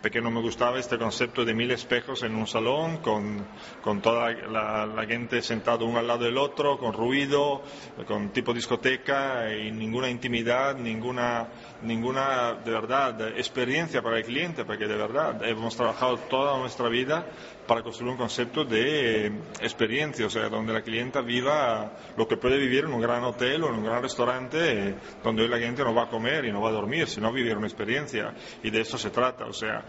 porque 0.00 0.20
no 0.20 0.30
me 0.30 0.40
gustaba 0.40 0.78
este 0.78 0.98
concepto 0.98 1.44
de 1.44 1.54
mil 1.54 1.70
espejos 1.70 2.22
en 2.22 2.34
un 2.34 2.46
salón, 2.46 2.98
con, 2.98 3.46
con 3.82 4.00
toda 4.00 4.30
la, 4.32 5.04
gente 5.06 5.42
sentada 5.42 5.84
uno 5.84 5.98
al 5.98 6.06
lado 6.06 6.24
del 6.24 6.38
otro, 6.38 6.78
con 6.78 6.92
ruido, 6.92 7.62
con 8.06 8.30
tipo 8.30 8.52
discoteca 8.52 9.52
y 9.54 9.70
ninguna 9.70 10.08
intimidad, 10.08 10.76
ninguna, 10.76 11.48
ninguna 11.82 12.54
de 12.54 12.70
verdad 12.70 13.28
experiencia 13.36 14.02
para 14.02 14.18
el 14.18 14.24
cliente, 14.24 14.64
porque 14.64 14.86
de 14.86 14.96
verdad 14.96 15.42
hemos 15.44 15.76
trabajado 15.76 16.18
toda 16.18 16.58
nuestra 16.58 16.88
vida 16.88 17.26
para 17.66 17.82
construir 17.82 18.12
un 18.12 18.18
concepto 18.18 18.64
de 18.64 19.26
eh, 19.26 19.32
experiencia, 19.60 20.26
o 20.26 20.30
sea, 20.30 20.48
donde 20.48 20.72
la 20.72 20.82
clienta 20.82 21.20
viva 21.20 21.92
lo 22.16 22.26
que 22.26 22.36
puede 22.36 22.58
vivir 22.58 22.84
en 22.84 22.92
un 22.92 23.00
gran 23.00 23.24
hotel 23.24 23.64
o 23.64 23.68
en 23.68 23.74
un 23.74 23.84
gran 23.84 24.02
restaurante, 24.02 24.88
eh, 24.88 24.94
donde 25.22 25.42
hoy 25.42 25.48
la 25.48 25.58
gente 25.58 25.82
no 25.82 25.94
va 25.94 26.04
a 26.04 26.08
comer 26.08 26.44
y 26.44 26.52
no 26.52 26.60
va 26.60 26.70
a 26.70 26.72
dormir, 26.72 27.06
sino 27.08 27.32
vivir 27.32 27.56
una 27.56 27.66
experiencia. 27.66 28.34
Y 28.62 28.70
de 28.70 28.80
eso 28.80 28.98
se 28.98 29.10
trata, 29.10 29.46
o 29.46 29.52
sea, 29.52 29.84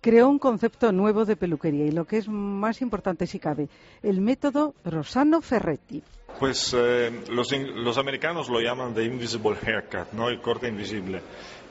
Creó 0.00 0.28
un 0.28 0.38
concepto 0.38 0.92
nuevo 0.92 1.24
de 1.24 1.34
peluquería 1.34 1.86
y 1.86 1.90
lo 1.90 2.04
que 2.04 2.18
es 2.18 2.28
más 2.28 2.80
importante 2.80 3.26
si 3.26 3.40
cabe, 3.40 3.68
el 4.04 4.20
método 4.20 4.74
Rosano 4.84 5.40
Ferretti. 5.40 6.00
Pues 6.38 6.74
eh, 6.76 7.10
los, 7.30 7.50
los 7.52 7.98
americanos 7.98 8.48
lo 8.48 8.60
llaman 8.60 8.94
the 8.94 9.02
invisible 9.04 9.56
haircut, 9.64 10.12
¿no? 10.12 10.28
el 10.28 10.40
corte 10.40 10.68
invisible. 10.68 11.22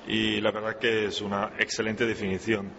Y 0.08 0.42
la 0.42 0.52
verdad 0.52 0.78
que 0.80 1.06
es 1.06 1.22
una 1.22 1.54
excelente 1.60 2.06
definición. 2.06 2.72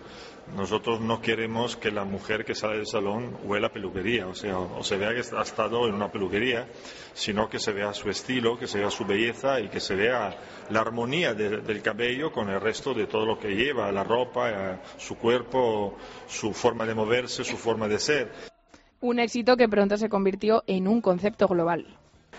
Nosotros 0.57 1.01
no 1.01 1.21
queremos 1.21 1.77
que 1.77 1.91
la 1.91 2.05
mujer 2.05 2.45
que 2.45 2.55
sale 2.55 2.77
del 2.77 2.87
salón 2.87 3.37
huela 3.43 3.69
peluquería, 3.73 4.29
o 4.29 4.35
sea, 4.35 4.59
o 4.61 4.83
se 4.85 4.97
vea 4.97 5.13
que 5.13 5.23
ha 5.37 5.43
estado 5.43 5.89
en 5.89 5.95
una 5.95 6.11
peluquería, 6.13 6.69
sino 7.15 7.49
que 7.49 7.59
se 7.59 7.73
vea 7.73 7.93
su 7.93 8.09
estilo, 8.11 8.57
que 8.57 8.69
se 8.69 8.79
vea 8.79 8.91
su 8.93 9.05
belleza 9.05 9.59
y 9.61 9.69
que 9.69 9.81
se 9.81 9.97
vea 9.97 10.37
la 10.71 10.81
armonía 10.81 11.35
de- 11.35 11.63
del 11.63 11.83
cabello 11.83 12.31
con 12.31 12.49
el 12.49 12.61
resto 12.61 12.95
de 12.95 13.09
todo 13.09 13.27
lo 13.27 13.41
que 13.41 13.57
lleva, 13.57 13.91
la 13.91 14.05
ropa, 14.05 14.51
eh, 14.51 14.79
su 14.99 15.17
cuerpo, 15.17 15.97
su 16.29 16.53
forma 16.53 16.87
de 16.87 16.95
moverse, 16.95 17.43
su 17.43 17.57
forma 17.57 17.89
de 17.89 17.99
ser. 17.99 18.56
Un 19.01 19.19
éxito 19.19 19.57
que 19.57 19.69
pronto 19.69 19.97
se 19.97 20.09
convirtió 20.09 20.65
en 20.67 20.89
un 20.89 21.01
concepto 21.01 21.47
global. 21.49 21.87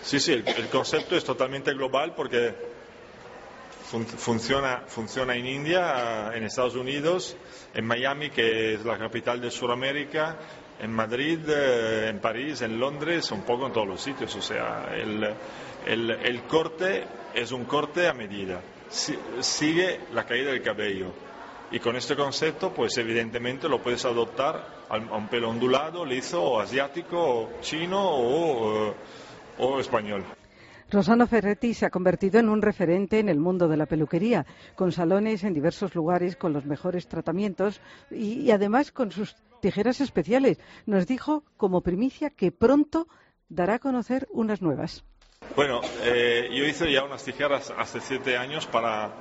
Sí, 0.01 0.19
sí, 0.19 0.33
el, 0.33 0.43
concepto 0.69 1.15
es 1.15 1.23
totalmente 1.23 1.73
global 1.73 2.13
porque 2.15 2.53
fun- 3.89 4.05
funciona, 4.05 4.83
funciona 4.87 5.35
en 5.35 5.45
India, 5.45 6.31
en 6.33 6.43
Estados 6.43 6.75
Unidos, 6.75 7.35
en 7.73 7.85
Miami, 7.85 8.29
que 8.29 8.73
es 8.75 8.85
la 8.85 8.97
capital 8.97 9.41
de 9.41 9.49
Sudamérica, 9.51 10.37
en 10.79 10.91
Madrid, 10.91 11.39
eh, 11.47 12.09
en 12.09 12.19
París, 12.19 12.61
en 12.61 12.79
Londres, 12.79 13.31
un 13.31 13.41
poco 13.41 13.65
en 13.67 13.73
todos 13.73 13.87
los 13.87 14.01
sitios. 14.01 14.35
O 14.35 14.41
sea, 14.41 14.89
el, 14.95 15.33
el- 15.87 16.41
corte 16.43 17.05
es 17.33 17.51
un 17.51 17.65
corte 17.65 18.07
a 18.07 18.13
medida. 18.13 18.61
Si- 18.89 19.17
sigue 19.39 20.01
la 20.13 20.25
caída 20.25 20.51
del 20.51 20.61
cabello. 20.61 21.11
Y 21.71 21.79
con 21.79 21.95
este 21.95 22.15
concepto, 22.15 22.73
pues 22.73 22.97
evidentemente 22.97 23.67
lo 23.67 23.81
puedes 23.81 24.05
adoptar 24.05 24.85
a 24.89 24.97
un 24.97 25.27
pelo 25.27 25.49
ondulado, 25.49 26.05
liso, 26.05 26.41
o 26.41 26.59
asiático, 26.59 27.17
o 27.19 27.49
chino 27.61 27.99
o, 28.01 28.89
eh, 28.89 28.93
o 29.59 29.79
español. 29.79 30.23
Rosano 30.89 31.27
Ferretti 31.27 31.73
se 31.73 31.85
ha 31.85 31.89
convertido 31.89 32.39
en 32.39 32.47
un 32.47 32.61
referente 32.61 33.19
en 33.19 33.27
el 33.27 33.39
mundo 33.39 33.67
de 33.67 33.75
la 33.75 33.85
peluquería, 33.85 34.45
con 34.75 34.93
salones 34.93 35.43
en 35.43 35.53
diversos 35.53 35.93
lugares 35.95 36.37
con 36.37 36.53
los 36.53 36.65
mejores 36.65 37.09
tratamientos 37.09 37.81
y, 38.09 38.39
y 38.39 38.51
además 38.51 38.93
con 38.93 39.11
sus 39.11 39.35
tijeras 39.59 39.99
especiales. 39.99 40.59
Nos 40.85 41.05
dijo 41.05 41.43
como 41.57 41.81
primicia 41.81 42.29
que 42.29 42.53
pronto 42.53 43.09
dará 43.49 43.75
a 43.75 43.79
conocer 43.79 44.27
unas 44.31 44.61
nuevas. 44.61 45.03
Bueno, 45.55 45.81
eh, 46.03 46.49
yo 46.51 46.65
hice 46.65 46.91
ya 46.91 47.03
unas 47.03 47.23
tijeras 47.23 47.73
hace 47.77 47.99
siete 47.99 48.37
años 48.37 48.65
para 48.67 49.11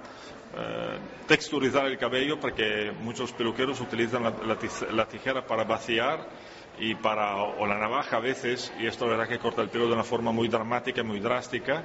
texturizar 1.26 1.86
el 1.86 1.98
cabello 1.98 2.38
porque 2.40 2.92
muchos 3.02 3.32
peluqueros 3.32 3.80
utilizan 3.80 4.22
la, 4.22 4.32
la 4.92 5.06
tijera 5.08 5.46
para 5.46 5.64
vaciar 5.64 6.26
y 6.78 6.94
para 6.94 7.36
o 7.36 7.66
la 7.66 7.78
navaja 7.78 8.16
a 8.18 8.20
veces 8.20 8.72
y 8.78 8.86
esto 8.86 9.06
la 9.06 9.12
verdad 9.12 9.28
que 9.28 9.38
corta 9.38 9.62
el 9.62 9.68
pelo 9.68 9.86
de 9.86 9.94
una 9.94 10.04
forma 10.04 10.32
muy 10.32 10.48
dramática 10.48 11.02
muy 11.02 11.20
drástica. 11.20 11.84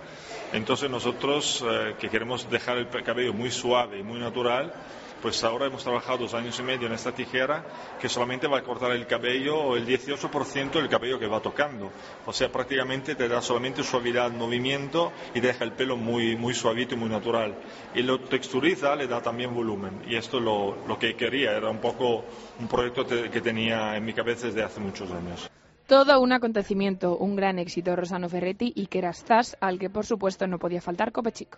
Entonces 0.54 0.90
nosotros 0.90 1.64
eh, 1.68 1.96
que 2.00 2.10
queremos 2.10 2.50
dejar 2.50 2.78
el 2.78 2.88
cabello 3.04 3.34
muy 3.34 3.52
suave 3.52 4.00
y 4.00 4.04
muy 4.04 4.20
natural 4.20 4.74
pues 5.22 5.44
ahora 5.44 5.68
hemos 5.68 5.84
trabajado 5.84 6.20
dos 6.20 6.34
años 6.34 6.60
y 6.60 6.64
medio 6.64 6.88
en 6.88 6.94
esta 6.94 7.14
tijera 7.14 7.64
que 8.00 8.10
solamente 8.10 8.48
va 8.48 8.60
a 8.60 8.64
cortar 8.64 8.92
el 8.92 9.06
cabello, 9.08 9.76
el 9.76 9.86
18% 9.86 10.72
del 10.72 10.90
cabello 10.90 11.20
que 11.20 11.28
va 11.28 11.40
tocando. 11.40 11.92
O 12.26 12.34
sea, 12.34 12.52
prácticamente 12.52 13.16
te 13.16 13.28
da 13.28 13.42
solamente 13.42 13.84
suavidad, 13.84 14.32
movimiento 14.32 15.12
y 15.34 15.40
deja 15.40 15.64
el 15.64 15.74
pelo 15.74 15.98
muy, 15.98 16.36
muy 16.36 16.54
suavito 16.54 16.96
y 16.96 16.98
muy 16.98 17.10
natural. 17.10 17.56
Y 17.94 18.02
lo 18.02 18.20
texturiza, 18.20 18.96
le 18.96 19.08
da 19.08 19.22
también 19.22 19.54
volumen. 19.54 20.02
Y 20.08 20.16
esto 20.16 20.38
es 20.38 20.44
lo, 20.44 20.78
lo 20.88 20.98
que 20.98 21.16
quería, 21.16 21.52
era 21.52 21.70
un 21.70 21.80
poco 21.80 22.26
un 22.60 22.68
proyecto 22.68 23.06
que 23.06 23.42
tenía 23.42 23.96
en 23.96 24.06
mi 24.06 24.14
cabeza 24.14 24.48
desde 24.48 24.64
hace 24.64 24.80
muchos 24.80 25.12
años. 25.12 25.50
Todo 25.88 26.22
un 26.22 26.32
acontecimiento, 26.32 27.18
un 27.18 27.36
gran 27.36 27.60
éxito 27.60 27.96
Rosano 27.96 28.30
Ferretti 28.30 28.72
y 28.74 28.88
que 28.88 29.00
era 29.00 29.12
Stas, 29.12 29.58
al 29.60 29.78
que 29.78 29.90
por 29.90 30.06
supuesto 30.06 30.48
no 30.48 30.58
podía 30.58 30.80
faltar 30.80 31.12
Copechic. 31.12 31.58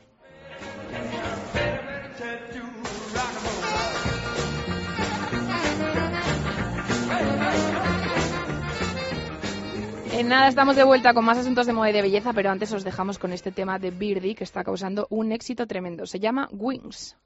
En 10.15 10.27
nada 10.27 10.47
estamos 10.47 10.75
de 10.75 10.83
vuelta 10.83 11.15
con 11.15 11.25
más 11.25 11.39
asuntos 11.39 11.65
de 11.65 11.73
moda 11.73 11.89
y 11.89 11.93
de 11.93 12.03
belleza, 12.03 12.33
pero 12.33 12.51
antes 12.51 12.71
os 12.71 12.83
dejamos 12.83 13.17
con 13.17 13.33
este 13.33 13.51
tema 13.51 13.79
de 13.79 13.89
Birdie 13.89 14.35
que 14.35 14.43
está 14.43 14.63
causando 14.63 15.07
un 15.09 15.31
éxito 15.31 15.65
tremendo. 15.65 16.05
Se 16.05 16.19
llama 16.19 16.47
Wings. 16.51 17.17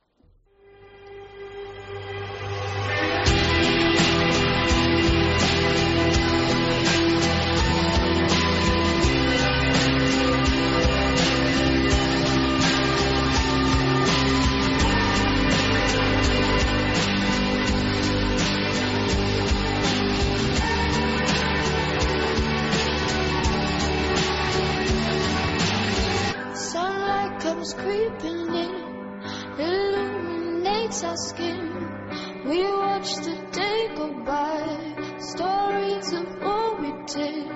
Illuminates 30.97 31.03
our 31.03 31.17
skin. 31.17 32.47
We 32.47 32.63
watch 32.63 33.15
the 33.15 33.35
day 33.51 33.95
go 33.95 34.13
by, 34.23 35.19
stories 35.19 36.13
of 36.13 36.41
what 36.41 36.81
we 36.81 36.91
did. 37.13 37.51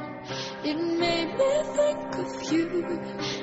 It 0.63 0.77
made 0.77 1.38
me 1.38 1.63
think 1.75 2.15
of 2.15 2.51
you, 2.51 2.99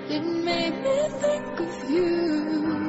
it 0.08 0.22
made 0.22 0.82
me 0.82 1.08
think 1.20 1.60
of 1.60 1.90
you. 1.90 2.87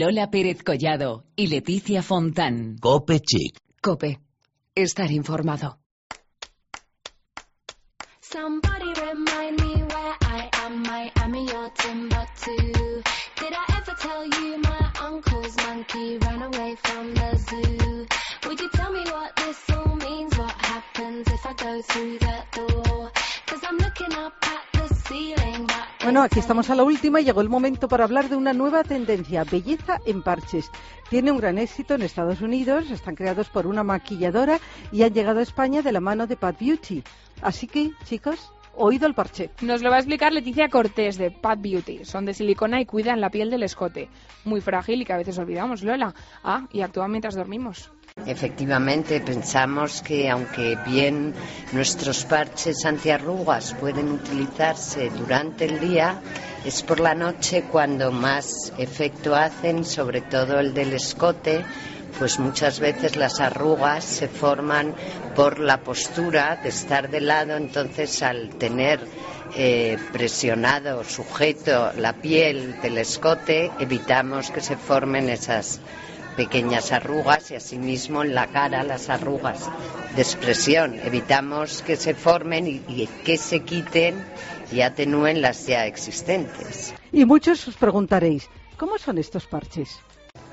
Lola 0.00 0.30
Pérez 0.30 0.62
Collado 0.62 1.24
y 1.34 1.48
Leticia 1.48 2.04
Fontán. 2.04 2.76
Cope 2.78 3.18
Chic. 3.18 3.58
Cope. 3.82 4.20
Estar 4.72 5.10
informado. 5.10 5.80
Somebody 8.20 8.92
remind 8.94 9.60
me 9.60 9.82
where 9.82 10.14
I 10.20 10.48
am. 10.64 10.82
Miami 10.84 11.50
or 11.52 11.70
Timbuktu. 11.74 13.02
Did 13.40 13.52
I 13.52 13.64
ever 13.78 13.94
tell 13.98 14.24
you 14.24 14.58
my 14.58 14.92
uncle's 15.02 15.56
monkey 15.66 16.18
ran 16.18 16.42
away 16.42 16.76
from 16.76 17.14
the 17.14 17.36
zoo? 17.36 18.06
Would 18.46 18.60
you 18.60 18.70
tell 18.74 18.92
me 18.92 19.02
what 19.10 19.34
this 19.34 19.58
all 19.70 19.96
means? 19.96 20.38
What 20.38 20.52
happens 20.52 21.26
if 21.26 21.44
I 21.44 21.54
go 21.54 21.82
through 21.82 22.18
that 22.20 22.52
door? 22.52 23.10
Cause 23.46 23.60
I'm 23.64 23.78
looking 23.78 24.12
up 24.12 24.34
at 24.42 24.62
the 24.74 24.94
ceiling. 24.94 25.47
Bueno, 26.08 26.22
aquí 26.22 26.38
estamos 26.38 26.70
a 26.70 26.74
la 26.74 26.84
última 26.84 27.20
y 27.20 27.24
llegó 27.24 27.42
el 27.42 27.50
momento 27.50 27.86
para 27.86 28.04
hablar 28.04 28.30
de 28.30 28.36
una 28.36 28.54
nueva 28.54 28.82
tendencia, 28.82 29.44
belleza 29.44 30.00
en 30.06 30.22
parches. 30.22 30.70
Tiene 31.10 31.30
un 31.30 31.36
gran 31.36 31.58
éxito 31.58 31.92
en 31.92 32.00
Estados 32.00 32.40
Unidos, 32.40 32.90
están 32.90 33.14
creados 33.14 33.50
por 33.50 33.66
una 33.66 33.84
maquilladora 33.84 34.58
y 34.90 35.02
han 35.02 35.12
llegado 35.12 35.40
a 35.40 35.42
España 35.42 35.82
de 35.82 35.92
la 35.92 36.00
mano 36.00 36.26
de 36.26 36.36
Pat 36.36 36.58
Beauty. 36.58 37.02
Así 37.42 37.66
que, 37.66 37.90
chicos, 38.04 38.50
oído 38.74 39.06
el 39.06 39.12
parche. 39.12 39.50
Nos 39.60 39.82
lo 39.82 39.90
va 39.90 39.96
a 39.96 39.98
explicar 39.98 40.32
Leticia 40.32 40.70
Cortés 40.70 41.18
de 41.18 41.30
Pat 41.30 41.60
Beauty. 41.60 42.06
Son 42.06 42.24
de 42.24 42.32
silicona 42.32 42.80
y 42.80 42.86
cuidan 42.86 43.20
la 43.20 43.28
piel 43.28 43.50
del 43.50 43.64
escote. 43.64 44.08
Muy 44.46 44.62
frágil 44.62 45.02
y 45.02 45.04
que 45.04 45.12
a 45.12 45.18
veces 45.18 45.36
olvidamos, 45.36 45.82
Lola. 45.82 46.14
Ah, 46.42 46.66
y 46.72 46.80
actúan 46.80 47.10
mientras 47.10 47.34
dormimos. 47.34 47.92
Efectivamente, 48.26 49.20
pensamos 49.20 50.02
que 50.02 50.28
aunque 50.28 50.76
bien 50.86 51.34
nuestros 51.72 52.24
parches 52.24 52.84
antiarrugas 52.84 53.74
pueden 53.74 54.10
utilizarse 54.10 55.10
durante 55.10 55.64
el 55.64 55.80
día, 55.80 56.20
es 56.64 56.82
por 56.82 57.00
la 57.00 57.14
noche 57.14 57.64
cuando 57.70 58.12
más 58.12 58.72
efecto 58.76 59.34
hacen, 59.34 59.84
sobre 59.84 60.20
todo 60.20 60.58
el 60.58 60.74
del 60.74 60.92
escote, 60.92 61.64
pues 62.18 62.38
muchas 62.38 62.80
veces 62.80 63.16
las 63.16 63.40
arrugas 63.40 64.04
se 64.04 64.28
forman 64.28 64.94
por 65.36 65.60
la 65.60 65.80
postura 65.80 66.58
de 66.62 66.70
estar 66.70 67.08
de 67.10 67.20
lado, 67.20 67.56
entonces 67.56 68.22
al 68.22 68.50
tener 68.50 69.00
eh, 69.56 69.96
presionado, 70.12 71.04
sujeto 71.04 71.92
la 71.96 72.14
piel 72.14 72.80
del 72.82 72.98
escote, 72.98 73.70
evitamos 73.78 74.50
que 74.50 74.60
se 74.60 74.76
formen 74.76 75.30
esas 75.30 75.80
pequeñas 76.38 76.92
arrugas 76.92 77.50
y 77.50 77.56
asimismo 77.56 78.22
en 78.22 78.32
la 78.32 78.46
cara 78.46 78.84
las 78.84 79.10
arrugas 79.10 79.68
de 80.14 80.22
expresión. 80.22 80.94
Evitamos 81.02 81.82
que 81.82 81.96
se 81.96 82.14
formen 82.14 82.68
y, 82.68 83.08
que 83.24 83.36
se 83.36 83.64
quiten 83.64 84.24
y 84.70 84.82
atenúen 84.82 85.42
las 85.42 85.66
ya 85.66 85.86
existentes. 85.86 86.94
Y 87.10 87.24
muchos 87.24 87.66
os 87.66 87.74
preguntaréis, 87.74 88.48
¿cómo 88.76 88.98
son 88.98 89.18
estos 89.18 89.48
parches? 89.48 89.98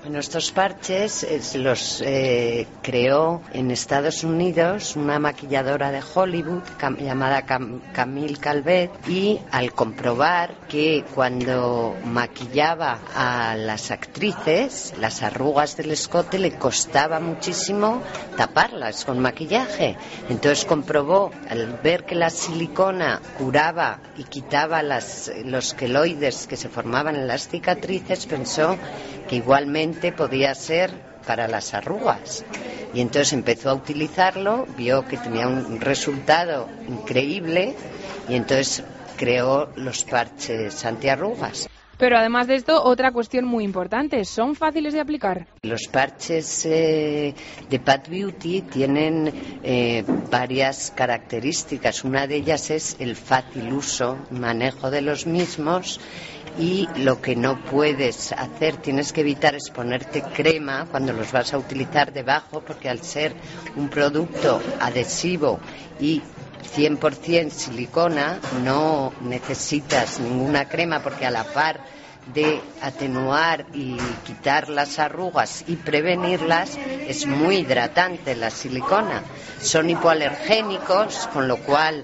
Bueno, 0.05 0.19
estos 0.19 0.51
parches 0.51 1.23
eh, 1.23 1.41
los 1.57 1.99
eh, 2.05 2.67
creó 2.83 3.41
en 3.53 3.71
Estados 3.71 4.23
Unidos 4.23 4.95
una 4.95 5.17
maquilladora 5.17 5.89
de 5.89 6.03
Hollywood 6.13 6.61
llamada 6.99 7.43
Cam- 7.47 7.81
Camille 7.91 8.37
Calvet 8.37 8.91
y 9.09 9.39
al 9.49 9.73
comprobar 9.73 10.53
que 10.69 11.03
cuando 11.15 11.95
maquillaba 12.05 12.99
a 13.15 13.55
las 13.55 13.89
actrices 13.89 14.93
las 14.99 15.23
arrugas 15.23 15.75
del 15.75 15.89
escote 15.89 16.37
le 16.37 16.51
costaba 16.51 17.19
muchísimo 17.19 18.03
taparlas 18.37 19.05
con 19.05 19.17
maquillaje. 19.19 19.97
Entonces 20.29 20.65
comprobó 20.65 21.31
al 21.49 21.79
ver 21.81 22.05
que 22.05 22.13
la 22.13 22.29
silicona 22.29 23.19
curaba 23.39 24.01
y 24.17 24.23
quitaba 24.25 24.83
las, 24.83 25.31
los 25.45 25.73
queloides 25.73 26.45
que 26.45 26.57
se 26.57 26.69
formaban 26.69 27.15
en 27.15 27.25
las 27.27 27.47
cicatrices, 27.47 28.27
pensó 28.27 28.77
que 29.27 29.37
igualmente 29.37 30.11
podía 30.11 30.53
ser 30.55 30.91
para 31.25 31.47
las 31.47 31.73
arrugas. 31.73 32.45
Y 32.93 33.01
entonces 33.01 33.33
empezó 33.33 33.69
a 33.69 33.73
utilizarlo, 33.73 34.65
vio 34.77 35.05
que 35.05 35.17
tenía 35.17 35.47
un 35.47 35.81
resultado 35.81 36.69
increíble 36.87 37.75
y 38.29 38.35
entonces 38.35 38.83
creó 39.17 39.69
los 39.75 40.03
parches 40.03 40.85
antiarrugas. 40.85 41.67
Pero 41.97 42.17
además 42.17 42.47
de 42.47 42.55
esto, 42.55 42.83
otra 42.83 43.11
cuestión 43.11 43.45
muy 43.45 43.63
importante. 43.63 44.25
¿Son 44.25 44.55
fáciles 44.55 44.93
de 44.93 44.99
aplicar? 44.99 45.47
Los 45.61 45.87
parches 45.87 46.65
eh, 46.65 47.33
de 47.69 47.79
Pat 47.79 48.09
Beauty 48.09 48.63
tienen 48.63 49.31
eh, 49.63 50.03
varias 50.29 50.91
características. 50.91 52.03
Una 52.03 52.27
de 52.27 52.35
ellas 52.35 52.69
es 52.69 52.97
el 52.99 53.15
fácil 53.15 53.71
uso, 53.71 54.17
manejo 54.29 54.91
de 54.91 55.01
los 55.01 55.25
mismos 55.25 56.01
y 56.57 56.87
lo 56.97 57.21
que 57.21 57.35
no 57.35 57.59
puedes 57.65 58.31
hacer, 58.31 58.77
tienes 58.77 59.11
que 59.11 59.21
evitar 59.21 59.55
es 59.55 59.69
ponerte 59.69 60.21
crema 60.21 60.87
cuando 60.89 61.13
los 61.13 61.31
vas 61.31 61.53
a 61.53 61.57
utilizar 61.57 62.13
debajo 62.13 62.61
porque 62.61 62.89
al 62.89 63.01
ser 63.01 63.35
un 63.75 63.89
producto 63.89 64.61
adhesivo 64.79 65.59
y 65.99 66.21
100% 66.75 67.49
silicona 67.49 68.39
no 68.63 69.13
necesitas 69.21 70.19
ninguna 70.19 70.67
crema 70.67 71.01
porque 71.01 71.25
a 71.25 71.31
la 71.31 71.43
par 71.43 71.81
de 72.33 72.59
atenuar 72.81 73.67
y 73.73 73.97
quitar 74.25 74.69
las 74.69 74.97
arrugas 74.97 75.63
y 75.67 75.75
prevenirlas 75.75 76.77
es 77.07 77.27
muy 77.27 77.57
hidratante 77.57 78.35
la 78.35 78.49
silicona. 78.49 79.21
Son 79.61 79.89
hipoalergénicos, 79.89 81.27
con 81.31 81.47
lo 81.47 81.57
cual 81.57 82.03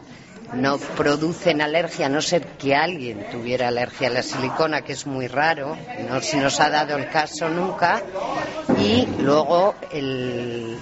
no 0.54 0.78
producen 0.78 1.62
alergia, 1.62 2.08
a 2.08 2.10
no 2.10 2.22
ser 2.22 2.46
que 2.58 2.76
alguien 2.76 3.26
tuviera 3.32 3.68
alergia 3.68 4.08
a 4.08 4.12
la 4.12 4.24
silicona, 4.24 4.82
que 4.82 4.94
es 4.94 5.06
muy 5.08 5.28
raro, 5.28 5.78
no 6.10 6.22
se 6.22 6.38
nos 6.38 6.60
ha 6.60 6.70
dado 6.70 6.98
el 6.98 7.10
caso 7.10 7.50
nunca. 7.50 8.02
Y 8.78 9.06
luego 9.20 9.76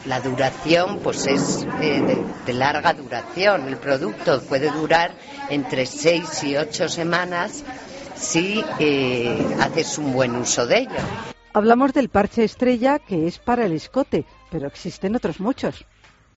la 0.05 0.19
duración, 0.21 0.99
pues 0.99 1.27
es 1.27 1.67
eh, 1.81 2.01
de, 2.01 2.23
de 2.45 2.53
larga 2.53 2.93
duración. 2.93 3.67
El 3.67 3.77
producto 3.77 4.41
puede 4.41 4.71
durar 4.71 5.11
entre 5.49 5.85
seis 5.85 6.43
y 6.43 6.55
ocho 6.55 6.87
semanas 6.87 7.63
si 8.15 8.63
eh, 8.79 9.55
haces 9.59 9.97
un 9.97 10.13
buen 10.13 10.35
uso 10.35 10.65
de 10.67 10.79
ello. 10.79 10.99
Hablamos 11.53 11.93
del 11.93 12.09
parche 12.09 12.43
estrella 12.43 12.99
que 12.99 13.27
es 13.27 13.39
para 13.39 13.65
el 13.65 13.73
escote, 13.73 14.25
pero 14.51 14.67
existen 14.67 15.15
otros 15.15 15.39
muchos. 15.39 15.85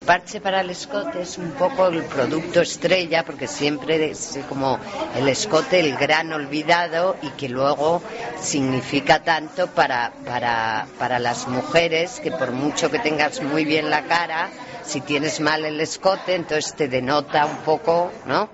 Parche 0.04 0.42
para 0.42 0.62
el 0.62 0.72
escote 0.72 1.22
es 1.22 1.38
un 1.38 1.52
poco 1.52 1.86
el 1.86 2.04
producto 2.04 2.60
estrella 2.62 3.24
porque 3.24 3.48
siempre 3.48 4.10
es 4.10 4.40
como 4.50 4.80
el 5.16 5.28
escote 5.28 5.80
el 5.80 5.96
gran 5.96 6.34
olvidado 6.34 7.18
y 7.22 7.30
que 7.30 7.48
luego 7.48 8.02
significa 8.42 9.24
tanto 9.24 9.68
para, 9.68 10.12
para, 10.26 10.88
para 10.98 11.20
las 11.20 11.48
mujeres 11.48 12.20
que 12.20 12.32
por 12.32 12.52
mucho 12.52 12.90
que 12.90 12.98
tengas 12.98 13.44
muy 13.44 13.64
bien 13.64 13.92
la 13.92 14.06
cara, 14.06 14.50
si 14.84 15.02
tienes 15.02 15.40
mal 15.40 15.66
el 15.66 15.80
escote 15.80 16.34
entonces 16.34 16.74
te 16.76 16.88
denota 16.88 17.46
un 17.46 17.58
poco, 17.58 18.12
¿no? 18.26 18.50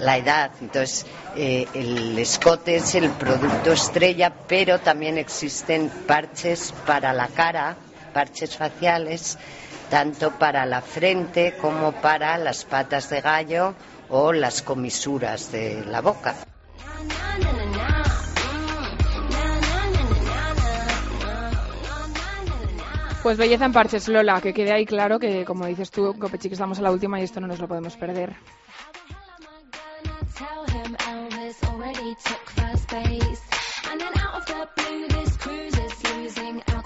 la 0.00 0.16
edad. 0.16 0.50
Entonces, 0.60 1.06
eh, 1.36 1.66
el 1.72 2.18
escote 2.18 2.76
es 2.76 2.96
el 2.96 3.10
producto 3.10 3.72
estrella, 3.72 4.32
pero 4.48 4.80
también 4.80 5.18
existen 5.18 5.88
parches 5.88 6.74
para 6.84 7.12
la 7.12 7.28
cara, 7.28 7.76
parches 8.12 8.56
faciales 8.56 9.38
tanto 9.90 10.30
para 10.38 10.64
la 10.66 10.80
frente 10.80 11.56
como 11.60 11.92
para 11.92 12.38
las 12.38 12.64
patas 12.64 13.10
de 13.10 13.20
gallo 13.20 13.74
o 14.08 14.32
las 14.32 14.62
comisuras 14.62 15.50
de 15.52 15.84
la 15.84 16.00
boca. 16.00 16.34
Pues 23.22 23.36
belleza 23.36 23.66
en 23.66 23.72
parches, 23.72 24.08
Lola, 24.08 24.40
que 24.40 24.54
quede 24.54 24.72
ahí 24.72 24.86
claro 24.86 25.18
que, 25.18 25.44
como 25.44 25.66
dices 25.66 25.90
tú, 25.90 26.16
Copechic, 26.18 26.52
estamos 26.52 26.78
a 26.78 26.82
la 26.82 26.90
última 26.90 27.20
y 27.20 27.24
esto 27.24 27.38
no 27.38 27.48
nos 27.48 27.58
lo 27.58 27.68
podemos 27.68 27.94
perder 27.96 28.34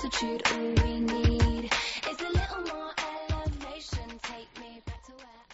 altitude. 0.04 0.42
All 0.52 0.74
we 0.84 1.00
need 1.00 1.64
is 1.64 2.20
a 2.20 2.30
little 2.38 2.62
more 2.72 2.92
elevation. 3.30 4.06
Take 4.22 4.50
me 4.60 4.82
back 4.84 5.02
to 5.06 5.12
where. 5.12 5.44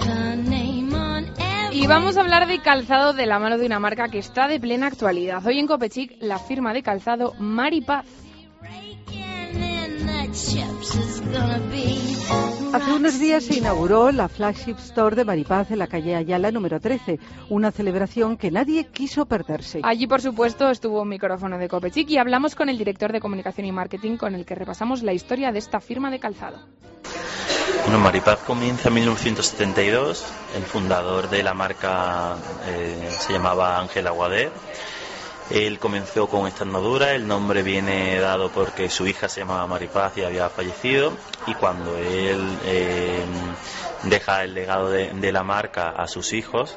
The 0.00 0.36
name 0.36 0.94
on 0.94 1.24
every 1.38 1.78
Y 1.78 1.86
vamos 1.86 2.16
a 2.16 2.20
hablar 2.20 2.46
de 2.46 2.60
calzado 2.60 3.12
de 3.12 3.26
la 3.26 3.38
mano 3.38 3.58
de 3.58 3.66
una 3.66 3.78
marca 3.78 4.08
que 4.08 4.18
está 4.18 4.48
de 4.48 4.60
plena 4.60 4.86
actualidad. 4.86 5.44
Hoy 5.46 5.58
en 5.58 5.66
Copechic, 5.66 6.16
la 6.20 6.38
firma 6.38 6.72
de 6.72 6.82
calzado 6.82 7.34
Maripaz. 7.38 8.06
Hace 12.72 12.92
unos 12.92 13.20
días 13.20 13.44
se 13.44 13.56
inauguró 13.56 14.10
la 14.10 14.28
flagship 14.28 14.76
store 14.78 15.14
de 15.14 15.24
Maripaz 15.24 15.70
en 15.70 15.78
la 15.78 15.86
calle 15.86 16.16
Ayala 16.16 16.50
número 16.50 16.80
13, 16.80 17.20
una 17.48 17.70
celebración 17.70 18.36
que 18.36 18.50
nadie 18.50 18.86
quiso 18.88 19.26
perderse. 19.26 19.80
Allí, 19.84 20.06
por 20.06 20.20
supuesto, 20.20 20.68
estuvo 20.70 21.02
un 21.02 21.08
micrófono 21.08 21.56
de 21.58 21.68
Copechic 21.68 22.10
y 22.10 22.18
hablamos 22.18 22.54
con 22.54 22.68
el 22.68 22.76
director 22.76 23.12
de 23.12 23.20
comunicación 23.20 23.66
y 23.66 23.72
marketing 23.72 24.16
con 24.16 24.34
el 24.34 24.44
que 24.44 24.56
repasamos 24.56 25.02
la 25.02 25.12
historia 25.12 25.52
de 25.52 25.60
esta 25.60 25.80
firma 25.80 26.10
de 26.10 26.18
calzado. 26.18 26.58
Bueno, 27.84 27.98
Maripaz 28.00 28.40
comienza 28.40 28.88
en 28.88 28.94
1972. 28.94 30.24
El 30.56 30.62
fundador 30.62 31.28
de 31.28 31.42
la 31.42 31.54
marca 31.54 32.36
eh, 32.66 33.08
se 33.20 33.34
llamaba 33.34 33.78
Ángel 33.78 34.06
Aguader. 34.06 34.50
Él 35.50 35.78
comenzó 35.78 36.28
con 36.28 36.46
esta 36.46 36.64
andadura. 36.64 37.12
El 37.12 37.26
nombre 37.26 37.62
viene 37.62 38.18
dado 38.18 38.50
porque 38.50 38.88
su 38.88 39.06
hija 39.06 39.28
se 39.28 39.40
llamaba 39.40 39.66
Maripaz 39.66 40.16
y 40.16 40.22
había 40.24 40.48
fallecido. 40.48 41.12
Y 41.46 41.54
cuando 41.54 41.96
él 41.98 42.58
eh, 42.64 43.22
deja 44.04 44.44
el 44.44 44.54
legado 44.54 44.90
de, 44.90 45.32
la 45.32 45.42
marca 45.42 45.90
a 45.90 46.06
sus 46.06 46.32
hijos, 46.32 46.76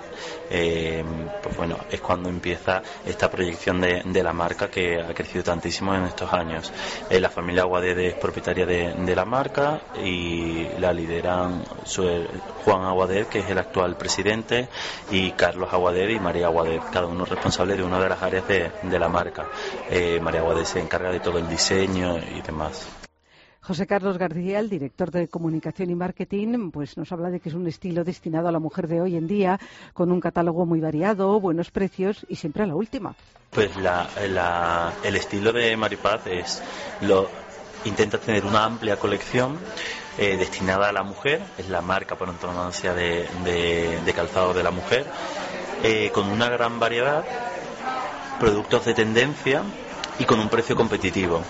eh, 0.49 1.03
pues 1.43 1.55
bueno, 1.55 1.77
es 1.91 2.01
cuando 2.01 2.29
empieza 2.29 2.81
esta 3.05 3.29
proyección 3.29 3.79
de, 3.81 4.23
la 4.23 4.33
marca 4.33 4.67
que 4.69 4.99
ha 4.99 5.13
crecido 5.13 5.43
tantísimo 5.43 5.93
en 5.93 6.03
estos 6.03 6.33
años. 6.33 6.71
Eh, 7.09 7.19
la 7.19 7.29
familia 7.29 7.61
Aguader 7.63 7.99
es 7.99 8.15
propietaria 8.15 8.65
de, 8.65 9.15
la 9.15 9.25
marca 9.25 9.79
y 10.03 10.67
la 10.79 10.91
lideran 10.91 11.63
su- 11.85 12.27
Juan 12.65 12.83
Aguader, 12.83 13.27
que 13.27 13.39
es 13.39 13.49
el 13.49 13.57
actual 13.57 13.95
presidente, 13.95 14.67
y 15.11 15.31
Carlos 15.31 15.71
Aguader 15.71 16.09
y 16.09 16.19
María 16.19 16.47
Aguader, 16.47 16.81
cada 16.91 17.07
uno 17.07 17.25
responsable 17.25 17.75
de 17.75 17.83
una 17.83 17.99
de 17.99 18.09
las 18.09 18.21
áreas 18.21 18.47
de, 18.47 18.56
de 18.81 18.99
la 18.99 19.09
marca. 19.09 19.47
Eh, 19.89 20.19
María 20.21 20.41
Aguader 20.41 20.65
se 20.65 20.79
encarga 20.79 21.11
de 21.11 21.19
todo 21.19 21.37
el 21.39 21.47
diseño 21.47 22.17
y 22.17 22.41
demás. 22.41 22.87
José 23.61 23.85
Carlos 23.85 24.17
García, 24.17 24.59
el 24.59 24.69
director 24.69 25.11
de 25.11 25.27
comunicación 25.27 25.89
y 25.89 25.95
marketing, 25.95 26.71
pues 26.71 26.95
nos 26.95 27.11
habla 27.11 27.29
de 27.29 27.41
que 27.41 27.49
es 27.49 27.55
un 27.55 27.67
estilo 27.67 28.05
destinado 28.05 28.47
a 28.47 28.51
la 28.51 28.59
mujer 28.59 28.87
de 28.87 29.01
hoy 29.01 29.17
en 29.17 29.27
día, 29.27 29.59
con 29.93 30.09
un 30.11 30.21
catálogo 30.21 30.65
muy 30.65 30.79
variado, 30.79 31.37
buenos 31.41 31.69
precios 31.71 32.25
y 32.29 32.35
siempre 32.37 32.63
a 32.63 32.65
la 32.67 32.75
última. 32.75 33.13
Pues 33.51 33.75
la, 33.77 34.07
la- 34.29 34.93
el 35.03 35.15
estilo 35.17 35.51
de 35.51 35.75
Maripaz 35.75 36.25
es 36.27 36.63
lo 37.01 37.27
intenta 37.83 38.17
tener 38.19 38.45
una 38.45 38.63
amplia 38.63 38.95
colección 38.97 39.57
eh, 40.17 40.37
destinada 40.37 40.87
a 40.89 40.91
la 40.93 41.03
mujer, 41.03 41.41
es 41.57 41.67
la 41.69 41.81
marca 41.81 42.15
por 42.15 42.29
antonomasia 42.29 42.93
de, 42.93 43.27
de- 43.43 43.99
de 44.05 44.13
calzado 44.13 44.53
de 44.53 44.63
la 44.63 44.71
mujer, 44.71 45.05
eh, 45.83 46.09
con 46.13 46.29
una 46.29 46.49
gran 46.49 46.79
variedad, 46.79 47.23
productos 48.37 48.85
de 48.85 48.93
tendencia 48.93 49.63
y 50.19 50.25
con 50.25 50.39
un 50.39 50.49
precio 50.49 50.75
competitivo. 50.75 51.43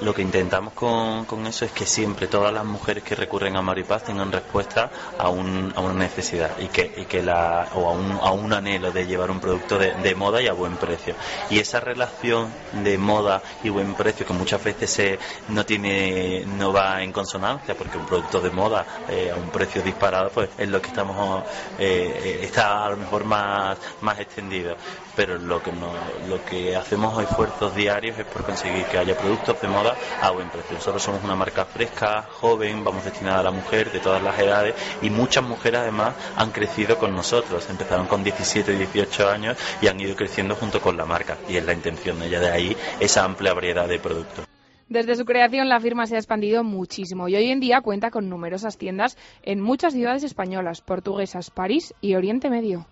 Lo 0.00 0.12
que 0.12 0.20
intentamos 0.20 0.74
con, 0.74 1.24
con 1.24 1.46
eso 1.46 1.64
es 1.64 1.72
que 1.72 1.86
siempre 1.86 2.28
todas 2.28 2.52
las 2.52 2.66
mujeres 2.66 3.02
que 3.02 3.14
recurren 3.14 3.56
a 3.56 3.62
Maripaz 3.62 4.04
tengan 4.04 4.30
respuesta 4.30 4.90
a, 5.16 5.30
un- 5.30 5.72
a 5.74 5.80
una 5.80 5.94
necesidad 5.94 6.50
y 6.58 6.68
que, 6.68 7.22
la, 7.22 7.70
o 7.72 7.88
a 7.88 7.92
un, 7.92 8.10
a 8.22 8.30
un 8.32 8.52
anhelo 8.52 8.92
de 8.92 9.06
llevar 9.06 9.30
un 9.30 9.40
producto 9.40 9.78
de, 9.78 9.94
de 9.94 10.14
moda 10.14 10.42
y 10.42 10.48
a 10.48 10.52
buen 10.52 10.76
precio. 10.76 11.14
Y 11.48 11.60
esa 11.60 11.80
relación 11.80 12.52
de 12.72 12.98
moda 12.98 13.42
y 13.62 13.70
buen 13.70 13.94
precio 13.94 14.26
que 14.26 14.34
muchas 14.34 14.62
veces 14.62 14.90
se, 14.90 15.18
no 15.48 15.64
tiene, 15.64 16.44
no 16.46 16.74
va 16.74 17.02
en 17.02 17.10
consonancia 17.10 17.74
porque 17.74 17.96
un 17.96 18.04
producto 18.04 18.42
de 18.42 18.50
moda 18.50 18.86
eh, 19.08 19.30
a 19.30 19.36
un 19.36 19.48
precio 19.50 19.80
disparado 19.82 20.30
pues 20.30 20.50
es 20.58 20.68
lo 20.68 20.82
que 20.82 20.88
estamos 20.88 21.46
eh, 21.78 22.20
eh, 22.22 22.38
está 22.42 22.84
a 22.84 22.90
lo 22.90 22.98
mejor 22.98 23.24
más, 23.24 23.78
más 24.00 24.20
extendido. 24.20 24.76
Pero 25.16 25.38
lo 25.38 25.62
que 25.62 25.72
no, 25.72 25.92
lo 26.28 26.44
que 26.44 26.76
hacemos 26.76 27.20
esfuerzos 27.22 27.74
diarios 27.74 28.18
es 28.18 28.26
por 28.26 28.44
conseguir 28.44 28.84
que 28.84 28.98
haya 28.98 29.16
productos 29.16 29.60
de 29.60 29.68
moda 29.68 29.96
a 30.20 30.30
buen 30.30 30.50
precio. 30.50 30.74
Nosotros 30.74 31.02
somos 31.02 31.24
una 31.24 31.34
marca 31.34 31.64
fresca, 31.64 32.22
joven, 32.40 32.84
vamos 32.84 33.04
destinada 33.04 33.40
a 33.40 33.44
la 33.44 33.50
mujer 33.50 33.90
de 33.90 34.00
todas 34.00 34.22
las 34.22 34.38
edades 34.38 34.74
y 35.02 35.10
muchas 35.10 35.42
mujeres 35.42 35.80
además 35.80 36.14
han 36.36 36.50
crecido 36.50 36.98
con 36.98 37.14
nosotros. 37.14 37.68
Empezaron 37.70 38.06
con 38.06 38.22
17 38.22 38.74
y 38.74 38.76
18 38.76 39.28
años 39.28 39.56
y 39.80 39.88
han 39.88 39.98
ido 39.98 40.14
creciendo 40.14 40.54
junto 40.54 40.80
con 40.80 40.96
la 40.96 41.06
marca 41.06 41.38
y 41.48 41.56
es 41.56 41.64
la 41.64 41.72
intención 41.72 42.20
de 42.20 42.26
ella 42.26 42.40
de 42.40 42.50
ahí 42.50 42.76
esa 43.00 43.24
amplia 43.24 43.54
variedad 43.54 43.88
de 43.88 43.98
productos. 43.98 44.46
Desde 44.88 45.16
su 45.16 45.24
creación, 45.24 45.68
la 45.68 45.80
firma 45.80 46.06
se 46.06 46.14
ha 46.14 46.18
expandido 46.18 46.62
muchísimo 46.62 47.28
y 47.28 47.34
hoy 47.34 47.50
en 47.50 47.58
día 47.58 47.80
cuenta 47.80 48.12
con 48.12 48.28
numerosas 48.28 48.78
tiendas 48.78 49.18
en 49.42 49.60
muchas 49.60 49.94
ciudades 49.94 50.22
españolas, 50.22 50.80
portuguesas, 50.80 51.50
París 51.50 51.92
y 52.00 52.14
Oriente 52.14 52.50
Medio. 52.50 52.86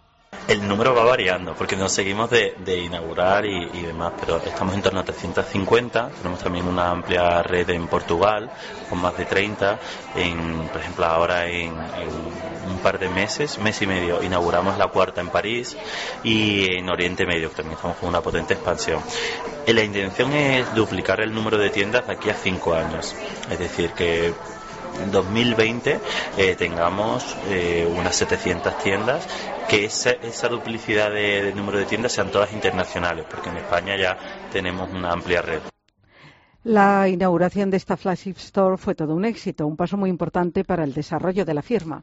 El 0.47 0.69
número 0.69 0.95
va 0.95 1.05
variando 1.05 1.55
porque 1.55 1.75
nos 1.75 1.93
seguimos 1.93 2.29
de, 2.29 2.55
inaugurar 2.85 3.47
y, 3.47 3.81
demás, 3.81 4.13
pero 4.21 4.37
estamos 4.37 4.75
en 4.75 4.83
torno 4.83 5.01
a 5.01 5.05
350. 5.05 6.11
Tenemos 6.11 6.39
también 6.41 6.69
una 6.69 6.91
amplia 6.91 7.43
red 7.43 7.71
en 7.71 7.87
Portugal 7.87 8.51
con 8.91 9.01
más 9.01 9.17
de 9.17 9.25
30. 9.25 9.79
En, 10.17 10.69
por 10.69 10.81
ejemplo, 10.83 11.07
ahora 11.07 11.47
en, 11.47 11.73
un 11.73 12.79
par 12.83 12.99
de 12.99 13.09
meses, 13.09 13.59
mes 13.59 13.81
y 13.81 13.87
medio, 13.87 14.23
inauguramos 14.23 14.77
la 14.77 14.89
cuarta 14.89 15.23
en 15.23 15.31
París 15.31 15.77
y 16.23 16.77
en 16.77 16.91
Oriente 16.91 17.25
Medio 17.25 17.49
que 17.49 17.57
también 17.57 17.77
estamos 17.77 17.97
con 17.97 18.11
una 18.11 18.21
potente 18.21 18.53
expansión. 18.53 19.01
Eh, 19.67 19.73
La 19.73 19.83
intención 19.83 20.31
es 20.35 20.75
duplicar 20.75 21.21
el 21.21 21.33
número 21.35 21.57
de 21.57 21.71
tiendas 21.71 22.07
de 22.07 22.13
aquí 22.13 22.29
a 22.29 22.35
cinco 22.35 22.75
años. 22.75 23.15
Es 23.51 23.59
decir, 23.59 23.93
que 23.93 24.35
en 25.03 25.11
2020 25.11 26.01
eh, 26.37 26.55
tengamos 26.57 27.37
eh, 27.49 27.89
unas 27.91 28.15
700 28.17 28.79
tiendas, 28.79 29.27
que 29.69 29.85
esa, 29.87 30.11
esa 30.11 30.49
duplicidad 30.49 31.11
de, 31.11 31.43
de 31.43 31.55
número 31.55 31.79
de 31.79 31.85
tiendas 31.87 32.13
sean 32.13 32.31
todas 32.31 32.53
internacionales, 32.53 33.25
porque 33.31 33.49
en 33.51 33.57
España 33.59 33.97
ya 33.97 34.17
tenemos 34.53 34.91
una 34.91 35.13
amplia 35.13 35.43
red. 35.43 35.61
La 36.65 37.09
inauguración 37.09 37.71
de 37.71 37.77
esta 37.77 37.97
flagship 37.97 38.37
store 38.39 38.79
fue 38.79 38.95
todo 38.95 39.15
un 39.15 39.25
éxito, 39.25 39.67
un 39.67 39.77
paso 39.77 39.97
muy 39.97 40.09
importante 40.09 40.65
para 40.65 40.85
el 40.85 40.95
desarrollo 40.95 41.45
de 41.45 41.55
la 41.55 41.63
firma. 41.63 42.03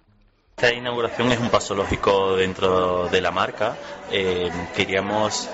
Esta 0.56 0.74
inauguración 0.74 1.32
es 1.32 1.40
un 1.40 1.50
paso 1.50 1.74
lógico 1.74 2.36
dentro 2.36 3.08
de 3.08 3.22
la 3.22 3.32
marca. 3.32 3.76
Eh, 4.12 4.52
queríamos 4.76 5.50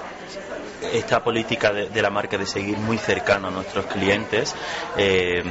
esta 0.91 1.23
política 1.23 1.71
de, 1.71 1.89
de 1.89 2.01
la 2.01 2.09
marca 2.09 2.37
de 2.37 2.45
seguir 2.45 2.77
muy 2.77 2.97
cercano 2.97 3.47
a 3.47 3.51
nuestros 3.51 3.85
clientes. 3.85 4.53
eh, 4.97 5.43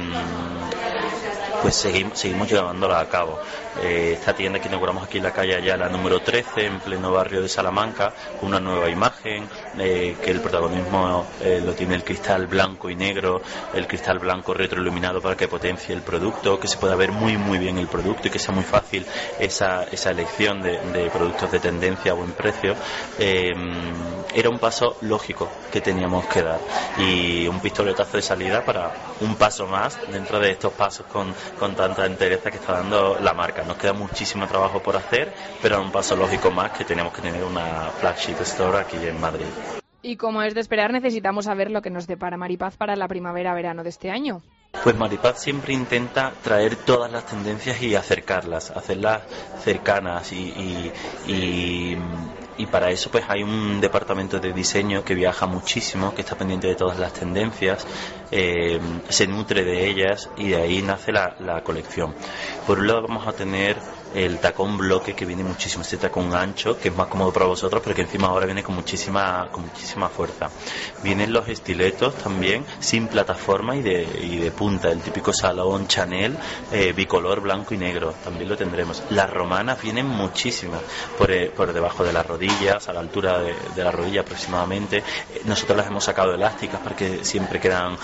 pues 1.61 1.75
seguimos, 1.75 2.19
seguimos 2.19 2.49
llevándola 2.49 2.99
a 2.99 3.09
cabo. 3.09 3.39
Eh, 3.81 4.13
esta 4.13 4.33
tienda 4.33 4.59
que 4.59 4.67
inauguramos 4.67 5.03
aquí 5.03 5.17
en 5.17 5.23
la 5.23 5.31
calle 5.31 5.55
Ayala 5.55 5.87
número 5.89 6.19
13, 6.19 6.65
en 6.65 6.79
pleno 6.79 7.11
barrio 7.11 7.41
de 7.41 7.49
Salamanca, 7.49 8.11
con 8.39 8.49
una 8.49 8.59
nueva 8.59 8.89
imagen, 8.89 9.47
eh, 9.77 10.15
que 10.23 10.31
el 10.31 10.41
protagonismo 10.41 11.27
eh, 11.41 11.61
lo 11.63 11.73
tiene 11.73 11.95
el 11.95 12.03
cristal 12.03 12.47
blanco 12.47 12.89
y 12.89 12.95
negro, 12.95 13.41
el 13.73 13.87
cristal 13.87 14.19
blanco 14.19 14.53
retroiluminado 14.53 15.21
para 15.21 15.35
que 15.35 15.47
potencie 15.47 15.93
el 15.93 16.01
producto, 16.01 16.59
que 16.59 16.67
se 16.67 16.77
pueda 16.77 16.95
ver 16.95 17.11
muy 17.11 17.37
muy 17.37 17.59
bien 17.59 17.77
el 17.77 17.87
producto 17.87 18.27
y 18.27 18.31
que 18.31 18.39
sea 18.39 18.53
muy 18.53 18.63
fácil 18.63 19.05
esa, 19.39 19.83
esa 19.83 20.11
elección 20.11 20.61
de, 20.61 21.09
productos 21.13 21.51
de 21.51 21.59
tendencia 21.59 22.11
a 22.11 22.15
buen 22.15 22.31
precio. 22.31 22.75
Era 23.19 24.49
un 24.49 24.59
paso 24.59 24.97
lógico 25.01 25.49
que 25.71 25.81
teníamos 25.81 26.25
que 26.27 26.43
dar 26.43 26.59
y 26.97 27.47
un 27.47 27.59
pistoletazo 27.59 28.17
de 28.17 28.23
salida 28.23 28.63
para 28.65 28.91
un 29.21 29.35
paso 29.35 29.67
más 29.67 29.97
dentro 30.11 30.39
de 30.39 30.51
estos 30.51 30.73
pasos 30.73 31.05
con, 31.07 31.33
con 31.59 31.75
tanta 31.75 32.05
entereza 32.05 32.51
que 32.51 32.57
está 32.57 32.73
dando 32.73 33.17
la 33.21 33.33
marca. 33.33 33.63
Nos 33.67 33.77
queda 33.77 33.93
muchísimo 33.93 34.47
trabajo 34.47 34.81
por 34.81 34.95
hacer, 34.95 35.33
pero 35.61 35.81
un 35.81 35.91
paso 35.91 36.15
lógico 36.15 36.51
más 36.51 36.71
que 36.71 36.85
tenemos 36.85 37.13
que 37.13 37.21
tener 37.21 37.43
una 37.43 37.91
flagship 37.99 38.39
store 38.41 38.79
aquí 38.79 38.97
en 39.05 39.19
Madrid. 39.19 39.45
Y 40.01 40.15
como 40.15 40.41
es 40.41 40.53
de 40.53 40.61
esperar, 40.61 40.91
necesitamos 40.91 41.45
saber 41.45 41.69
lo 41.69 41.81
que 41.81 41.89
nos 41.89 42.07
depara 42.07 42.37
Maripaz 42.37 42.77
para 42.77 42.95
la 42.95 43.07
primavera-verano 43.07 43.83
de 43.83 43.89
este 43.89 44.09
año. 44.09 44.41
Pues 44.83 44.95
Maripaz 44.95 45.41
siempre 45.41 45.73
intenta 45.73 46.31
traer 46.43 46.75
todas 46.75 47.11
las 47.11 47.25
tendencias 47.25 47.81
y 47.81 47.95
acercarlas, 47.95 48.71
hacerlas 48.71 49.23
cercanas 49.63 50.31
y, 50.31 50.35
y, 50.37 50.91
y- 51.27 51.97
y 52.57 52.65
para 52.65 52.91
eso 52.91 53.09
pues 53.11 53.25
hay 53.27 53.43
un 53.43 53.79
departamento 53.79 54.39
de 54.39 54.53
diseño 54.53 55.03
que 55.03 55.15
viaja 55.15 55.45
muchísimo, 55.45 56.13
que 56.13 56.21
está 56.21 56.35
pendiente 56.35 56.67
de 56.67 56.75
todas 56.75 56.99
las 56.99 57.13
tendencias, 57.13 57.85
eh, 58.31 58.79
se 59.09 59.27
nutre 59.27 59.63
de 59.63 59.87
ellas 59.87 60.29
y 60.37 60.49
de 60.49 60.57
ahí 60.57 60.81
nace 60.81 61.11
la, 61.11 61.35
la 61.39 61.63
colección. 61.63 62.13
Por 62.65 62.79
un 62.79 62.87
lado 62.87 63.03
vamos 63.07 63.27
a 63.27 63.33
tener 63.33 63.77
el 64.17 64.39
tacón 64.39 64.77
bloque 64.77 65.13
que 65.13 65.25
viene 65.25 65.43
muchísimo, 65.43 65.83
este 65.83 65.97
tacón 65.97 66.33
ancho 66.33 66.79
que 66.79 66.89
es 66.89 66.95
más 66.95 67.07
cómodo 67.07 67.31
para 67.31 67.45
vosotros, 67.45 67.81
pero 67.83 67.95
que 67.95 68.01
encima 68.01 68.27
ahora 68.27 68.45
viene 68.45 68.63
con 68.63 68.73
muchísima, 68.75 69.47
con 69.51 69.63
muchísima 69.65 70.09
fuerza. 70.09 70.49
Vienen 71.03 71.31
los 71.31 71.47
estiletos 71.47 72.15
también 72.15 72.65
sin 72.79 73.07
plataforma 73.07 73.75
y 73.75 73.81
de, 73.83 74.03
y 74.23 74.37
de 74.37 74.51
punta, 74.51 74.89
el 74.89 75.01
típico 75.01 75.31
salón 75.31 75.87
Chanel 75.87 76.35
eh, 76.71 76.93
bicolor 76.93 77.41
blanco 77.41 77.73
y 77.73 77.77
negro, 77.77 78.13
también 78.23 78.49
lo 78.49 78.57
tendremos. 78.57 79.03
Las 79.11 79.29
romanas 79.29 79.81
vienen 79.81 80.07
muchísimas 80.07 80.81
por, 81.17 81.31
eh, 81.31 81.51
por 81.55 81.71
debajo 81.71 82.03
de 82.03 82.13
las 82.13 82.25
rodillas, 82.25 82.89
a 82.89 82.93
la 82.93 83.01
altura 83.01 83.39
de, 83.39 83.55
de 83.75 83.83
la 83.83 83.91
rodilla 83.91 84.21
aproximadamente. 84.21 84.97
Eh, 84.97 85.41
Nosotros 85.45 85.77
las 85.77 85.87
hemos 85.87 86.03
sacado 86.03 86.33
elásticas 86.33 86.81
porque 86.83 87.23
siempre 87.23 87.59
quedan 87.59 87.95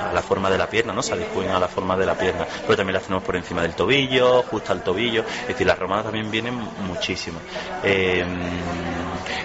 a 0.00 0.12
la 0.12 0.22
forma 0.22 0.50
de 0.50 0.58
la 0.58 0.68
pierna, 0.68 0.92
¿no? 0.92 1.02
Se 1.02 1.12
adecúen 1.14 1.50
a 1.50 1.58
la 1.58 1.68
forma 1.68 1.96
de 1.96 2.06
la 2.06 2.16
pierna, 2.16 2.46
pero 2.62 2.76
también 2.76 2.94
las 2.94 3.04
tenemos 3.04 3.24
por 3.24 3.36
encima 3.36 3.62
del 3.62 3.74
tobillo, 3.74 4.39
justo 4.42 4.72
al 4.72 4.82
tobillo, 4.82 5.24
es 5.42 5.48
decir, 5.48 5.66
las 5.66 5.78
romanas 5.78 6.04
también 6.04 6.30
vienen 6.30 6.54
muchísimo. 6.86 7.38
Eh, 7.82 8.24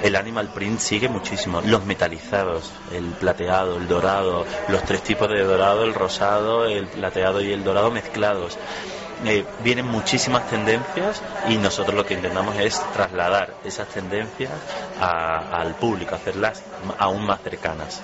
el 0.03 0.15
animal 0.15 0.49
print 0.53 0.79
sigue 0.79 1.09
muchísimo, 1.09 1.61
los 1.61 1.85
metalizados, 1.85 2.71
el 2.93 3.05
plateado, 3.05 3.77
el 3.77 3.87
dorado, 3.87 4.45
los 4.69 4.83
tres 4.83 5.01
tipos 5.01 5.29
de 5.29 5.43
dorado, 5.43 5.83
el 5.83 5.93
rosado, 5.93 6.65
el 6.65 6.87
plateado 6.87 7.41
y 7.41 7.51
el 7.51 7.63
dorado 7.63 7.91
mezclados. 7.91 8.57
Eh, 9.25 9.45
vienen 9.63 9.87
muchísimas 9.87 10.49
tendencias 10.49 11.21
y 11.47 11.57
nosotros 11.57 11.95
lo 11.95 12.05
que 12.05 12.15
intentamos 12.15 12.57
es 12.57 12.81
trasladar 12.93 13.55
esas 13.63 13.87
tendencias 13.87 14.51
al 14.99 15.73
público, 15.75 16.15
hacerlas 16.15 16.63
aún 16.99 17.25
más 17.25 17.41
cercanas. 17.41 18.01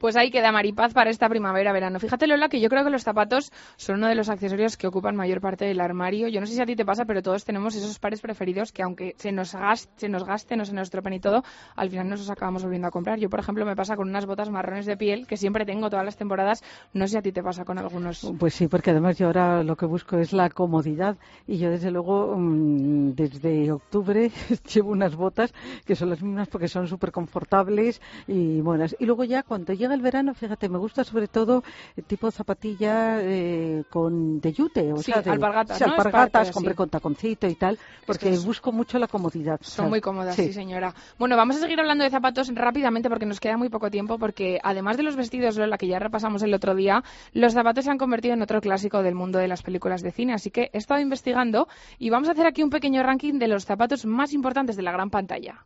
Pues 0.00 0.16
ahí 0.16 0.30
queda 0.30 0.50
Maripaz 0.50 0.94
para 0.94 1.10
esta 1.10 1.28
primavera-verano. 1.28 2.00
Fíjate, 2.00 2.26
Lola, 2.26 2.48
que 2.48 2.58
yo 2.58 2.70
creo 2.70 2.84
que 2.84 2.88
los 2.88 3.02
zapatos 3.02 3.52
son 3.76 3.96
uno 3.96 4.08
de 4.08 4.14
los 4.14 4.30
accesorios 4.30 4.78
que 4.78 4.86
ocupan 4.86 5.14
mayor 5.14 5.42
parte 5.42 5.66
del 5.66 5.78
armario. 5.78 6.26
Yo 6.28 6.40
no 6.40 6.46
sé 6.46 6.54
si 6.54 6.62
a 6.62 6.64
ti 6.64 6.74
te 6.74 6.86
pasa, 6.86 7.04
pero 7.04 7.20
todos 7.20 7.44
tenemos 7.44 7.76
esos 7.76 7.98
pares 7.98 8.22
preferidos 8.22 8.72
que 8.72 8.82
aunque 8.82 9.14
se 9.18 9.30
nos, 9.30 9.52
gaste, 9.52 9.92
se 9.98 10.08
nos 10.08 10.24
gasten 10.24 10.58
o 10.62 10.64
se 10.64 10.72
nos 10.72 10.84
estropen 10.84 11.12
y 11.12 11.20
todo, 11.20 11.44
al 11.76 11.90
final 11.90 12.08
nos 12.08 12.20
los 12.20 12.30
acabamos 12.30 12.62
volviendo 12.62 12.88
a 12.88 12.90
comprar. 12.90 13.18
Yo, 13.18 13.28
por 13.28 13.40
ejemplo, 13.40 13.66
me 13.66 13.76
pasa 13.76 13.94
con 13.94 14.08
unas 14.08 14.24
botas 14.24 14.48
marrones 14.48 14.86
de 14.86 14.96
piel 14.96 15.26
que 15.26 15.36
siempre 15.36 15.66
tengo 15.66 15.90
todas 15.90 16.06
las 16.06 16.16
temporadas. 16.16 16.64
No 16.94 17.06
sé 17.06 17.10
si 17.12 17.18
a 17.18 17.22
ti 17.22 17.32
te 17.32 17.42
pasa 17.42 17.66
con 17.66 17.76
algunos. 17.76 18.26
Pues 18.38 18.54
sí, 18.54 18.68
porque 18.68 18.92
además 18.92 19.18
yo 19.18 19.26
ahora 19.26 19.62
lo 19.62 19.76
que 19.76 19.84
busco 19.84 20.16
es 20.16 20.32
la 20.32 20.48
comodidad 20.48 21.18
y 21.46 21.58
yo 21.58 21.68
desde 21.68 21.90
luego 21.90 22.38
mm, 22.38 23.10
desde 23.10 23.70
octubre 23.70 24.32
llevo 24.74 24.92
unas 24.92 25.14
botas 25.14 25.52
que 25.84 25.94
son 25.94 26.08
las 26.08 26.22
mismas 26.22 26.48
porque 26.48 26.68
son 26.68 26.88
súper 26.88 27.12
confortables 27.12 28.00
y 28.26 28.62
buenas. 28.62 28.96
Y 28.98 29.04
luego 29.04 29.24
ya 29.24 29.42
cuando 29.42 29.74
llega 29.74 29.89
el 29.94 30.00
verano, 30.02 30.34
fíjate, 30.34 30.68
me 30.68 30.78
gusta 30.78 31.04
sobre 31.04 31.28
todo 31.28 31.62
el 31.96 32.04
tipo 32.04 32.30
zapatilla 32.30 33.18
eh, 33.22 33.84
con 33.90 34.40
de 34.40 34.52
yute, 34.52 34.92
o 34.92 34.98
Sí, 34.98 35.12
sea, 35.12 35.22
de, 35.22 35.30
alpargatas, 35.30 35.78
sí, 35.78 35.84
¿no? 35.84 35.90
Alpargatas, 35.92 36.30
parte, 36.30 36.52
compré 36.52 36.72
sí. 36.72 36.76
con 36.76 36.88
taconcito 36.90 37.46
y 37.46 37.54
tal, 37.54 37.78
porque 38.06 38.26
que 38.28 38.34
es- 38.34 38.44
busco 38.44 38.72
mucho 38.72 38.98
la 38.98 39.06
comodidad. 39.08 39.58
Son 39.62 39.70
¿sabes? 39.76 39.90
muy 39.90 40.00
cómodas, 40.00 40.36
sí. 40.36 40.52
señora. 40.52 40.94
Bueno, 41.18 41.36
vamos 41.36 41.56
a 41.56 41.60
seguir 41.60 41.78
hablando 41.80 42.04
de 42.04 42.10
zapatos 42.10 42.50
rápidamente 42.54 43.08
porque 43.08 43.26
nos 43.26 43.40
queda 43.40 43.56
muy 43.56 43.68
poco 43.68 43.90
tiempo 43.90 44.18
porque 44.18 44.58
además 44.62 44.96
de 44.96 45.02
los 45.02 45.16
vestidos, 45.16 45.56
Lola, 45.56 45.78
que 45.78 45.86
ya 45.86 45.98
repasamos 45.98 46.42
el 46.42 46.54
otro 46.54 46.74
día, 46.74 47.02
los 47.32 47.52
zapatos 47.52 47.84
se 47.84 47.90
han 47.90 47.98
convertido 47.98 48.34
en 48.34 48.42
otro 48.42 48.60
clásico 48.60 49.02
del 49.02 49.14
mundo 49.14 49.38
de 49.38 49.48
las 49.48 49.62
películas 49.62 50.02
de 50.02 50.12
cine. 50.12 50.32
Así 50.34 50.50
que 50.50 50.70
he 50.72 50.78
estado 50.78 51.00
investigando 51.00 51.68
y 51.98 52.10
vamos 52.10 52.28
a 52.28 52.32
hacer 52.32 52.46
aquí 52.46 52.62
un 52.62 52.70
pequeño 52.70 53.02
ranking 53.02 53.38
de 53.38 53.48
los 53.48 53.64
zapatos 53.64 54.04
más 54.06 54.32
importantes 54.32 54.76
de 54.76 54.82
la 54.82 54.92
gran 54.92 55.10
pantalla. 55.10 55.64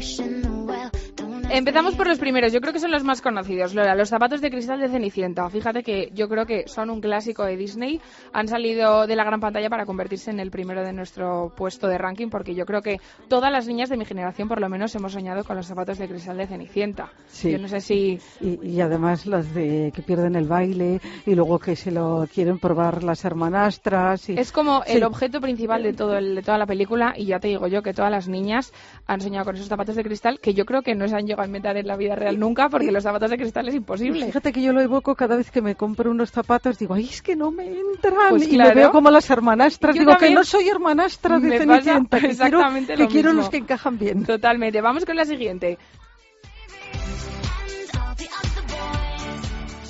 wishing 0.00 0.49
Empezamos 1.52 1.96
por 1.96 2.06
los 2.06 2.18
primeros, 2.18 2.52
yo 2.52 2.60
creo 2.60 2.72
que 2.72 2.78
son 2.78 2.92
los 2.92 3.02
más 3.02 3.20
conocidos, 3.20 3.74
Lola, 3.74 3.94
los 3.96 4.08
zapatos 4.08 4.40
de 4.40 4.50
cristal 4.50 4.78
de 4.80 4.88
Cenicienta. 4.88 5.48
Fíjate 5.50 5.82
que 5.82 6.10
yo 6.14 6.28
creo 6.28 6.46
que 6.46 6.68
son 6.68 6.90
un 6.90 7.00
clásico 7.00 7.44
de 7.44 7.56
Disney, 7.56 8.00
han 8.32 8.46
salido 8.46 9.06
de 9.08 9.16
la 9.16 9.24
gran 9.24 9.40
pantalla 9.40 9.68
para 9.68 9.84
convertirse 9.84 10.30
en 10.30 10.38
el 10.38 10.50
primero 10.52 10.84
de 10.84 10.92
nuestro 10.92 11.52
puesto 11.56 11.88
de 11.88 11.98
ranking, 11.98 12.28
porque 12.28 12.54
yo 12.54 12.64
creo 12.66 12.82
que 12.82 13.00
todas 13.28 13.50
las 13.50 13.66
niñas 13.66 13.88
de 13.88 13.96
mi 13.96 14.04
generación 14.04 14.46
por 14.46 14.60
lo 14.60 14.68
menos 14.68 14.94
hemos 14.94 15.12
soñado 15.12 15.42
con 15.42 15.56
los 15.56 15.66
zapatos 15.66 15.98
de 15.98 16.08
cristal 16.08 16.36
de 16.36 16.46
Cenicienta. 16.46 17.10
Sí. 17.26 17.50
Yo 17.50 17.58
no 17.58 17.66
sé 17.66 17.80
si... 17.80 18.20
Y, 18.40 18.58
y 18.68 18.80
además 18.80 19.26
los 19.26 19.52
de 19.52 19.90
que 19.92 20.02
pierden 20.02 20.36
el 20.36 20.46
baile 20.46 21.00
y 21.26 21.34
luego 21.34 21.58
que 21.58 21.74
se 21.74 21.90
lo 21.90 22.28
quieren 22.32 22.60
probar 22.60 23.02
las 23.02 23.24
hermanastras. 23.24 24.28
Y... 24.28 24.38
Es 24.38 24.52
como 24.52 24.82
Sí. 24.84 24.96
el 24.96 25.02
objeto 25.04 25.40
principal 25.40 25.82
de, 25.82 25.94
todo 25.94 26.16
el- 26.16 26.36
de 26.36 26.42
toda 26.42 26.58
la 26.58 26.66
película 26.66 27.12
y 27.16 27.26
ya 27.26 27.40
te 27.40 27.48
digo 27.48 27.66
yo 27.66 27.82
que 27.82 27.92
todas 27.92 28.10
las 28.10 28.28
niñas 28.28 28.72
han 29.06 29.20
soñado 29.20 29.44
con 29.46 29.56
esos 29.56 29.66
zapatos 29.68 29.96
de 29.96 30.04
cristal 30.04 30.38
que 30.40 30.54
yo 30.54 30.64
creo 30.64 30.82
que 30.82 30.94
no 30.94 31.08
se 31.08 31.16
han 31.16 31.26
llegado 31.26 31.39
a 31.42 31.46
inventar 31.46 31.76
en 31.76 31.86
la 31.86 31.96
vida 31.96 32.14
real 32.14 32.38
nunca 32.38 32.68
porque 32.68 32.90
los 32.90 33.02
zapatos 33.02 33.30
de 33.30 33.36
cristal 33.36 33.68
es 33.68 33.74
imposible. 33.74 34.26
Fíjate 34.26 34.52
que 34.52 34.62
yo 34.62 34.72
lo 34.72 34.80
evoco 34.80 35.14
cada 35.14 35.36
vez 35.36 35.50
que 35.50 35.62
me 35.62 35.74
compro 35.74 36.10
unos 36.10 36.30
zapatos, 36.30 36.78
digo, 36.78 36.94
ay, 36.94 37.08
es 37.10 37.22
que 37.22 37.36
no 37.36 37.50
me 37.50 37.66
entran. 37.66 38.30
Pues 38.30 38.46
y 38.46 38.50
claro. 38.50 38.70
me 38.70 38.74
veo 38.76 38.90
como 38.90 39.10
las 39.10 39.28
hermanastras. 39.30 39.94
Yo 39.94 40.00
digo 40.00 40.16
que 40.16 40.30
no 40.30 40.44
soy 40.44 40.68
hermanastra 40.68 41.38
de 41.38 41.58
Cenicienta, 41.58 42.20
que 42.20 42.36
quiero, 42.36 42.60
que 42.86 42.96
lo 42.96 43.08
quiero 43.08 43.32
los 43.32 43.48
que 43.48 43.58
encajan 43.58 43.98
bien. 43.98 44.24
Totalmente. 44.24 44.80
Vamos 44.80 45.04
con 45.04 45.16
la 45.16 45.24
siguiente. 45.24 45.78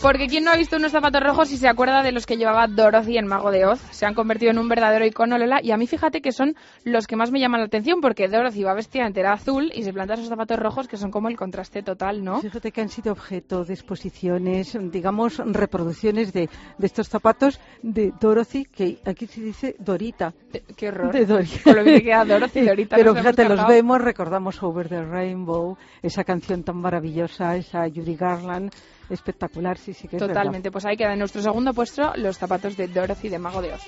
Porque 0.02 0.28
¿quién 0.28 0.44
no 0.44 0.50
ha 0.50 0.56
visto 0.56 0.76
unos 0.76 0.92
zapatos 0.92 1.22
rojos 1.22 1.52
y 1.52 1.58
se 1.58 1.68
acuerda 1.68 2.02
de 2.02 2.10
los 2.10 2.24
que 2.24 2.38
llevaba 2.38 2.66
Dorothy 2.66 3.18
en 3.18 3.26
Mago 3.26 3.50
de 3.50 3.66
Oz? 3.66 3.80
Se 3.90 4.06
han 4.06 4.14
convertido 4.14 4.50
en 4.50 4.58
un 4.58 4.66
verdadero 4.66 5.04
icono, 5.04 5.36
Lola, 5.36 5.60
y 5.62 5.72
a 5.72 5.76
mí 5.76 5.86
fíjate 5.86 6.22
que 6.22 6.32
son 6.32 6.56
los 6.84 7.06
que 7.06 7.16
más 7.16 7.30
me 7.30 7.38
llaman 7.38 7.60
la 7.60 7.66
atención 7.66 8.00
porque 8.00 8.26
Dorothy 8.26 8.62
va 8.62 8.72
vestida 8.72 9.06
entera 9.06 9.34
azul 9.34 9.70
y 9.74 9.82
se 9.82 9.92
planta 9.92 10.14
esos 10.14 10.28
zapatos 10.28 10.58
rojos 10.58 10.88
que 10.88 10.96
son 10.96 11.10
como 11.10 11.28
el 11.28 11.36
contraste 11.36 11.82
total, 11.82 12.24
¿no? 12.24 12.40
Fíjate 12.40 12.72
que 12.72 12.80
han 12.80 12.88
sido 12.88 13.12
objeto 13.12 13.62
de 13.62 13.74
exposiciones, 13.74 14.74
digamos, 14.90 15.36
reproducciones 15.36 16.32
de, 16.32 16.48
de 16.78 16.86
estos 16.86 17.08
zapatos 17.08 17.60
de 17.82 18.14
Dorothy, 18.18 18.64
que 18.64 19.00
aquí 19.04 19.26
se 19.26 19.42
dice 19.42 19.76
Dorita. 19.78 20.32
Qué 20.78 20.88
horror. 20.88 21.12
De 21.12 21.26
Dorita. 21.26 21.62
Con 21.62 21.76
lo 21.76 21.84
bien 21.84 21.98
que 21.98 22.04
queda 22.04 22.24
Dorothy, 22.24 22.60
Dorita 22.66 22.96
Pero 22.96 23.14
fíjate, 23.14 23.46
los 23.46 23.66
vemos, 23.66 24.00
recordamos 24.00 24.62
Over 24.62 24.88
the 24.88 25.02
Rainbow, 25.02 25.76
esa 26.00 26.24
canción 26.24 26.62
tan 26.62 26.78
maravillosa, 26.78 27.54
esa 27.56 27.82
Judy 27.82 28.16
Garland, 28.16 28.72
espectacular, 29.10 29.78
sí, 29.78 29.92
sí 29.92 30.08
que 30.08 30.16
es 30.16 30.20
verdad. 30.20 30.34
Totalmente. 30.34 30.70
Pues 30.70 30.84
ahí 30.86 30.96
queda 30.96 31.12
en 31.12 31.18
nuestro 31.18 31.42
segundo 31.42 31.72
puesto 31.74 32.12
los 32.16 32.38
zapatos 32.38 32.76
de 32.76 32.88
Dorothy 32.88 33.28
de 33.28 33.38
Mago 33.38 33.62
de 33.62 33.72
Oz. 33.74 33.82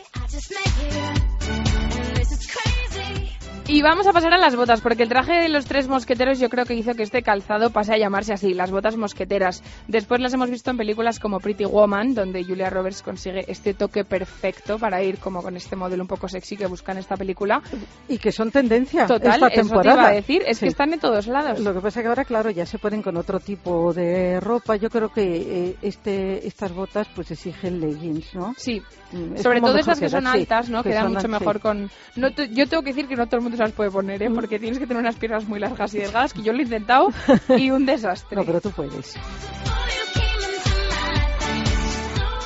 Y 3.74 3.80
vamos 3.80 4.06
a 4.06 4.12
pasar 4.12 4.34
a 4.34 4.36
las 4.38 4.54
botas, 4.54 4.82
porque 4.82 5.02
el 5.04 5.08
traje 5.08 5.32
de 5.32 5.48
los 5.48 5.64
tres 5.64 5.88
mosqueteros 5.88 6.38
yo 6.38 6.50
creo 6.50 6.66
que 6.66 6.74
hizo 6.74 6.92
que 6.92 7.02
este 7.04 7.22
calzado 7.22 7.70
pase 7.70 7.94
a 7.94 7.96
llamarse 7.96 8.34
así, 8.34 8.52
las 8.52 8.70
botas 8.70 8.98
mosqueteras. 8.98 9.62
Después 9.88 10.20
las 10.20 10.34
hemos 10.34 10.50
visto 10.50 10.70
en 10.70 10.76
películas 10.76 11.18
como 11.18 11.40
Pretty 11.40 11.64
Woman, 11.64 12.12
donde 12.12 12.44
Julia 12.44 12.68
Roberts 12.68 13.00
consigue 13.02 13.46
este 13.48 13.72
toque 13.72 14.04
perfecto 14.04 14.78
para 14.78 15.02
ir 15.02 15.16
como 15.16 15.42
con 15.42 15.56
este 15.56 15.74
modelo 15.74 16.02
un 16.02 16.06
poco 16.08 16.28
sexy 16.28 16.58
que 16.58 16.66
busca 16.66 16.92
en 16.92 16.98
esta 16.98 17.16
película. 17.16 17.62
Y 18.10 18.18
que 18.18 18.30
son 18.30 18.50
tendencia 18.50 19.06
Total, 19.06 19.32
esta 19.32 19.46
eso 19.46 19.48
te 19.48 19.54
temporada. 19.62 20.00
iba 20.02 20.08
a 20.08 20.12
decir, 20.12 20.42
es 20.46 20.58
Sí. 20.58 20.66
que 20.66 20.68
están 20.68 20.92
en 20.92 21.00
todos 21.00 21.26
lados. 21.26 21.58
Lo 21.60 21.72
que 21.72 21.80
pasa 21.80 22.00
es 22.00 22.04
que 22.04 22.08
ahora, 22.10 22.26
claro, 22.26 22.50
ya 22.50 22.66
se 22.66 22.78
ponen 22.78 23.00
con 23.00 23.16
otro 23.16 23.40
tipo 23.40 23.94
de 23.94 24.38
ropa. 24.40 24.76
Yo 24.76 24.90
creo 24.90 25.08
que 25.08 25.22
eh, 25.70 25.76
este, 25.80 26.46
estas 26.46 26.74
botas 26.74 27.08
pues 27.14 27.30
exigen 27.30 27.80
leggings, 27.80 28.34
¿no? 28.34 28.52
Sí, 28.58 28.82
Mm, 29.12 29.34
es 29.34 29.42
sobre 29.42 29.60
todo 29.60 29.76
esas 29.76 30.00
que 30.00 30.08
son 30.08 30.22
sí, 30.22 30.26
altas, 30.26 30.70
¿no? 30.70 30.82
que 30.82 30.88
Quedan 30.88 31.12
mucho 31.12 31.28
mejor 31.28 31.60
con... 31.60 31.90
No 32.16 32.28
yo 32.30 32.66
tengo 32.66 32.82
que 32.82 32.90
decir 32.94 33.06
que 33.06 33.14
no 33.14 33.26
todo 33.26 33.36
el 33.36 33.42
mundo 33.42 33.58
las 33.62 33.72
puede 33.72 33.90
poner, 33.90 34.22
¿eh? 34.22 34.30
Porque 34.34 34.58
tienes 34.58 34.78
que 34.78 34.86
tener 34.86 35.00
unas 35.00 35.16
piernas 35.16 35.46
muy 35.46 35.58
largas 35.58 35.94
y 35.94 35.98
delgadas, 35.98 36.32
que 36.32 36.42
yo 36.42 36.52
lo 36.52 36.58
he 36.58 36.62
intentado 36.62 37.08
y 37.56 37.70
un 37.70 37.86
desastre. 37.86 38.36
No, 38.36 38.44
pero 38.44 38.60
tú 38.60 38.70
puedes. 38.70 39.16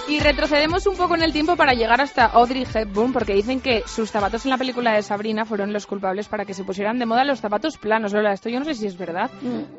Y 0.08 0.20
retrocedemos 0.20 0.86
un 0.86 0.96
poco 0.96 1.16
en 1.16 1.22
el 1.22 1.32
tiempo 1.32 1.56
para 1.56 1.72
llegar 1.72 2.00
hasta 2.00 2.26
Audrey 2.26 2.64
Hepburn, 2.72 3.12
porque 3.12 3.34
dicen 3.34 3.60
que 3.60 3.82
sus 3.86 4.08
zapatos 4.08 4.44
en 4.44 4.50
la 4.50 4.58
película 4.58 4.92
de 4.92 5.02
Sabrina 5.02 5.44
fueron 5.44 5.72
los 5.72 5.84
culpables 5.86 6.28
para 6.28 6.44
que 6.44 6.54
se 6.54 6.62
pusieran 6.62 7.00
de 7.00 7.06
moda 7.06 7.24
los 7.24 7.40
zapatos 7.40 7.76
planos. 7.76 8.12
Lola, 8.12 8.32
esto 8.32 8.48
yo 8.48 8.60
no 8.60 8.64
sé 8.64 8.74
si 8.74 8.86
es 8.86 8.96
verdad, 8.96 9.30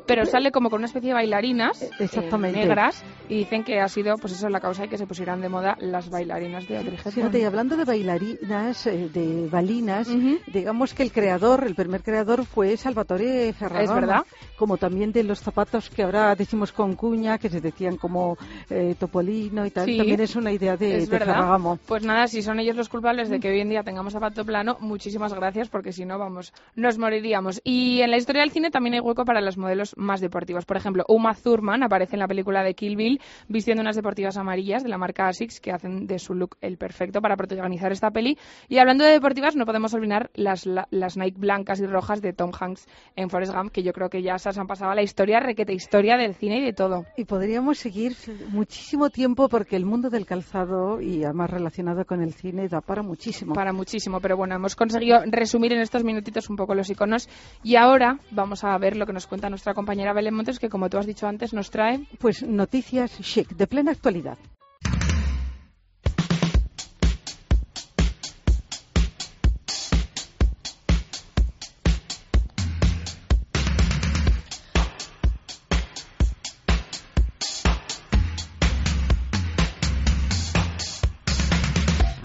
pero 0.06 0.26
sale 0.26 0.52
como 0.52 0.68
con 0.68 0.80
una 0.80 0.86
especie 0.86 1.08
de 1.08 1.14
bailarinas 1.14 1.82
eh, 1.82 2.38
negras 2.52 3.02
y 3.30 3.38
dicen 3.38 3.64
que 3.64 3.80
ha 3.80 3.88
sido, 3.88 4.16
pues 4.18 4.34
eso, 4.34 4.50
la 4.50 4.60
causa 4.60 4.82
de 4.82 4.88
que 4.88 4.98
se 4.98 5.06
pusieran 5.06 5.40
de 5.40 5.48
moda 5.48 5.78
las 5.80 6.10
bailarinas 6.10 6.68
de 6.68 6.76
Audrey 6.76 6.96
Hepburn. 6.96 7.12
Fíjate, 7.12 7.38
y 7.38 7.44
hablando 7.44 7.78
de 7.78 7.84
bailarinas, 7.84 8.86
eh, 8.86 9.08
de 9.10 9.48
balinas, 9.48 10.08
digamos 10.46 10.92
que 10.92 11.04
el 11.04 11.12
creador, 11.12 11.64
el 11.66 11.74
primer 11.74 12.02
creador 12.02 12.44
fue 12.44 12.76
Salvatore 12.76 13.54
Ferragamo. 13.54 13.82
Es 13.82 13.94
verdad. 13.94 14.26
Como 14.58 14.76
también 14.76 15.10
de 15.10 15.24
los 15.24 15.40
zapatos 15.40 15.88
que 15.88 16.02
ahora 16.02 16.34
decimos 16.34 16.70
con 16.72 16.96
cuña, 16.96 17.38
que 17.38 17.48
se 17.48 17.62
decían 17.62 17.96
como 17.96 18.36
eh, 18.68 18.94
Topolino 18.98 19.64
y 19.64 19.70
tal. 19.70 19.86
Sí. 19.86 19.96
También 19.96 20.17
tienes 20.18 20.36
una 20.36 20.52
idea 20.52 20.76
de, 20.76 20.96
Es 20.98 21.08
de 21.08 21.18
verdad. 21.18 21.34
Ferragamo. 21.34 21.78
Pues 21.86 22.02
nada, 22.04 22.26
si 22.26 22.42
son 22.42 22.58
ellos 22.58 22.76
los 22.76 22.88
culpables 22.88 23.28
de 23.30 23.38
que 23.40 23.50
hoy 23.50 23.60
en 23.60 23.68
día 23.68 23.82
tengamos 23.82 24.12
zapato 24.12 24.44
plano, 24.44 24.76
muchísimas 24.80 25.32
gracias, 25.32 25.68
porque 25.68 25.92
si 25.92 26.04
no, 26.04 26.18
vamos, 26.18 26.52
nos 26.74 26.98
moriríamos. 26.98 27.60
Y 27.64 28.00
en 28.00 28.10
la 28.10 28.16
historia 28.16 28.42
del 28.42 28.50
cine 28.50 28.70
también 28.70 28.94
hay 28.94 29.00
hueco 29.00 29.24
para 29.24 29.40
los 29.40 29.56
modelos 29.56 29.94
más 29.96 30.20
deportivos. 30.20 30.64
Por 30.64 30.76
ejemplo, 30.76 31.04
Uma 31.08 31.34
Thurman 31.34 31.82
aparece 31.82 32.16
en 32.16 32.20
la 32.20 32.26
película 32.28 32.62
de 32.62 32.74
Kill 32.74 32.96
Bill 32.96 33.20
vistiendo 33.48 33.80
unas 33.80 33.96
deportivas 33.96 34.36
amarillas 34.36 34.82
de 34.82 34.88
la 34.88 34.98
marca 34.98 35.28
Asics 35.28 35.60
que 35.60 35.70
hacen 35.72 36.06
de 36.06 36.18
su 36.18 36.34
look 36.34 36.56
el 36.60 36.76
perfecto 36.78 37.20
para 37.20 37.36
protagonizar 37.36 37.92
esta 37.92 38.10
peli. 38.10 38.36
Y 38.68 38.78
hablando 38.78 39.04
de 39.04 39.10
deportivas, 39.12 39.54
no 39.56 39.66
podemos 39.66 39.94
olvidar 39.94 40.30
las, 40.34 40.66
la- 40.66 40.88
las 40.90 41.16
Nike 41.16 41.38
blancas 41.38 41.80
y 41.80 41.86
rojas 41.86 42.20
de 42.20 42.32
Tom 42.32 42.50
Hanks 42.58 42.86
en 43.16 43.30
Forrest 43.30 43.54
Gump, 43.54 43.70
que 43.70 43.82
yo 43.82 43.92
creo 43.92 44.10
que 44.10 44.22
ya 44.22 44.38
se 44.38 44.48
han 44.50 44.66
pasado 44.66 44.90
a 44.90 44.94
la 44.94 45.02
historia, 45.02 45.40
requete 45.40 45.72
historia 45.72 46.16
del 46.16 46.34
cine 46.34 46.58
y 46.58 46.64
de 46.64 46.72
todo. 46.72 47.04
Y 47.16 47.24
podríamos 47.24 47.78
seguir 47.78 48.16
muchísimo 48.50 49.10
tiempo 49.10 49.48
porque 49.48 49.76
el 49.76 49.84
mundo 49.84 50.07
del 50.10 50.26
calzado 50.26 51.00
y 51.00 51.24
además 51.24 51.50
relacionado 51.50 52.04
con 52.04 52.22
el 52.22 52.32
cine 52.32 52.68
da 52.68 52.80
para 52.80 53.02
muchísimo. 53.02 53.54
Para 53.54 53.72
muchísimo, 53.72 54.20
pero 54.20 54.36
bueno, 54.36 54.54
hemos 54.54 54.76
conseguido 54.76 55.20
resumir 55.26 55.72
en 55.72 55.80
estos 55.80 56.04
minutitos 56.04 56.50
un 56.50 56.56
poco 56.56 56.74
los 56.74 56.90
iconos 56.90 57.28
y 57.62 57.76
ahora 57.76 58.18
vamos 58.30 58.64
a 58.64 58.76
ver 58.78 58.96
lo 58.96 59.06
que 59.06 59.12
nos 59.12 59.26
cuenta 59.26 59.48
nuestra 59.48 59.74
compañera 59.74 60.12
Belén 60.12 60.34
Montes, 60.34 60.58
que 60.58 60.68
como 60.68 60.88
tú 60.88 60.98
has 60.98 61.06
dicho 61.06 61.26
antes, 61.26 61.52
nos 61.52 61.70
trae 61.70 62.06
Pues 62.18 62.42
noticias 62.42 63.18
chic, 63.20 63.48
de 63.50 63.66
plena 63.66 63.92
actualidad. 63.92 64.38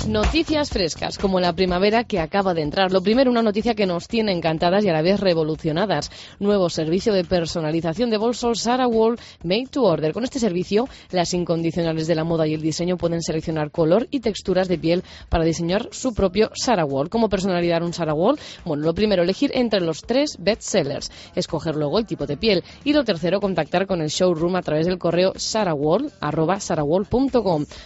Noticias 0.07 0.69
frescas, 0.69 1.17
como 1.17 1.39
la 1.39 1.53
primavera 1.53 2.03
que 2.03 2.19
acaba 2.19 2.53
de 2.53 2.61
entrar. 2.61 2.91
Lo 2.91 3.01
primero, 3.01 3.31
una 3.31 3.41
noticia 3.41 3.73
que 3.73 3.85
nos 3.85 4.09
tiene 4.09 4.33
encantadas 4.33 4.83
y 4.83 4.89
a 4.89 4.93
la 4.93 5.01
vez 5.01 5.21
revolucionadas. 5.21 6.11
Nuevo 6.39 6.69
servicio 6.69 7.13
de 7.13 7.23
personalización 7.23 8.09
de 8.09 8.17
bolsos 8.17 8.59
Sarah 8.59 8.87
Wall 8.87 9.17
Made 9.43 9.67
to 9.71 9.83
Order. 9.83 10.11
Con 10.11 10.25
este 10.25 10.39
servicio, 10.39 10.89
las 11.11 11.33
incondicionales 11.33 12.05
de 12.07 12.15
la 12.15 12.25
moda 12.25 12.45
y 12.45 12.53
el 12.53 12.61
diseño 12.61 12.97
pueden 12.97 13.21
seleccionar 13.21 13.71
color 13.71 14.09
y 14.11 14.19
texturas 14.19 14.67
de 14.67 14.77
piel 14.77 15.03
para 15.29 15.45
diseñar 15.45 15.87
su 15.91 16.13
propio 16.13 16.51
Sarah 16.53 16.83
Wall. 16.83 17.09
¿Cómo 17.09 17.29
personalizar 17.29 17.81
un 17.81 17.93
Sarah 17.93 18.13
Wall? 18.13 18.37
Bueno, 18.65 18.83
lo 18.83 18.93
primero, 18.93 19.23
elegir 19.23 19.51
entre 19.53 19.79
los 19.79 20.01
tres 20.01 20.35
bestsellers, 20.37 21.11
escoger 21.33 21.77
luego 21.77 21.97
el 21.97 22.05
tipo 22.05 22.25
de 22.25 22.35
piel. 22.35 22.65
Y 22.83 22.91
lo 22.91 23.05
tercero, 23.05 23.39
contactar 23.39 23.87
con 23.87 24.01
el 24.01 24.09
showroom 24.09 24.57
a 24.57 24.63
través 24.63 24.85
del 24.85 24.97
correo 24.97 25.31
sarawall.com 25.37 26.05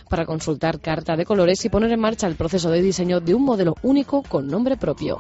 para 0.10 0.26
consultar 0.26 0.80
carta 0.80 1.16
de 1.16 1.24
colores 1.24 1.64
y 1.64 1.70
poner 1.70 1.92
en 1.92 2.07
marcha 2.08 2.28
el 2.28 2.36
proceso 2.36 2.70
de 2.70 2.82
diseño 2.82 3.20
de 3.20 3.36
un 3.36 3.44
modelo 3.44 3.76
único 3.82 4.24
con 4.24 4.48
nombre 4.48 4.78
propio. 4.78 5.20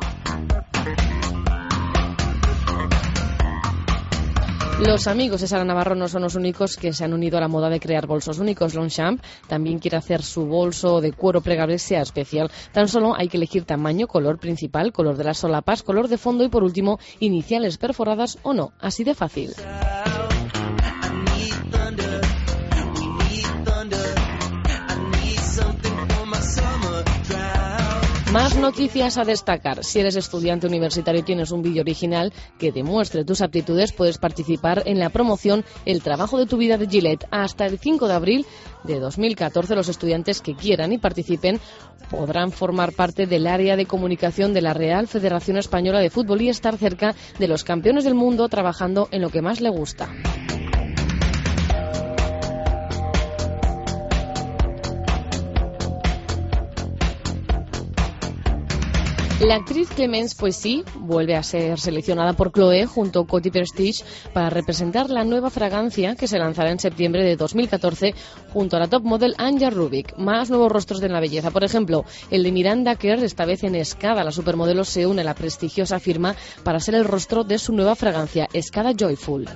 Los 4.79 5.07
amigos 5.07 5.41
de 5.41 5.47
Sara 5.47 5.65
Navarro 5.65 5.95
no 5.95 6.07
son 6.07 6.21
los 6.21 6.35
únicos 6.35 6.77
que 6.77 6.93
se 6.93 7.03
han 7.03 7.11
unido 7.11 7.37
a 7.37 7.41
la 7.41 7.49
moda 7.49 7.67
de 7.69 7.81
crear 7.81 8.07
bolsos 8.07 8.39
únicos. 8.39 8.73
Longchamp 8.73 9.21
también 9.47 9.79
quiere 9.79 9.97
hacer 9.97 10.23
su 10.23 10.45
bolso 10.45 11.01
de 11.01 11.11
cuero 11.11 11.41
plegable 11.41 11.77
sea 11.77 12.03
especial. 12.03 12.49
Tan 12.71 12.87
solo 12.87 13.13
hay 13.17 13.27
que 13.27 13.35
elegir 13.35 13.65
tamaño, 13.65 14.07
color 14.07 14.39
principal, 14.39 14.93
color 14.93 15.17
de 15.17 15.25
las 15.25 15.39
solapas, 15.39 15.83
color 15.83 16.07
de 16.07 16.17
fondo 16.17 16.45
y 16.45 16.49
por 16.49 16.63
último 16.63 16.99
iniciales 17.19 17.77
perforadas 17.77 18.37
o 18.43 18.53
no. 18.53 18.71
Así 18.79 19.03
de 19.03 19.13
fácil. 19.13 19.51
Más 28.37 28.55
noticias 28.55 29.17
a 29.17 29.23
destacar. 29.23 29.83
Si 29.83 29.99
eres 29.99 30.15
estudiante 30.15 30.67
universitario 30.67 31.21
y 31.21 31.23
tienes 31.23 31.49
un 31.49 31.63
vídeo 31.63 31.81
original 31.81 32.31
que 32.59 32.71
demuestre 32.71 33.25
tus 33.25 33.41
aptitudes, 33.41 33.93
puedes 33.93 34.19
participar 34.19 34.83
en 34.85 34.99
la 34.99 35.09
promoción 35.09 35.65
El 35.85 36.03
trabajo 36.03 36.37
de 36.37 36.45
tu 36.45 36.55
vida 36.57 36.77
de 36.77 36.85
Gillette. 36.85 37.25
Hasta 37.31 37.65
el 37.65 37.79
5 37.79 38.07
de 38.07 38.13
abril 38.13 38.45
de 38.83 38.99
2014, 38.99 39.73
los 39.73 39.89
estudiantes 39.89 40.41
que 40.41 40.53
quieran 40.53 40.93
y 40.93 40.99
participen 40.99 41.59
podrán 42.11 42.51
formar 42.51 42.93
parte 42.93 43.25
del 43.25 43.47
área 43.47 43.75
de 43.75 43.87
comunicación 43.87 44.53
de 44.53 44.61
la 44.61 44.75
Real 44.75 45.07
Federación 45.07 45.57
Española 45.57 45.99
de 45.99 46.11
Fútbol 46.11 46.43
y 46.43 46.49
estar 46.49 46.77
cerca 46.77 47.15
de 47.39 47.47
los 47.47 47.63
campeones 47.63 48.03
del 48.03 48.13
mundo 48.13 48.49
trabajando 48.49 49.07
en 49.09 49.23
lo 49.23 49.31
que 49.31 49.41
más 49.41 49.61
le 49.61 49.71
gusta. 49.71 50.09
La 59.41 59.57
actriz 59.57 59.89
Clemence 59.89 60.35
Poissy 60.35 60.83
vuelve 60.95 61.35
a 61.35 61.43
ser 61.43 61.79
seleccionada 61.79 62.33
por 62.33 62.51
Chloé 62.51 62.87
junto 62.87 63.19
a 63.19 63.27
Coty 63.27 63.51
Prestige 63.51 64.03
para 64.33 64.49
representar 64.49 65.11
la 65.11 65.23
nueva 65.23 65.51
fragancia 65.51 66.15
que 66.15 66.27
se 66.27 66.39
lanzará 66.39 66.71
en 66.71 66.79
septiembre 66.79 67.23
de 67.23 67.35
2014 67.35 68.15
junto 68.51 68.75
a 68.75 68.79
la 68.79 68.87
top 68.87 69.03
model 69.03 69.35
Anja 69.37 69.69
Rubik. 69.69 70.17
Más 70.17 70.49
nuevos 70.49 70.71
rostros 70.71 71.01
de 71.01 71.09
la 71.09 71.19
belleza. 71.19 71.51
Por 71.51 71.63
ejemplo, 71.63 72.03
el 72.31 72.41
de 72.41 72.51
Miranda 72.51 72.95
Kerr, 72.95 73.23
esta 73.23 73.45
vez 73.45 73.63
en 73.63 73.75
Escada. 73.75 74.23
La 74.23 74.31
supermodelo 74.31 74.83
se 74.83 75.05
une 75.05 75.21
a 75.21 75.25
la 75.25 75.35
prestigiosa 75.35 75.99
firma 75.99 76.35
para 76.63 76.79
ser 76.79 76.95
el 76.95 77.05
rostro 77.05 77.43
de 77.43 77.59
su 77.59 77.73
nueva 77.73 77.95
fragancia, 77.95 78.47
Escada 78.53 78.93
Joyful. 78.97 79.47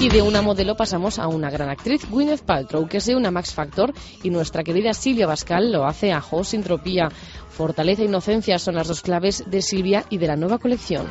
Y 0.00 0.10
de 0.10 0.22
una 0.22 0.42
modelo 0.42 0.76
pasamos 0.76 1.18
a 1.18 1.26
una 1.26 1.50
gran 1.50 1.70
actriz, 1.70 2.08
Gwyneth 2.08 2.42
Paltrow, 2.42 2.86
que 2.86 3.00
se 3.00 3.16
une 3.16 3.26
a 3.26 3.30
Max 3.32 3.52
Factor 3.52 3.92
y 4.22 4.30
nuestra 4.30 4.62
querida 4.62 4.94
Silvia 4.94 5.26
Bascal 5.26 5.72
lo 5.72 5.86
hace 5.86 6.12
a 6.12 6.20
Jo 6.20 6.44
Sintropía. 6.44 7.08
Fortaleza 7.48 8.02
e 8.02 8.04
inocencia 8.04 8.60
son 8.60 8.76
las 8.76 8.86
dos 8.86 9.02
claves 9.02 9.42
de 9.50 9.60
Silvia 9.60 10.04
y 10.08 10.18
de 10.18 10.28
la 10.28 10.36
nueva 10.36 10.58
colección. 10.58 11.08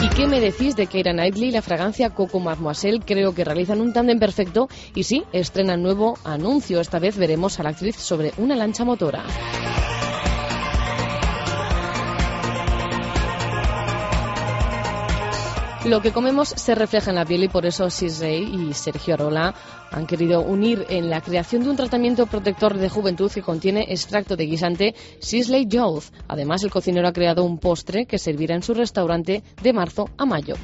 ¿Y 0.00 0.08
qué 0.10 0.28
me 0.28 0.40
decís 0.40 0.76
de 0.76 0.86
Keira 0.86 1.12
Knightley 1.12 1.48
y 1.48 1.52
la 1.52 1.62
fragancia 1.62 2.10
Coco 2.10 2.38
Mademoiselle? 2.38 3.00
Creo 3.04 3.34
que 3.34 3.44
realizan 3.44 3.80
un 3.80 3.92
tándem 3.92 4.20
perfecto 4.20 4.68
y 4.94 5.02
sí, 5.02 5.24
estrenan 5.32 5.82
nuevo 5.82 6.16
anuncio. 6.22 6.80
Esta 6.80 7.00
vez 7.00 7.16
veremos 7.16 7.58
a 7.58 7.64
la 7.64 7.70
actriz 7.70 7.96
sobre 7.96 8.32
una 8.36 8.54
lancha 8.54 8.84
motora. 8.84 9.24
Lo 15.84 16.00
que 16.00 16.12
comemos 16.12 16.48
se 16.48 16.76
refleja 16.76 17.10
en 17.10 17.16
la 17.16 17.24
piel 17.24 17.42
y 17.42 17.48
por 17.48 17.66
eso 17.66 17.90
Sisley 17.90 18.44
y 18.44 18.72
Sergio 18.72 19.14
Arola 19.14 19.52
han 19.90 20.06
querido 20.06 20.40
unir 20.40 20.86
en 20.88 21.10
la 21.10 21.20
creación 21.20 21.64
de 21.64 21.70
un 21.70 21.76
tratamiento 21.76 22.26
protector 22.26 22.78
de 22.78 22.88
juventud 22.88 23.32
que 23.32 23.42
contiene 23.42 23.86
extracto 23.88 24.36
de 24.36 24.46
guisante 24.46 24.94
Sisley 25.18 25.66
Youth. 25.66 26.04
Además, 26.28 26.62
el 26.62 26.70
cocinero 26.70 27.08
ha 27.08 27.12
creado 27.12 27.42
un 27.42 27.58
postre 27.58 28.06
que 28.06 28.18
servirá 28.18 28.54
en 28.54 28.62
su 28.62 28.74
restaurante 28.74 29.42
de 29.60 29.72
marzo 29.72 30.08
a 30.16 30.24
mayo. 30.24 30.54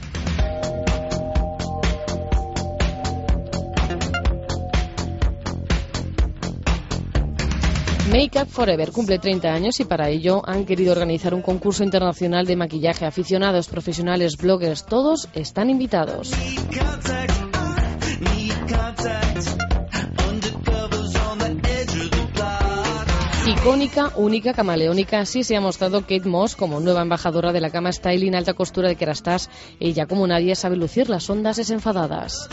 Make 8.10 8.40
Up 8.40 8.48
Forever 8.48 8.90
cumple 8.90 9.18
30 9.18 9.52
años 9.52 9.80
y 9.80 9.84
para 9.84 10.08
ello 10.08 10.40
han 10.46 10.64
querido 10.64 10.92
organizar 10.92 11.34
un 11.34 11.42
concurso 11.42 11.84
internacional 11.84 12.46
de 12.46 12.56
maquillaje. 12.56 13.04
Aficionados, 13.04 13.68
profesionales, 13.68 14.38
bloggers, 14.38 14.86
todos 14.86 15.28
están 15.34 15.68
invitados. 15.68 16.32
Icónica, 23.46 24.12
única, 24.16 24.54
camaleónica, 24.54 25.20
así 25.20 25.44
se 25.44 25.56
ha 25.56 25.60
mostrado 25.60 26.00
Kate 26.00 26.28
Moss 26.28 26.56
como 26.56 26.80
nueva 26.80 27.02
embajadora 27.02 27.52
de 27.52 27.60
la 27.60 27.68
cama 27.70 27.92
styling 27.92 28.34
alta 28.34 28.54
costura 28.54 28.88
de 28.88 28.96
Kerastase. 28.96 29.50
Ella, 29.80 30.06
como 30.06 30.26
nadie, 30.26 30.54
sabe 30.54 30.76
lucir 30.76 31.10
las 31.10 31.28
ondas 31.28 31.56
desenfadadas. 31.56 32.48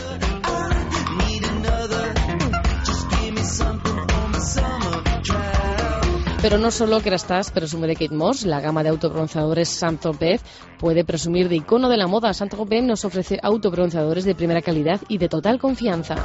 Pero 6.42 6.58
no 6.58 6.70
solo 6.70 7.00
Kerastase 7.00 7.50
presume 7.50 7.86
de 7.86 7.94
Kate 7.94 8.14
Moss, 8.14 8.44
la 8.44 8.60
gama 8.60 8.82
de 8.82 8.90
autobronceadores 8.90 9.68
Saint-Tropez 9.68 10.42
puede 10.78 11.04
presumir 11.04 11.48
de 11.48 11.56
icono 11.56 11.88
de 11.88 11.96
la 11.96 12.06
moda. 12.06 12.34
Saint-Tropez 12.34 12.82
nos 12.82 13.04
ofrece 13.04 13.38
autobronceadores 13.42 14.24
de 14.24 14.34
primera 14.34 14.62
calidad 14.62 15.00
y 15.08 15.18
de 15.18 15.28
total 15.28 15.58
confianza. 15.58 16.16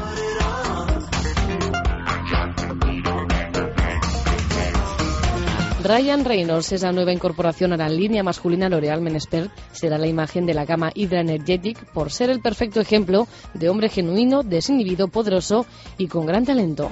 Ryan 5.84 6.24
Reynolds 6.26 6.72
es 6.74 6.84
la 6.84 6.92
nueva 6.92 7.12
incorporación 7.12 7.74
a 7.74 7.78
la 7.78 7.90
línea 7.90 8.22
masculina 8.22 8.70
L'Oreal 8.70 9.02
Men 9.02 9.16
Expert. 9.16 9.52
Será 9.72 9.98
la 9.98 10.06
imagen 10.06 10.46
de 10.46 10.54
la 10.54 10.66
gama 10.66 10.92
Hydra 10.94 11.22
Energetic 11.22 11.92
por 11.92 12.12
ser 12.12 12.30
el 12.30 12.40
perfecto 12.40 12.80
ejemplo 12.80 13.28
de 13.56 13.68
hombre 13.68 13.90
genuino, 13.90 14.44
desinhibido, 14.44 15.08
poderoso 15.08 15.66
y 15.98 16.08
con 16.08 16.28
gran 16.28 16.46
talento. 16.46 16.92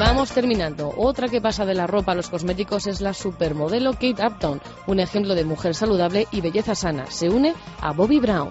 Vamos 0.00 0.30
terminando. 0.30 0.94
Otra 0.96 1.28
que 1.28 1.42
pasa 1.42 1.66
de 1.66 1.74
la 1.74 1.86
ropa 1.86 2.12
a 2.12 2.14
los 2.14 2.30
cosméticos 2.30 2.86
es 2.86 3.02
la 3.02 3.12
supermodelo 3.12 3.92
Kate 3.92 4.26
Upton, 4.26 4.62
un 4.86 4.98
ejemplo 4.98 5.34
de 5.34 5.44
mujer 5.44 5.74
saludable 5.74 6.26
y 6.32 6.40
belleza 6.40 6.74
sana. 6.74 7.04
Se 7.10 7.28
une 7.28 7.52
a 7.82 7.92
Bobby 7.92 8.18
Brown. 8.18 8.48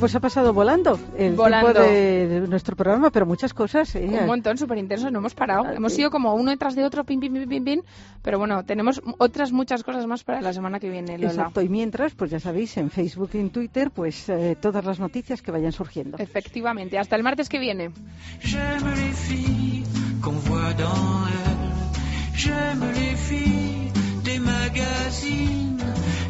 Pues 0.00 0.14
ha 0.14 0.20
pasado 0.20 0.52
volando 0.54 0.98
el 1.16 1.34
Volando. 1.34 1.72
tiempo 1.72 1.90
de 1.90 2.46
nuestro 2.48 2.74
programa, 2.74 3.10
pero 3.10 3.26
muchas 3.26 3.52
cosas. 3.52 3.94
¿eh? 3.94 4.08
Un 4.20 4.26
montón, 4.26 4.56
súper 4.56 4.78
intenso, 4.78 5.10
no 5.10 5.18
hemos 5.18 5.34
parado. 5.34 5.70
Hemos 5.70 5.96
ido 5.98 6.10
como 6.10 6.34
uno 6.34 6.50
detrás 6.50 6.74
de 6.74 6.84
otro, 6.84 7.04
pim, 7.04 7.20
pim, 7.20 7.32
pim, 7.34 7.48
pim, 7.48 7.64
pim. 7.64 7.82
Pero 8.22 8.38
bueno, 8.38 8.64
tenemos 8.64 9.02
otras 9.18 9.52
muchas 9.52 9.84
cosas 9.84 10.06
más 10.06 10.24
para 10.24 10.40
la 10.40 10.52
semana 10.52 10.80
que 10.80 10.88
viene, 10.88 11.18
Lola. 11.18 11.30
Exacto, 11.30 11.60
y 11.60 11.68
mientras, 11.68 12.14
pues 12.14 12.30
ya 12.30 12.40
sabéis, 12.40 12.76
en 12.78 12.90
Facebook 12.90 13.30
y 13.34 13.38
en 13.38 13.50
Twitter, 13.50 13.90
pues 13.90 14.28
eh, 14.28 14.56
todas 14.60 14.84
las 14.84 14.98
noticias 14.98 15.42
que 15.42 15.50
vayan 15.50 15.72
surgiendo. 15.72 16.16
Efectivamente, 16.18 16.98
hasta 16.98 17.16
el 17.16 17.22
martes 17.22 17.48
que 17.48 17.58
viene. 17.58 17.90
J'aime 18.42 18.94
les 18.94 19.14
filles 19.14 19.84
qu'on 20.22 20.32
voit 20.48 20.72
dans 20.74 21.26
elle. 21.28 22.34
J'aime 22.34 22.90
les 22.94 23.16
filles 23.16 23.92
des 24.24 24.38
magazines. 24.38 25.78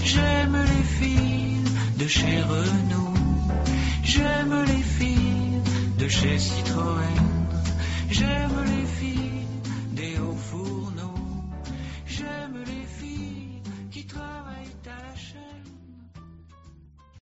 J'aime 0.03 0.57
les 0.57 0.83
filles 0.83 1.65
de 1.99 2.07
chez 2.09 2.43
Renault. 2.43 3.20
J'aime 4.03 4.65
les 4.67 4.83
filles 4.83 5.61
de 5.99 6.09
chez 6.09 6.39
Citroën. 6.39 7.17
J'aime 8.11 8.65
les 8.67 8.87
filles 8.87 9.10